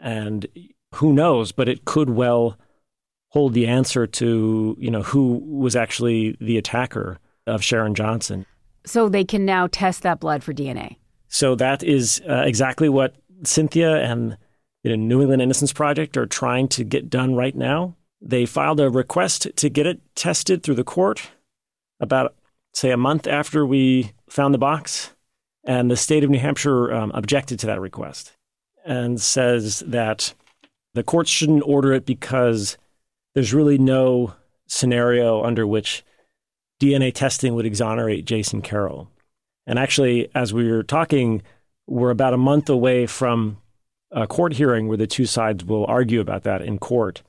and 0.00 0.46
who 0.94 1.12
knows, 1.12 1.52
but 1.52 1.68
it 1.68 1.84
could 1.84 2.10
well 2.10 2.56
hold 3.30 3.54
the 3.54 3.66
answer 3.66 4.06
to, 4.06 4.76
you 4.78 4.90
know, 4.90 5.02
who 5.02 5.38
was 5.38 5.74
actually 5.74 6.36
the 6.40 6.58
attacker 6.58 7.18
of 7.46 7.64
Sharon 7.64 7.94
Johnson. 7.94 8.46
So 8.86 9.08
they 9.08 9.24
can 9.24 9.44
now 9.44 9.66
test 9.66 10.02
that 10.02 10.20
blood 10.20 10.42
for 10.42 10.54
DNA. 10.54 10.96
So 11.28 11.54
that 11.56 11.82
is 11.82 12.22
uh, 12.28 12.44
exactly 12.46 12.88
what 12.88 13.14
Cynthia 13.42 13.96
and 13.96 14.36
the 14.82 14.96
New 14.96 15.20
England 15.20 15.42
Innocence 15.42 15.72
Project 15.72 16.16
are 16.16 16.26
trying 16.26 16.68
to 16.68 16.84
get 16.84 17.10
done 17.10 17.34
right 17.34 17.54
now. 17.54 17.96
They 18.20 18.46
filed 18.46 18.80
a 18.80 18.88
request 18.88 19.48
to 19.56 19.68
get 19.68 19.86
it 19.86 20.00
tested 20.14 20.62
through 20.62 20.76
the 20.76 20.84
court 20.84 21.30
about, 22.00 22.34
say, 22.72 22.90
a 22.90 22.96
month 22.96 23.26
after 23.26 23.66
we 23.66 24.12
found 24.30 24.54
the 24.54 24.58
box. 24.58 25.12
And 25.64 25.90
the 25.90 25.96
state 25.96 26.22
of 26.22 26.30
New 26.30 26.38
Hampshire 26.38 26.94
um, 26.94 27.10
objected 27.12 27.58
to 27.60 27.66
that 27.66 27.80
request 27.80 28.36
and 28.84 29.20
says 29.20 29.80
that 29.80 30.32
the 30.94 31.02
courts 31.02 31.28
shouldn't 31.28 31.64
order 31.66 31.92
it 31.92 32.06
because 32.06 32.78
there's 33.34 33.52
really 33.52 33.76
no 33.76 34.34
scenario 34.68 35.42
under 35.42 35.66
which 35.66 36.04
DNA 36.80 37.12
testing 37.12 37.54
would 37.54 37.66
exonerate 37.66 38.24
Jason 38.24 38.62
Carroll. 38.62 39.10
And 39.66 39.78
actually, 39.78 40.28
as 40.34 40.52
we 40.52 40.70
were 40.70 40.82
talking, 40.82 41.42
we're 41.86 42.10
about 42.10 42.34
a 42.34 42.38
month 42.38 42.68
away 42.68 43.06
from 43.06 43.58
a 44.10 44.26
court 44.26 44.54
hearing 44.54 44.88
where 44.88 44.96
the 44.96 45.06
two 45.06 45.26
sides 45.26 45.64
will 45.64 45.86
argue 45.86 46.20
about 46.20 46.44
that 46.44 46.62
in 46.62 46.78
court. 46.78 47.22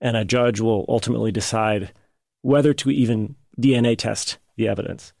And 0.00 0.16
a 0.16 0.24
judge 0.24 0.60
will 0.60 0.84
ultimately 0.88 1.30
decide 1.30 1.92
whether 2.42 2.74
to 2.74 2.90
even 2.90 3.36
DNA 3.60 3.96
test 3.96 4.38
the 4.56 4.68
evidence. 4.68 5.12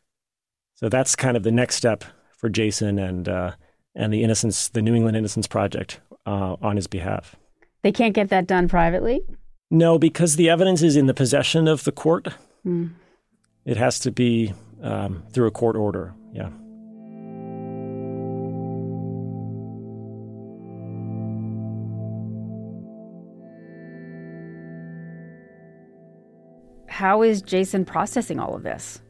So 0.74 0.88
that's 0.88 1.14
kind 1.14 1.36
of 1.36 1.42
the 1.42 1.52
next 1.52 1.76
step 1.76 2.04
for 2.36 2.48
Jason 2.48 2.98
and 2.98 3.28
uh, 3.28 3.52
and 3.94 4.12
the 4.12 4.24
Innocence, 4.24 4.68
the 4.68 4.82
New 4.82 4.94
England 4.94 5.16
Innocence 5.16 5.46
Project, 5.46 6.00
uh, 6.26 6.56
on 6.62 6.76
his 6.76 6.86
behalf. 6.86 7.36
They 7.82 7.92
can't 7.92 8.14
get 8.14 8.30
that 8.30 8.46
done 8.46 8.68
privately. 8.68 9.22
No, 9.70 9.98
because 9.98 10.36
the 10.36 10.48
evidence 10.48 10.82
is 10.82 10.96
in 10.96 11.06
the 11.06 11.14
possession 11.14 11.68
of 11.68 11.84
the 11.84 11.92
court. 11.92 12.28
Mm. 12.66 12.90
It 13.64 13.76
has 13.76 13.98
to 14.00 14.10
be 14.10 14.54
um, 14.82 15.22
through 15.32 15.46
a 15.46 15.50
court 15.50 15.76
order. 15.76 16.14
Yeah. 16.32 16.50
How 26.88 27.22
is 27.22 27.42
Jason 27.42 27.84
processing 27.84 28.38
all 28.38 28.54
of 28.54 28.62
this? 28.62 29.00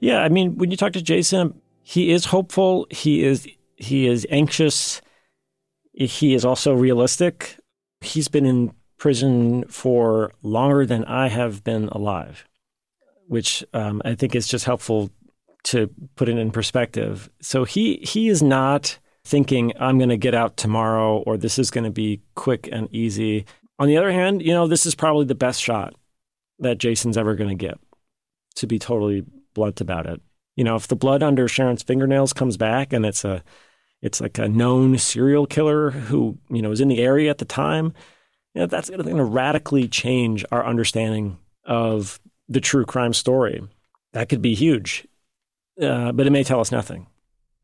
Yeah, 0.00 0.22
I 0.22 0.28
mean, 0.28 0.56
when 0.56 0.70
you 0.70 0.76
talk 0.76 0.92
to 0.94 1.02
Jason, 1.02 1.60
he 1.82 2.10
is 2.12 2.24
hopeful. 2.24 2.86
He 2.90 3.24
is 3.24 3.46
he 3.76 4.06
is 4.06 4.26
anxious. 4.30 5.00
He 5.92 6.34
is 6.34 6.44
also 6.44 6.72
realistic. 6.72 7.56
He's 8.00 8.28
been 8.28 8.46
in 8.46 8.72
prison 8.98 9.64
for 9.64 10.32
longer 10.42 10.86
than 10.86 11.04
I 11.04 11.28
have 11.28 11.62
been 11.64 11.88
alive, 11.88 12.46
which 13.30 13.64
um, 13.74 14.02
I 14.04 14.16
think 14.16 14.34
is 14.34 14.48
just 14.48 14.64
helpful 14.64 15.08
to 15.62 15.88
put 16.16 16.28
it 16.28 16.36
in 16.36 16.50
perspective. 16.50 17.30
So 17.40 17.62
he 17.62 17.98
he 18.02 18.28
is 18.28 18.42
not 18.42 18.98
thinking 19.24 19.72
I'm 19.78 19.98
going 19.98 20.10
to 20.10 20.16
get 20.16 20.34
out 20.34 20.56
tomorrow 20.56 21.18
or 21.18 21.36
this 21.36 21.56
is 21.56 21.70
going 21.70 21.84
to 21.84 21.92
be 21.92 22.22
quick 22.34 22.68
and 22.72 22.92
easy. 22.92 23.46
On 23.78 23.86
the 23.86 23.96
other 23.96 24.10
hand, 24.10 24.42
you 24.42 24.52
know, 24.52 24.66
this 24.66 24.84
is 24.84 24.96
probably 24.96 25.26
the 25.26 25.36
best 25.36 25.62
shot 25.62 25.94
that 26.58 26.78
Jason's 26.78 27.16
ever 27.16 27.36
going 27.36 27.50
to 27.50 27.54
get. 27.66 27.78
To 28.56 28.66
be 28.66 28.80
totally 28.80 29.24
blunt 29.54 29.80
about 29.80 30.06
it, 30.06 30.20
you 30.56 30.64
know, 30.64 30.74
if 30.74 30.88
the 30.88 30.96
blood 30.96 31.22
under 31.22 31.46
Sharon's 31.46 31.84
fingernails 31.84 32.32
comes 32.32 32.56
back 32.56 32.92
and 32.92 33.06
it's 33.06 33.24
a 33.24 33.44
it's 34.02 34.20
like 34.20 34.38
a 34.38 34.48
known 34.48 34.98
serial 34.98 35.46
killer 35.46 35.90
who 35.90 36.36
you 36.50 36.62
know 36.62 36.70
was 36.70 36.80
in 36.80 36.88
the 36.88 36.98
area 36.98 37.30
at 37.30 37.38
the 37.38 37.44
time, 37.44 37.94
you 38.54 38.62
know, 38.62 38.66
that's 38.66 38.90
going 38.90 39.04
to 39.04 39.24
radically 39.24 39.86
change 39.86 40.44
our 40.50 40.66
understanding 40.66 41.38
of 41.64 42.18
the 42.50 42.60
true 42.60 42.84
crime 42.84 43.14
story. 43.14 43.62
That 44.12 44.28
could 44.28 44.42
be 44.42 44.54
huge, 44.54 45.06
uh, 45.80 46.12
but 46.12 46.26
it 46.26 46.30
may 46.30 46.44
tell 46.44 46.60
us 46.60 46.70
nothing. 46.72 47.06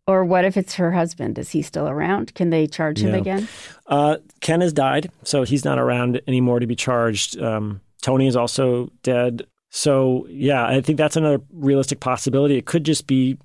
Or 0.07 0.25
what 0.25 0.45
if 0.45 0.57
it's 0.57 0.77
her 0.77 0.93
husband? 0.93 1.37
Is 1.39 1.51
he 1.51 1.63
still 1.63 1.89
around? 1.89 2.33
Can 2.35 2.51
they 2.51 2.69
charge 2.69 3.01
him 3.01 3.11
Yeah. 3.11 3.17
again? 3.21 3.49
Uh, 3.89 4.17
Ken 4.41 4.61
has 4.61 4.73
died, 4.73 5.11
so 5.25 5.43
he's 5.43 5.65
not 5.65 5.79
around 5.81 6.21
anymore 6.29 6.61
to 6.61 6.67
be 6.67 6.77
charged. 6.77 7.39
Um, 7.43 7.81
Tony 8.03 8.29
is 8.29 8.37
also 8.37 8.93
dead. 9.03 9.47
So, 9.71 10.27
yeah, 10.31 10.65
I 10.65 10.81
think 10.81 10.97
that's 10.97 11.17
another 11.17 11.43
realistic 11.53 11.99
possibility. 11.99 12.57
It 12.57 12.67
could 12.67 12.85
just 12.85 13.09
be 13.09 13.37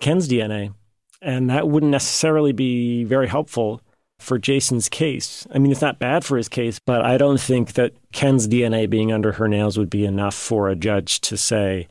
Ken's 0.00 0.26
DNA, 0.26 0.72
and 1.20 1.50
that 1.50 1.68
wouldn't 1.68 1.92
necessarily 1.92 2.52
be 2.52 3.04
very 3.04 3.28
helpful 3.28 3.82
for 4.18 4.38
Jason's 4.38 4.88
case. 4.88 5.46
I 5.54 5.58
mean, 5.58 5.70
it's 5.70 5.80
not 5.80 5.98
bad 5.98 6.24
for 6.24 6.36
his 6.36 6.48
case, 6.48 6.78
but 6.78 7.04
I 7.04 7.16
don't 7.18 7.40
think 7.40 7.74
that 7.74 7.92
Ken's 8.12 8.48
DNA 8.48 8.88
being 8.90 9.12
under 9.12 9.32
her 9.32 9.48
nails 9.48 9.78
would 9.78 9.90
be 9.90 10.04
enough 10.04 10.34
for 10.34 10.68
a 10.68 10.76
judge 10.76 11.20
to 11.22 11.36
say, 11.36 11.88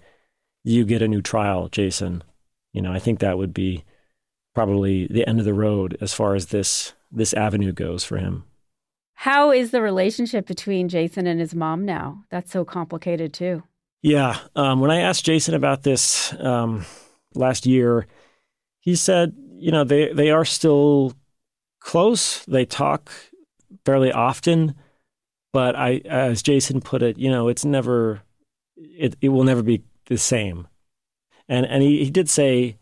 you 0.63 0.85
get 0.85 1.01
a 1.01 1.07
new 1.07 1.21
trial, 1.21 1.69
Jason. 1.69 2.23
You 2.73 2.81
know, 2.81 2.91
I 2.91 2.99
think 2.99 3.19
that 3.19 3.37
would 3.37 3.53
be 3.53 3.83
probably 4.53 5.07
the 5.07 5.27
end 5.27 5.39
of 5.39 5.45
the 5.45 5.53
road 5.53 5.97
as 6.01 6.13
far 6.13 6.35
as 6.35 6.47
this 6.47 6.93
this 7.11 7.33
avenue 7.33 7.71
goes 7.71 8.03
for 8.03 8.17
him. 8.17 8.43
How 9.13 9.51
is 9.51 9.71
the 9.71 9.81
relationship 9.81 10.45
between 10.45 10.89
Jason 10.89 11.25
and 11.25 11.39
his 11.39 11.55
mom 11.55 11.85
now? 11.85 12.25
That's 12.29 12.51
so 12.51 12.65
complicated 12.65 13.33
too. 13.33 13.63
Yeah, 14.01 14.37
um, 14.55 14.79
when 14.79 14.91
I 14.91 14.99
asked 14.99 15.25
Jason 15.25 15.53
about 15.55 15.83
this 15.83 16.33
um, 16.39 16.85
last 17.33 17.65
year, 17.65 18.05
he 18.79 18.95
said, 18.95 19.33
you 19.57 19.71
know, 19.71 19.83
they 19.83 20.11
they 20.11 20.29
are 20.31 20.45
still 20.45 21.13
close. 21.79 22.45
They 22.45 22.65
talk 22.65 23.11
fairly 23.85 24.11
often, 24.11 24.75
but 25.53 25.75
I, 25.75 26.01
as 26.05 26.41
Jason 26.41 26.81
put 26.81 27.01
it, 27.01 27.17
you 27.17 27.29
know, 27.29 27.47
it's 27.47 27.65
never, 27.65 28.21
it 28.75 29.15
it 29.21 29.29
will 29.29 29.43
never 29.43 29.63
be 29.63 29.83
the 30.05 30.17
same. 30.17 30.67
And 31.47 31.65
and 31.65 31.81
he, 31.83 32.03
he 32.03 32.09
did 32.09 32.29
say 32.29 32.77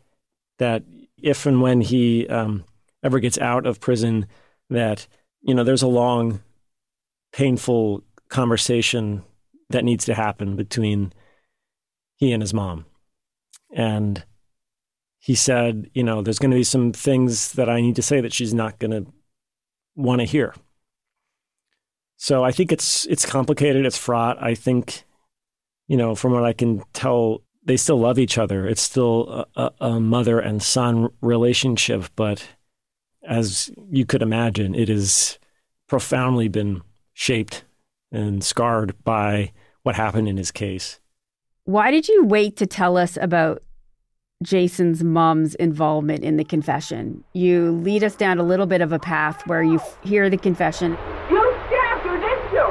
that 0.60 0.84
if 1.22 1.46
and 1.46 1.62
when 1.62 1.82
he 1.82 2.28
um, 2.28 2.66
ever 3.04 3.20
gets 3.20 3.38
out 3.38 3.66
of 3.66 3.80
prison, 3.80 4.28
that 4.70 5.08
you 5.42 5.54
know, 5.54 5.64
there's 5.64 5.84
a 5.84 5.88
long, 5.88 6.42
painful 7.32 8.04
conversation 8.30 9.24
that 9.70 9.86
needs 9.86 10.06
to 10.06 10.14
happen 10.14 10.56
between 10.56 11.14
he 12.18 12.32
and 12.32 12.42
his 12.42 12.54
mom. 12.54 12.86
And 13.72 14.24
he 15.26 15.34
said, 15.34 15.90
you 15.96 16.04
know, 16.04 16.22
there's 16.22 16.38
going 16.38 16.52
to 16.52 16.58
be 16.58 16.64
some 16.64 16.94
things 16.94 17.54
that 17.54 17.68
I 17.68 17.82
need 17.82 17.96
to 17.96 18.04
say 18.04 18.22
that 18.22 18.32
she's 18.32 18.54
not 18.54 18.78
going 18.78 18.92
to 18.92 19.12
want 19.96 20.22
to 20.22 20.26
hear. 20.26 20.54
So 22.16 22.44
I 22.44 22.52
think 22.52 22.72
it's 22.72 23.08
it's 23.08 23.26
complicated, 23.26 23.88
it's 23.88 23.98
fraught. 23.98 24.38
I 24.40 24.54
think, 24.54 25.04
you 25.88 25.98
know, 25.98 26.14
from 26.14 26.34
what 26.34 26.44
I 26.44 26.54
can 26.54 26.84
tell, 26.94 27.42
they 27.64 27.76
still 27.76 27.98
love 27.98 28.20
each 28.20 28.38
other. 28.38 28.68
It's 28.68 28.84
still 28.84 29.48
a, 29.56 29.72
a, 29.82 30.00
mother 30.00 30.40
and 30.40 30.62
son 30.62 31.10
relationship, 31.22 32.06
but 32.16 32.48
as 33.28 33.72
you 33.90 34.06
could 34.06 34.22
imagine, 34.22 34.76
it 34.76 34.90
has 34.90 35.40
profoundly 35.88 36.50
been 36.50 36.84
shaped 37.14 37.64
and 38.12 38.44
scarred 38.44 38.94
by 39.04 39.54
what 39.82 39.96
happened 39.96 40.28
in 40.28 40.38
his 40.38 40.52
case. 40.52 41.00
Why 41.64 41.90
did 41.90 42.08
you 42.08 42.26
wait 42.26 42.58
to 42.58 42.68
tell 42.68 42.96
us 42.96 43.18
about 43.20 43.64
Jason's 44.44 45.02
mom's 45.04 45.56
involvement 45.56 46.24
in 46.24 46.36
the 46.36 46.44
confession? 46.44 47.24
You 47.34 47.72
lead 47.72 48.04
us 48.04 48.16
down 48.16 48.38
a 48.38 48.44
little 48.44 48.66
bit 48.66 48.82
of 48.82 48.92
a 48.92 49.00
path 49.00 49.48
where 49.48 49.64
you 49.64 49.76
f- 49.76 49.98
hear 50.04 50.30
the 50.30 50.38
confession. 50.38 50.98
You 51.30 51.56
stabbed 51.68 52.02
her, 52.06 52.18
didn't 52.20 52.52
you? 52.52 52.68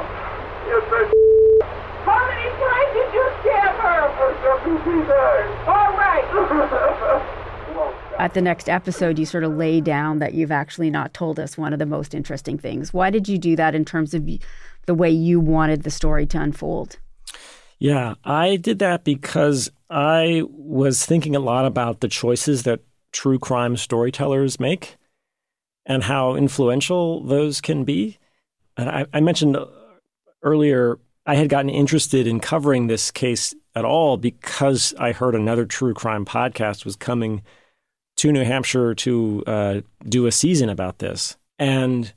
Yes, 0.67 0.83
I 0.93 1.09
did. 1.09 1.63
How 2.05 2.27
many 2.27 2.49
times 2.61 2.93
did 2.93 3.13
you 3.15 3.31
stab 3.41 3.75
her? 3.81 3.99
stabbed 4.39 4.67
you 4.67 5.03
times. 5.05 5.67
All 5.67 5.91
right. 5.97 7.31
At 8.19 8.35
the 8.35 8.41
next 8.41 8.69
episode, 8.69 9.17
you 9.17 9.25
sort 9.25 9.43
of 9.43 9.57
lay 9.57 9.81
down 9.81 10.19
that 10.19 10.35
you've 10.35 10.51
actually 10.51 10.91
not 10.91 11.13
told 11.15 11.39
us 11.39 11.57
one 11.57 11.73
of 11.73 11.79
the 11.79 11.85
most 11.85 12.13
interesting 12.13 12.57
things. 12.59 12.93
Why 12.93 13.09
did 13.09 13.27
you 13.27 13.37
do 13.39 13.55
that 13.55 13.73
in 13.73 13.85
terms 13.85 14.13
of 14.13 14.25
the 14.85 14.93
way 14.93 15.09
you 15.09 15.39
wanted 15.39 15.81
the 15.81 15.91
story 15.91 16.27
to 16.27 16.39
unfold? 16.39 16.99
Yeah, 17.79 18.15
I 18.23 18.55
did 18.55 18.79
that 18.79 19.03
because 19.03 19.69
I 19.89 20.43
was 20.47 21.05
thinking 21.05 21.35
a 21.35 21.39
lot 21.39 21.65
about 21.65 21.99
the 21.99 22.07
choices 22.07 22.63
that 22.63 22.81
true 23.11 23.39
crime 23.39 23.77
storytellers 23.77 24.59
make 24.59 24.97
and 25.85 26.03
how 26.03 26.35
influential 26.35 27.23
those 27.23 27.61
can 27.61 27.83
be. 27.83 28.17
And 28.77 28.89
I, 28.89 29.05
I 29.13 29.19
mentioned 29.19 29.57
earlier, 30.41 30.99
I 31.25 31.35
had 31.35 31.49
gotten 31.49 31.69
interested 31.69 32.27
in 32.27 32.39
covering 32.39 32.87
this 32.87 33.11
case 33.11 33.53
at 33.75 33.85
all 33.85 34.17
because 34.17 34.93
I 34.97 35.11
heard 35.11 35.35
another 35.35 35.65
true 35.65 35.93
crime 35.93 36.25
podcast 36.25 36.85
was 36.85 36.95
coming 36.95 37.43
to 38.17 38.31
New 38.31 38.43
Hampshire 38.43 38.95
to 38.95 39.43
uh, 39.45 39.81
do 40.07 40.25
a 40.25 40.31
season 40.31 40.69
about 40.69 40.99
this. 40.99 41.35
And 41.59 42.13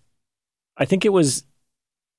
I 0.77 0.85
think 0.85 1.05
it 1.05 1.13
was 1.13 1.45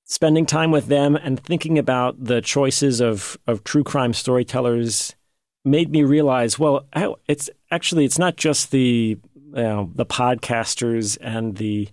spending 0.09 0.45
time 0.45 0.71
with 0.71 0.87
them 0.87 1.15
and 1.15 1.39
thinking 1.39 1.79
about 1.79 2.21
the 2.21 2.41
choices 2.41 2.99
of, 2.99 3.37
of 3.47 3.63
true 3.63 3.83
crime 3.83 4.13
storytellers 4.13 5.15
made 5.63 5.91
me 5.91 6.03
realize 6.03 6.57
well 6.57 6.87
it's 7.27 7.49
actually 7.69 8.05
it's 8.05 8.17
not 8.17 8.35
just 8.37 8.71
the 8.71 9.17
you 9.53 9.63
know, 9.63 9.91
the 9.95 10.05
podcasters 10.05 11.17
and 11.21 11.57
the 11.57 11.89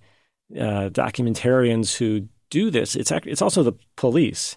uh, 0.54 0.88
documentarians 0.90 1.96
who 1.96 2.28
do 2.50 2.70
this. 2.70 2.94
It's 2.94 3.10
it's 3.10 3.42
also 3.42 3.62
the 3.62 3.72
police, 3.96 4.56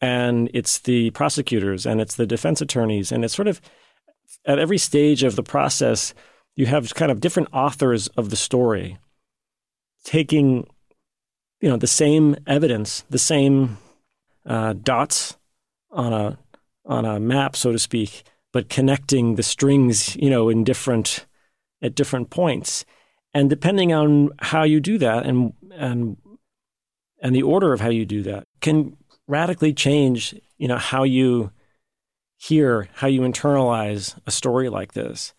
and 0.00 0.50
it's 0.52 0.78
the 0.80 1.10
prosecutors, 1.10 1.86
and 1.86 2.00
it's 2.00 2.16
the 2.16 2.26
defense 2.26 2.60
attorneys, 2.60 3.12
and 3.12 3.24
it's 3.24 3.34
sort 3.34 3.48
of 3.48 3.60
at 4.44 4.58
every 4.58 4.78
stage 4.78 5.22
of 5.22 5.36
the 5.36 5.42
process, 5.42 6.14
you 6.54 6.66
have 6.66 6.94
kind 6.94 7.10
of 7.10 7.20
different 7.20 7.48
authors 7.52 8.08
of 8.08 8.30
the 8.30 8.36
story 8.36 8.98
taking, 10.04 10.66
you 11.62 11.68
know, 11.68 11.76
the 11.76 11.86
same 11.86 12.36
evidence, 12.46 13.04
the 13.08 13.18
same 13.18 13.78
uh, 14.44 14.74
dots 14.74 15.38
on 15.90 16.12
a 16.12 16.38
on 16.84 17.04
a 17.04 17.20
map, 17.20 17.54
so 17.54 17.70
to 17.70 17.78
speak, 17.78 18.24
but 18.52 18.68
connecting 18.68 19.36
the 19.36 19.42
strings, 19.44 20.16
you 20.16 20.28
know, 20.28 20.48
in 20.48 20.64
different 20.64 21.24
at 21.80 21.94
different 21.94 22.28
points. 22.30 22.84
And 23.32 23.48
depending 23.48 23.92
on 23.92 24.30
how 24.40 24.64
you 24.64 24.80
do 24.80 24.98
that 24.98 25.24
and 25.24 25.54
and 25.72 26.16
and 27.22 27.34
the 27.34 27.42
order 27.42 27.72
of 27.72 27.80
how 27.80 27.90
you 27.90 28.04
do 28.04 28.22
that 28.24 28.48
can 28.60 28.96
radically 29.28 29.72
change, 29.72 30.34
you 30.58 30.66
know, 30.66 30.78
how 30.78 31.04
you 31.04 31.52
hear, 32.36 32.88
how 32.94 33.06
you 33.06 33.20
internalize 33.20 34.18
a 34.26 34.32
story 34.32 34.68
like 34.68 34.94
this. 34.94 35.32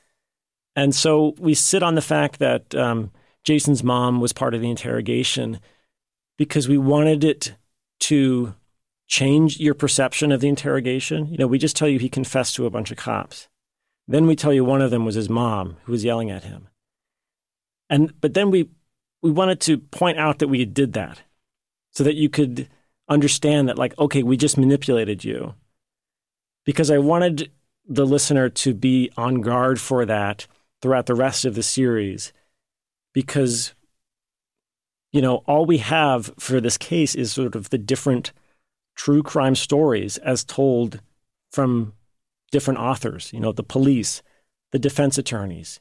And 0.73 0.95
so 0.95 1.35
we 1.37 1.53
sit 1.53 1.83
on 1.83 1.95
the 1.95 2.01
fact 2.01 2.39
that 2.39 2.73
um, 2.73 3.11
Jason's 3.43 3.83
mom 3.83 4.21
was 4.21 4.31
part 4.31 4.53
of 4.53 4.61
the 4.61 4.69
interrogation 4.69 5.59
because 6.37 6.67
we 6.67 6.77
wanted 6.77 7.23
it 7.23 7.55
to 8.01 8.53
change 9.07 9.59
your 9.59 9.73
perception 9.73 10.31
of 10.31 10.41
the 10.41 10.49
interrogation. 10.49 11.27
You 11.27 11.37
know, 11.37 11.47
we 11.47 11.59
just 11.59 11.75
tell 11.75 11.87
you 11.87 11.99
he 11.99 12.09
confessed 12.09 12.55
to 12.55 12.65
a 12.65 12.69
bunch 12.69 12.91
of 12.91 12.97
cops. 12.97 13.47
Then 14.07 14.27
we 14.27 14.35
tell 14.35 14.53
you 14.53 14.65
one 14.65 14.81
of 14.81 14.91
them 14.91 15.05
was 15.05 15.15
his 15.15 15.29
mom 15.29 15.77
who 15.83 15.91
was 15.91 16.03
yelling 16.03 16.31
at 16.31 16.43
him. 16.43 16.67
And 17.89 18.19
but 18.19 18.33
then 18.33 18.51
we 18.51 18.69
we 19.21 19.31
wanted 19.31 19.61
to 19.61 19.77
point 19.77 20.17
out 20.17 20.39
that 20.39 20.47
we 20.47 20.65
did 20.65 20.93
that 20.93 21.21
so 21.91 22.03
that 22.03 22.15
you 22.15 22.29
could 22.29 22.67
understand 23.07 23.69
that 23.69 23.77
like 23.77 23.97
okay, 23.99 24.23
we 24.23 24.35
just 24.35 24.57
manipulated 24.57 25.23
you. 25.23 25.53
Because 26.65 26.89
I 26.89 26.97
wanted 26.97 27.51
the 27.87 28.05
listener 28.05 28.49
to 28.49 28.73
be 28.73 29.11
on 29.17 29.41
guard 29.41 29.79
for 29.79 30.05
that 30.05 30.47
throughout 30.81 31.05
the 31.05 31.15
rest 31.15 31.45
of 31.45 31.55
the 31.55 31.63
series 31.63 32.33
because 33.13 33.73
you 35.13 35.21
know 35.21 35.37
all 35.47 35.65
we 35.65 35.77
have 35.77 36.33
for 36.37 36.59
this 36.59 36.77
case 36.77 37.15
is 37.15 37.31
sort 37.31 37.55
of 37.55 37.69
the 37.69 37.77
different 37.77 38.33
true 38.95 39.23
crime 39.23 39.55
stories 39.55 40.17
as 40.17 40.43
told 40.43 40.99
from 41.51 41.93
different 42.53 42.79
authors, 42.79 43.31
you 43.33 43.39
know, 43.39 43.51
the 43.51 43.63
police, 43.63 44.21
the 44.71 44.79
defense 44.79 45.17
attorneys, 45.17 45.79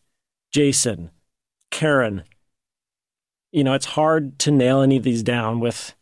Jason, 0.53 1.11
Karen. 1.71 2.25
You 3.53 3.63
know, 3.63 3.75
it's 3.75 3.87
hard 3.87 4.39
to 4.41 4.51
nail 4.51 4.81
any 4.81 4.97
of 4.97 5.03
these 5.03 5.23
down 5.23 5.61
with 5.61 5.95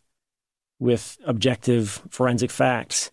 with 0.78 1.18
objective 1.26 2.02
forensic 2.08 2.50
facts. 2.50 3.10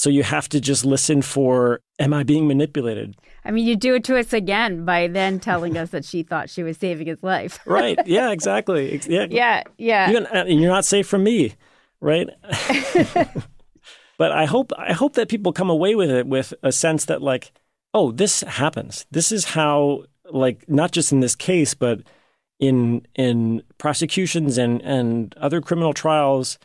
So 0.00 0.08
you 0.08 0.22
have 0.22 0.48
to 0.50 0.60
just 0.60 0.84
listen 0.84 1.20
for 1.22 1.80
am 1.98 2.14
I 2.14 2.22
being 2.22 2.48
manipulated? 2.48 3.16
I 3.44 3.50
mean, 3.50 3.66
you 3.66 3.76
do 3.76 3.94
it 3.96 4.04
to 4.04 4.18
us 4.18 4.32
again 4.32 4.84
by 4.84 5.08
then 5.08 5.40
telling 5.40 5.76
us 5.76 5.90
that 5.90 6.04
she 6.04 6.22
thought 6.22 6.48
she 6.48 6.62
was 6.62 6.78
saving 6.78 7.06
his 7.06 7.22
life. 7.22 7.58
right. 7.66 7.98
Yeah, 8.06 8.30
exactly. 8.36 9.00
Yeah. 9.06 9.26
Yeah. 9.30 9.62
Yeah. 9.76 10.10
You're, 10.10 10.46
you're 10.46 10.72
not 10.72 10.84
safe 10.84 11.06
from 11.06 11.24
me 11.24 11.54
right? 12.00 12.28
but 14.18 14.32
I 14.32 14.46
hope 14.46 14.72
I 14.76 14.92
hope 14.92 15.14
that 15.14 15.28
people 15.28 15.52
come 15.52 15.70
away 15.70 15.94
with 15.94 16.10
it 16.10 16.26
with 16.26 16.54
a 16.62 16.72
sense 16.72 17.04
that 17.06 17.22
like, 17.22 17.52
oh, 17.94 18.12
this 18.12 18.40
happens. 18.40 19.06
This 19.10 19.32
is 19.32 19.44
how 19.44 20.04
like 20.30 20.68
not 20.68 20.92
just 20.92 21.12
in 21.12 21.20
this 21.20 21.34
case, 21.34 21.74
but 21.74 22.00
in 22.58 23.06
in 23.14 23.62
prosecutions 23.78 24.58
and 24.58 24.80
and 24.82 25.34
other 25.38 25.60
criminal 25.60 25.92
trials 25.92 26.58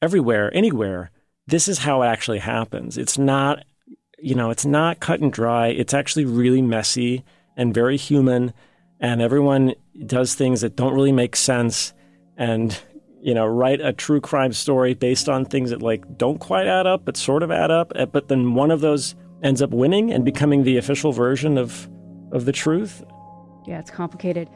everywhere, 0.00 0.54
anywhere. 0.54 1.10
This 1.46 1.68
is 1.68 1.78
how 1.78 2.02
it 2.02 2.06
actually 2.06 2.38
happens. 2.38 2.98
It's 2.98 3.18
not 3.18 3.64
you 4.24 4.36
know, 4.36 4.50
it's 4.50 4.64
not 4.64 5.00
cut 5.00 5.20
and 5.20 5.32
dry. 5.32 5.68
It's 5.68 5.92
actually 5.92 6.24
really 6.24 6.62
messy 6.62 7.24
and 7.56 7.74
very 7.74 7.96
human 7.96 8.52
and 9.00 9.20
everyone 9.20 9.74
does 10.06 10.34
things 10.34 10.60
that 10.60 10.76
don't 10.76 10.94
really 10.94 11.10
make 11.10 11.34
sense 11.34 11.92
and 12.36 12.80
you 13.22 13.34
know, 13.34 13.46
write 13.46 13.80
a 13.80 13.92
true 13.92 14.20
crime 14.20 14.52
story 14.52 14.94
based 14.94 15.28
on 15.28 15.44
things 15.44 15.70
that 15.70 15.80
like 15.80 16.18
don't 16.18 16.38
quite 16.38 16.66
add 16.66 16.88
up, 16.88 17.04
but 17.04 17.16
sort 17.16 17.44
of 17.44 17.52
add 17.52 17.70
up. 17.70 17.92
Eh, 17.94 18.04
but 18.04 18.26
then 18.26 18.54
one 18.54 18.72
of 18.72 18.80
those 18.80 19.14
ends 19.44 19.62
up 19.62 19.70
winning 19.70 20.12
and 20.12 20.24
becoming 20.24 20.64
the 20.64 20.76
official 20.76 21.12
version 21.12 21.56
of 21.56 21.88
of 22.32 22.46
the 22.46 22.52
truth. 22.52 23.04
Yeah, 23.66 23.78
it's 23.78 23.90
complicated. 23.90 24.48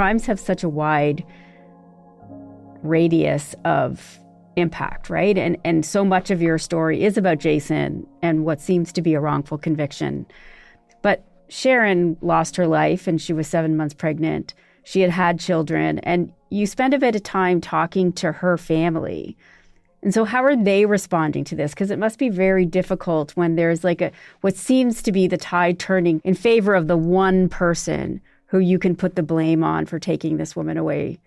Crimes 0.00 0.24
have 0.24 0.40
such 0.40 0.64
a 0.64 0.68
wide 0.70 1.26
radius 2.82 3.54
of 3.66 4.18
impact, 4.56 5.10
right? 5.10 5.36
And 5.36 5.58
and 5.62 5.84
so 5.84 6.06
much 6.06 6.30
of 6.30 6.40
your 6.40 6.56
story 6.56 7.04
is 7.04 7.18
about 7.18 7.36
Jason 7.36 8.06
and 8.22 8.46
what 8.46 8.62
seems 8.62 8.94
to 8.94 9.02
be 9.02 9.12
a 9.12 9.20
wrongful 9.20 9.58
conviction. 9.58 10.24
But 11.02 11.22
Sharon 11.50 12.16
lost 12.22 12.56
her 12.56 12.66
life 12.66 13.06
and 13.06 13.20
she 13.20 13.34
was 13.34 13.46
7 13.46 13.76
months 13.76 13.92
pregnant. 13.92 14.54
She 14.84 15.02
had 15.02 15.10
had 15.10 15.38
children 15.38 15.98
and 15.98 16.32
you 16.48 16.66
spend 16.66 16.94
a 16.94 16.98
bit 16.98 17.14
of 17.14 17.22
time 17.22 17.60
talking 17.60 18.10
to 18.14 18.32
her 18.32 18.56
family. 18.56 19.36
And 20.02 20.14
so 20.14 20.24
how 20.24 20.42
are 20.42 20.56
they 20.56 20.86
responding 20.86 21.44
to 21.44 21.54
this? 21.54 21.72
Because 21.72 21.90
it 21.90 21.98
must 21.98 22.18
be 22.18 22.30
very 22.30 22.64
difficult 22.64 23.36
when 23.36 23.56
there's 23.56 23.84
like 23.84 24.00
a 24.00 24.12
what 24.40 24.56
seems 24.56 25.02
to 25.02 25.12
be 25.12 25.26
the 25.26 25.36
tide 25.36 25.78
turning 25.78 26.22
in 26.24 26.32
favor 26.32 26.74
of 26.74 26.88
the 26.88 26.96
one 26.96 27.50
person 27.50 28.22
who 28.50 28.58
you 28.58 28.78
can 28.78 28.96
put 28.96 29.14
the 29.14 29.22
blame 29.22 29.62
on 29.62 29.86
for 29.86 29.98
taking 29.98 30.36
this 30.36 30.56
woman 30.56 30.76
away. 30.76 31.18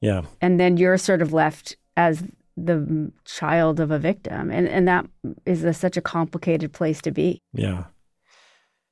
Yeah. 0.00 0.22
And 0.40 0.60
then 0.60 0.76
you're 0.76 0.98
sort 0.98 1.22
of 1.22 1.32
left 1.32 1.76
as 1.96 2.22
the 2.56 3.10
child 3.24 3.80
of 3.80 3.90
a 3.90 3.98
victim. 3.98 4.50
And 4.50 4.68
and 4.68 4.86
that 4.86 5.06
is 5.46 5.64
a, 5.64 5.72
such 5.72 5.96
a 5.96 6.02
complicated 6.02 6.72
place 6.72 7.00
to 7.02 7.10
be. 7.10 7.40
Yeah. 7.52 7.84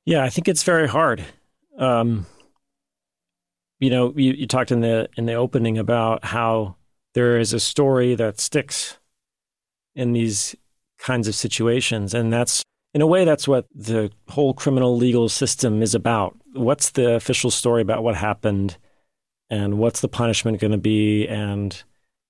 Yeah 0.05 0.23
i 0.23 0.29
think 0.29 0.47
it's 0.47 0.63
very 0.63 0.87
hard. 0.87 1.23
Um, 1.77 2.25
you 3.79 3.91
know 3.91 4.11
you, 4.15 4.33
you 4.33 4.47
talked 4.47 4.71
in 4.71 4.81
the 4.81 5.09
in 5.15 5.27
the 5.27 5.35
opening 5.35 5.77
about 5.77 6.25
how 6.25 6.75
there 7.13 7.37
is 7.37 7.53
a 7.53 7.59
story 7.59 8.15
that 8.15 8.39
sticks 8.39 8.97
in 9.95 10.13
these 10.13 10.55
kinds 10.97 11.27
of 11.27 11.35
situations. 11.35 12.13
And 12.13 12.31
that's 12.31 12.63
in 12.93 13.01
a 13.01 13.07
way 13.07 13.25
that's 13.25 13.47
what 13.47 13.65
the 13.73 14.11
whole 14.29 14.53
criminal 14.53 14.95
legal 14.95 15.29
system 15.29 15.81
is 15.81 15.93
about 15.93 16.35
what's 16.57 16.91
the 16.91 17.13
official 17.15 17.51
story 17.51 17.81
about 17.81 18.03
what 18.03 18.15
happened 18.15 18.77
and 19.49 19.77
what's 19.77 20.01
the 20.01 20.07
punishment 20.07 20.59
going 20.59 20.71
to 20.71 20.77
be 20.77 21.27
and 21.27 21.83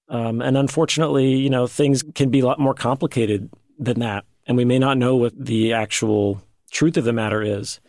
um, 0.10 0.42
and 0.42 0.58
unfortunately, 0.58 1.36
you 1.36 1.50
know, 1.50 1.68
things 1.68 2.04
can 2.16 2.30
be 2.30 2.40
a 2.40 2.46
lot 2.46 2.60
more 2.60 2.74
complicated 2.74 3.50
than 3.78 4.00
that. 4.00 4.26
And 4.46 4.56
we 4.56 4.66
may 4.66 4.80
not 4.80 4.98
know 4.98 5.16
what 5.16 5.34
the 5.38 5.74
actual 5.74 6.42
truth 6.72 6.98
of 6.98 7.04
the 7.04 7.14
matter 7.14 7.42
is. 7.42 7.80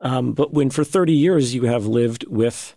Um, 0.00 0.32
but 0.32 0.52
when 0.52 0.70
for 0.70 0.84
30 0.84 1.12
years 1.12 1.54
you 1.54 1.64
have 1.64 1.86
lived 1.86 2.26
with 2.28 2.76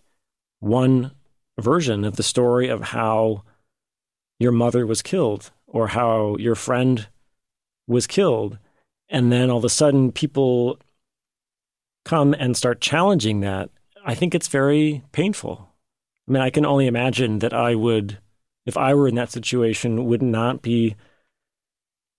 one 0.60 1.12
version 1.58 2.04
of 2.04 2.16
the 2.16 2.22
story 2.22 2.68
of 2.68 2.82
how 2.82 3.42
your 4.38 4.52
mother 4.52 4.86
was 4.86 5.02
killed 5.02 5.50
or 5.66 5.88
how 5.88 6.36
your 6.38 6.54
friend 6.54 7.08
was 7.86 8.06
killed, 8.06 8.58
and 9.08 9.30
then 9.30 9.50
all 9.50 9.58
of 9.58 9.64
a 9.64 9.68
sudden 9.68 10.12
people 10.12 10.78
come 12.06 12.34
and 12.38 12.56
start 12.56 12.80
challenging 12.80 13.40
that, 13.40 13.68
I 14.06 14.14
think 14.14 14.34
it's 14.34 14.48
very 14.48 15.02
painful. 15.12 15.68
I 16.26 16.32
mean, 16.32 16.42
I 16.42 16.48
can 16.48 16.64
only 16.64 16.86
imagine 16.86 17.40
that 17.40 17.52
I 17.52 17.74
would 17.74 18.18
if 18.66 18.76
I 18.76 18.92
were 18.94 19.08
in 19.08 19.14
that 19.14 19.30
situation, 19.30 20.06
would 20.06 20.22
not 20.22 20.60
be 20.60 20.96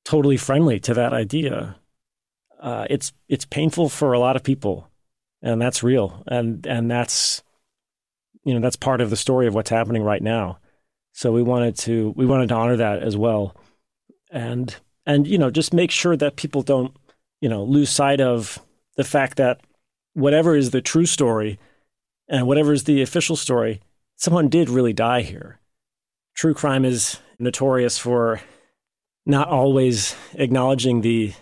totally 0.05 0.37
friendly 0.37 0.79
to 0.79 0.93
that 0.93 1.13
idea. 1.13 1.75
Uh, 2.59 2.87
it's 2.89 3.11
it's 3.27 3.45
painful 3.45 3.89
for 3.89 4.13
a 4.13 4.19
lot 4.19 4.37
of 4.37 4.43
people, 4.43 4.89
and 5.41 5.61
that's 5.61 5.83
real, 5.83 6.23
and 6.25 6.65
and 6.65 6.89
that's 6.89 7.43
you 8.43 8.53
know 8.53 8.61
that's 8.61 8.77
part 8.77 9.01
of 9.01 9.09
the 9.09 9.17
story 9.17 9.45
of 9.45 9.53
what's 9.53 9.69
happening 9.69 10.01
right 10.01 10.23
now. 10.23 10.57
So 11.11 11.31
we 11.31 11.43
wanted 11.43 11.77
to 11.79 12.13
we 12.15 12.25
wanted 12.25 12.49
to 12.49 12.55
honor 12.55 12.77
that 12.77 13.03
as 13.03 13.17
well, 13.17 13.55
and 14.31 14.73
and 15.05 15.27
you 15.27 15.37
know 15.37 15.51
just 15.51 15.73
make 15.73 15.91
sure 15.91 16.15
that 16.15 16.37
people 16.37 16.61
don't 16.63 16.95
you 17.41 17.49
know 17.49 17.63
lose 17.63 17.89
sight 17.89 18.21
of 18.21 18.57
the 18.95 19.03
fact 19.03 19.37
that 19.37 19.61
whatever 20.17 20.55
is 20.55 20.71
the 20.71 20.81
true 20.81 21.05
story 21.05 21.59
and 22.27 22.47
whatever 22.47 22.73
is 22.73 22.83
the 22.83 23.01
official 23.01 23.35
story, 23.35 23.81
someone 24.15 24.49
did 24.49 24.69
really 24.69 24.93
die 24.93 25.21
here 25.21 25.59
true 26.37 26.53
crime 26.53 26.85
is 26.85 27.17
notorious 27.39 27.97
for 27.97 28.39
not 29.25 29.49
always 29.49 30.15
acknowledging 30.35 31.01
the 31.01 31.33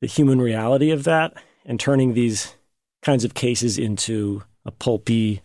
the 0.00 0.06
human 0.06 0.40
reality 0.40 0.90
of 0.90 1.04
that 1.04 1.32
and 1.64 1.80
turning 1.80 2.14
these 2.14 2.54
kinds 3.02 3.24
of 3.24 3.34
cases 3.34 3.78
into 3.78 4.42
a 4.64 4.70
pulpy 4.70 5.42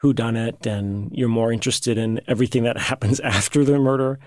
who 0.00 0.12
done 0.12 0.36
it 0.36 0.66
and 0.66 1.10
you're 1.12 1.28
more 1.28 1.52
interested 1.52 1.96
in 1.96 2.20
everything 2.26 2.64
that 2.64 2.76
happens 2.90 3.20
after 3.20 3.64
the 3.64 3.78
murder. 3.78 4.18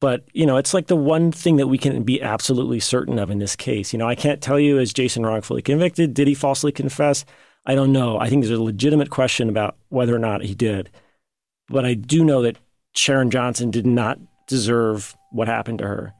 But, 0.00 0.24
you 0.32 0.46
know, 0.46 0.56
it's 0.56 0.72
like 0.72 0.86
the 0.86 0.96
one 0.96 1.30
thing 1.30 1.56
that 1.56 1.66
we 1.66 1.76
can 1.76 2.02
be 2.02 2.22
absolutely 2.22 2.80
certain 2.80 3.18
of 3.18 3.30
in 3.30 3.38
this 3.38 3.54
case. 3.54 3.92
You 3.92 3.98
know, 3.98 4.08
I 4.08 4.14
can't 4.14 4.40
tell 4.40 4.58
you 4.58 4.78
is 4.78 4.94
Jason 4.94 5.24
wrongfully 5.26 5.60
convicted? 5.60 6.14
Did 6.14 6.26
he 6.26 6.34
falsely 6.34 6.72
confess? 6.72 7.26
I 7.66 7.74
don't 7.74 7.92
know. 7.92 8.18
I 8.18 8.30
think 8.30 8.42
there's 8.42 8.58
a 8.58 8.62
legitimate 8.62 9.10
question 9.10 9.50
about 9.50 9.76
whether 9.90 10.16
or 10.16 10.18
not 10.18 10.42
he 10.42 10.54
did. 10.54 10.90
But 11.68 11.84
I 11.84 11.94
do 11.94 12.24
know 12.24 12.42
that 12.42 12.56
Sharon 12.94 13.30
Johnson 13.30 13.70
did 13.70 13.86
not 13.86 14.18
deserve 14.46 15.14
what 15.32 15.48
happened 15.48 15.78
to 15.80 15.86
her. 15.86 16.14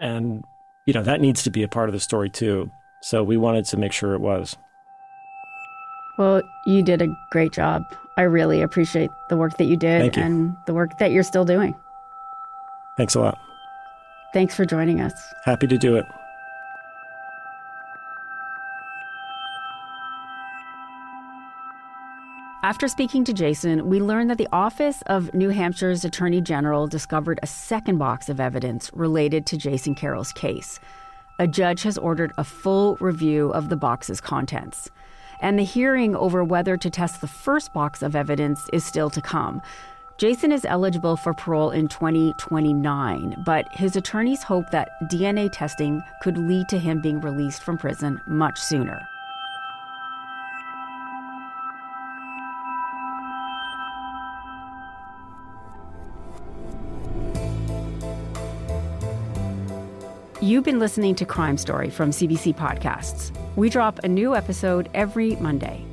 And, 0.00 0.42
you 0.86 0.94
know, 0.94 1.02
that 1.02 1.20
needs 1.20 1.42
to 1.42 1.50
be 1.50 1.62
a 1.62 1.68
part 1.68 1.90
of 1.90 1.92
the 1.92 2.00
story 2.00 2.30
too. 2.30 2.70
So 3.02 3.22
we 3.22 3.36
wanted 3.36 3.66
to 3.66 3.76
make 3.76 3.92
sure 3.92 4.14
it 4.14 4.20
was. 4.20 4.56
Well, 6.18 6.42
you 6.66 6.82
did 6.82 7.02
a 7.02 7.14
great 7.30 7.52
job. 7.52 7.82
I 8.16 8.22
really 8.22 8.62
appreciate 8.62 9.10
the 9.28 9.36
work 9.36 9.58
that 9.58 9.64
you 9.64 9.76
did 9.76 10.16
you. 10.16 10.22
and 10.22 10.56
the 10.66 10.72
work 10.72 10.98
that 10.98 11.10
you're 11.10 11.22
still 11.22 11.44
doing. 11.44 11.74
Thanks 12.96 13.14
a 13.14 13.20
lot. 13.20 13.38
Thanks 14.32 14.54
for 14.54 14.64
joining 14.64 15.00
us. 15.00 15.14
Happy 15.44 15.66
to 15.66 15.78
do 15.78 15.96
it. 15.96 16.06
After 22.62 22.88
speaking 22.88 23.22
to 23.24 23.32
Jason, 23.32 23.88
we 23.88 24.00
learned 24.00 24.28
that 24.28 24.38
the 24.38 24.48
Office 24.50 25.00
of 25.06 25.32
New 25.32 25.50
Hampshire's 25.50 26.04
Attorney 26.04 26.40
General 26.40 26.88
discovered 26.88 27.38
a 27.40 27.46
second 27.46 27.98
box 27.98 28.28
of 28.28 28.40
evidence 28.40 28.90
related 28.92 29.46
to 29.46 29.56
Jason 29.56 29.94
Carroll's 29.94 30.32
case. 30.32 30.80
A 31.38 31.46
judge 31.46 31.82
has 31.84 31.96
ordered 31.96 32.32
a 32.38 32.42
full 32.42 32.96
review 32.96 33.50
of 33.50 33.68
the 33.68 33.76
box's 33.76 34.20
contents. 34.20 34.90
And 35.40 35.58
the 35.58 35.64
hearing 35.64 36.16
over 36.16 36.42
whether 36.42 36.76
to 36.76 36.90
test 36.90 37.20
the 37.20 37.28
first 37.28 37.72
box 37.72 38.02
of 38.02 38.16
evidence 38.16 38.68
is 38.72 38.84
still 38.84 39.10
to 39.10 39.20
come. 39.20 39.62
Jason 40.18 40.50
is 40.50 40.64
eligible 40.64 41.14
for 41.14 41.34
parole 41.34 41.70
in 41.70 41.88
2029, 41.88 43.42
but 43.44 43.70
his 43.70 43.96
attorneys 43.96 44.42
hope 44.42 44.70
that 44.70 44.88
DNA 45.10 45.50
testing 45.52 46.02
could 46.22 46.38
lead 46.38 46.70
to 46.70 46.78
him 46.78 47.02
being 47.02 47.20
released 47.20 47.62
from 47.62 47.76
prison 47.76 48.18
much 48.26 48.58
sooner. 48.58 49.06
You've 60.40 60.64
been 60.64 60.78
listening 60.78 61.14
to 61.16 61.26
Crime 61.26 61.58
Story 61.58 61.90
from 61.90 62.10
CBC 62.10 62.56
Podcasts. 62.56 63.36
We 63.54 63.68
drop 63.68 63.98
a 64.02 64.08
new 64.08 64.34
episode 64.34 64.88
every 64.94 65.36
Monday. 65.36 65.84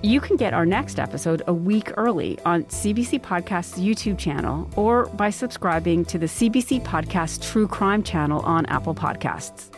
You 0.00 0.20
can 0.20 0.36
get 0.36 0.54
our 0.54 0.64
next 0.64 1.00
episode 1.00 1.42
a 1.48 1.52
week 1.52 1.90
early 1.96 2.38
on 2.46 2.62
CBC 2.64 3.20
Podcast's 3.20 3.80
YouTube 3.80 4.16
channel 4.16 4.70
or 4.76 5.06
by 5.06 5.30
subscribing 5.30 6.04
to 6.04 6.18
the 6.18 6.26
CBC 6.26 6.84
Podcast 6.84 7.42
True 7.42 7.66
Crime 7.66 8.04
channel 8.04 8.40
on 8.42 8.64
Apple 8.66 8.94
Podcasts. 8.94 9.70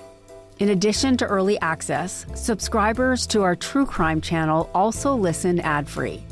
In 0.58 0.68
addition 0.68 1.16
to 1.16 1.24
early 1.24 1.58
access, 1.60 2.26
subscribers 2.34 3.26
to 3.28 3.42
our 3.42 3.56
True 3.56 3.86
Crime 3.86 4.20
channel 4.20 4.68
also 4.74 5.14
listen 5.14 5.58
ad 5.60 5.88
free. 5.88 6.22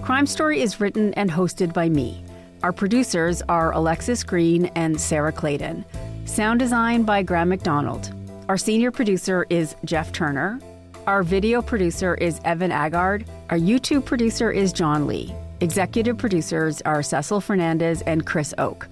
Crime 0.00 0.26
Story 0.26 0.60
is 0.60 0.78
written 0.78 1.12
and 1.14 1.28
hosted 1.28 1.74
by 1.74 1.88
me. 1.88 2.22
Our 2.62 2.72
producers 2.72 3.42
are 3.48 3.72
Alexis 3.72 4.22
Green 4.22 4.66
and 4.76 5.00
Sarah 5.00 5.32
Clayton. 5.32 5.84
Sound 6.24 6.60
design 6.60 7.02
by 7.02 7.24
Graham 7.24 7.48
McDonald. 7.48 8.14
Our 8.48 8.56
senior 8.56 8.92
producer 8.92 9.44
is 9.50 9.74
Jeff 9.84 10.12
Turner. 10.12 10.60
Our 11.08 11.22
video 11.22 11.62
producer 11.62 12.16
is 12.16 12.38
Evan 12.44 12.70
Agard. 12.70 13.26
Our 13.48 13.56
YouTube 13.56 14.04
producer 14.04 14.52
is 14.52 14.74
John 14.74 15.06
Lee. 15.06 15.34
Executive 15.60 16.18
producers 16.18 16.82
are 16.82 17.02
Cecil 17.02 17.40
Fernandez 17.40 18.02
and 18.02 18.26
Chris 18.26 18.52
Oak. 18.58 18.86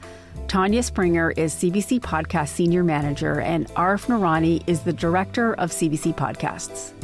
Tanya 0.49 0.83
Springer 0.83 1.33
is 1.33 1.55
CBC 1.55 2.01
Podcast 2.01 2.49
Senior 2.49 2.83
Manager, 2.85 3.43
and 3.43 3.67
Arif 3.75 4.07
Noorani 4.07 4.63
is 4.67 4.81
the 4.81 4.95
Director 4.95 5.53
of 5.57 5.71
CBC 5.71 6.17
Podcasts. 6.17 6.95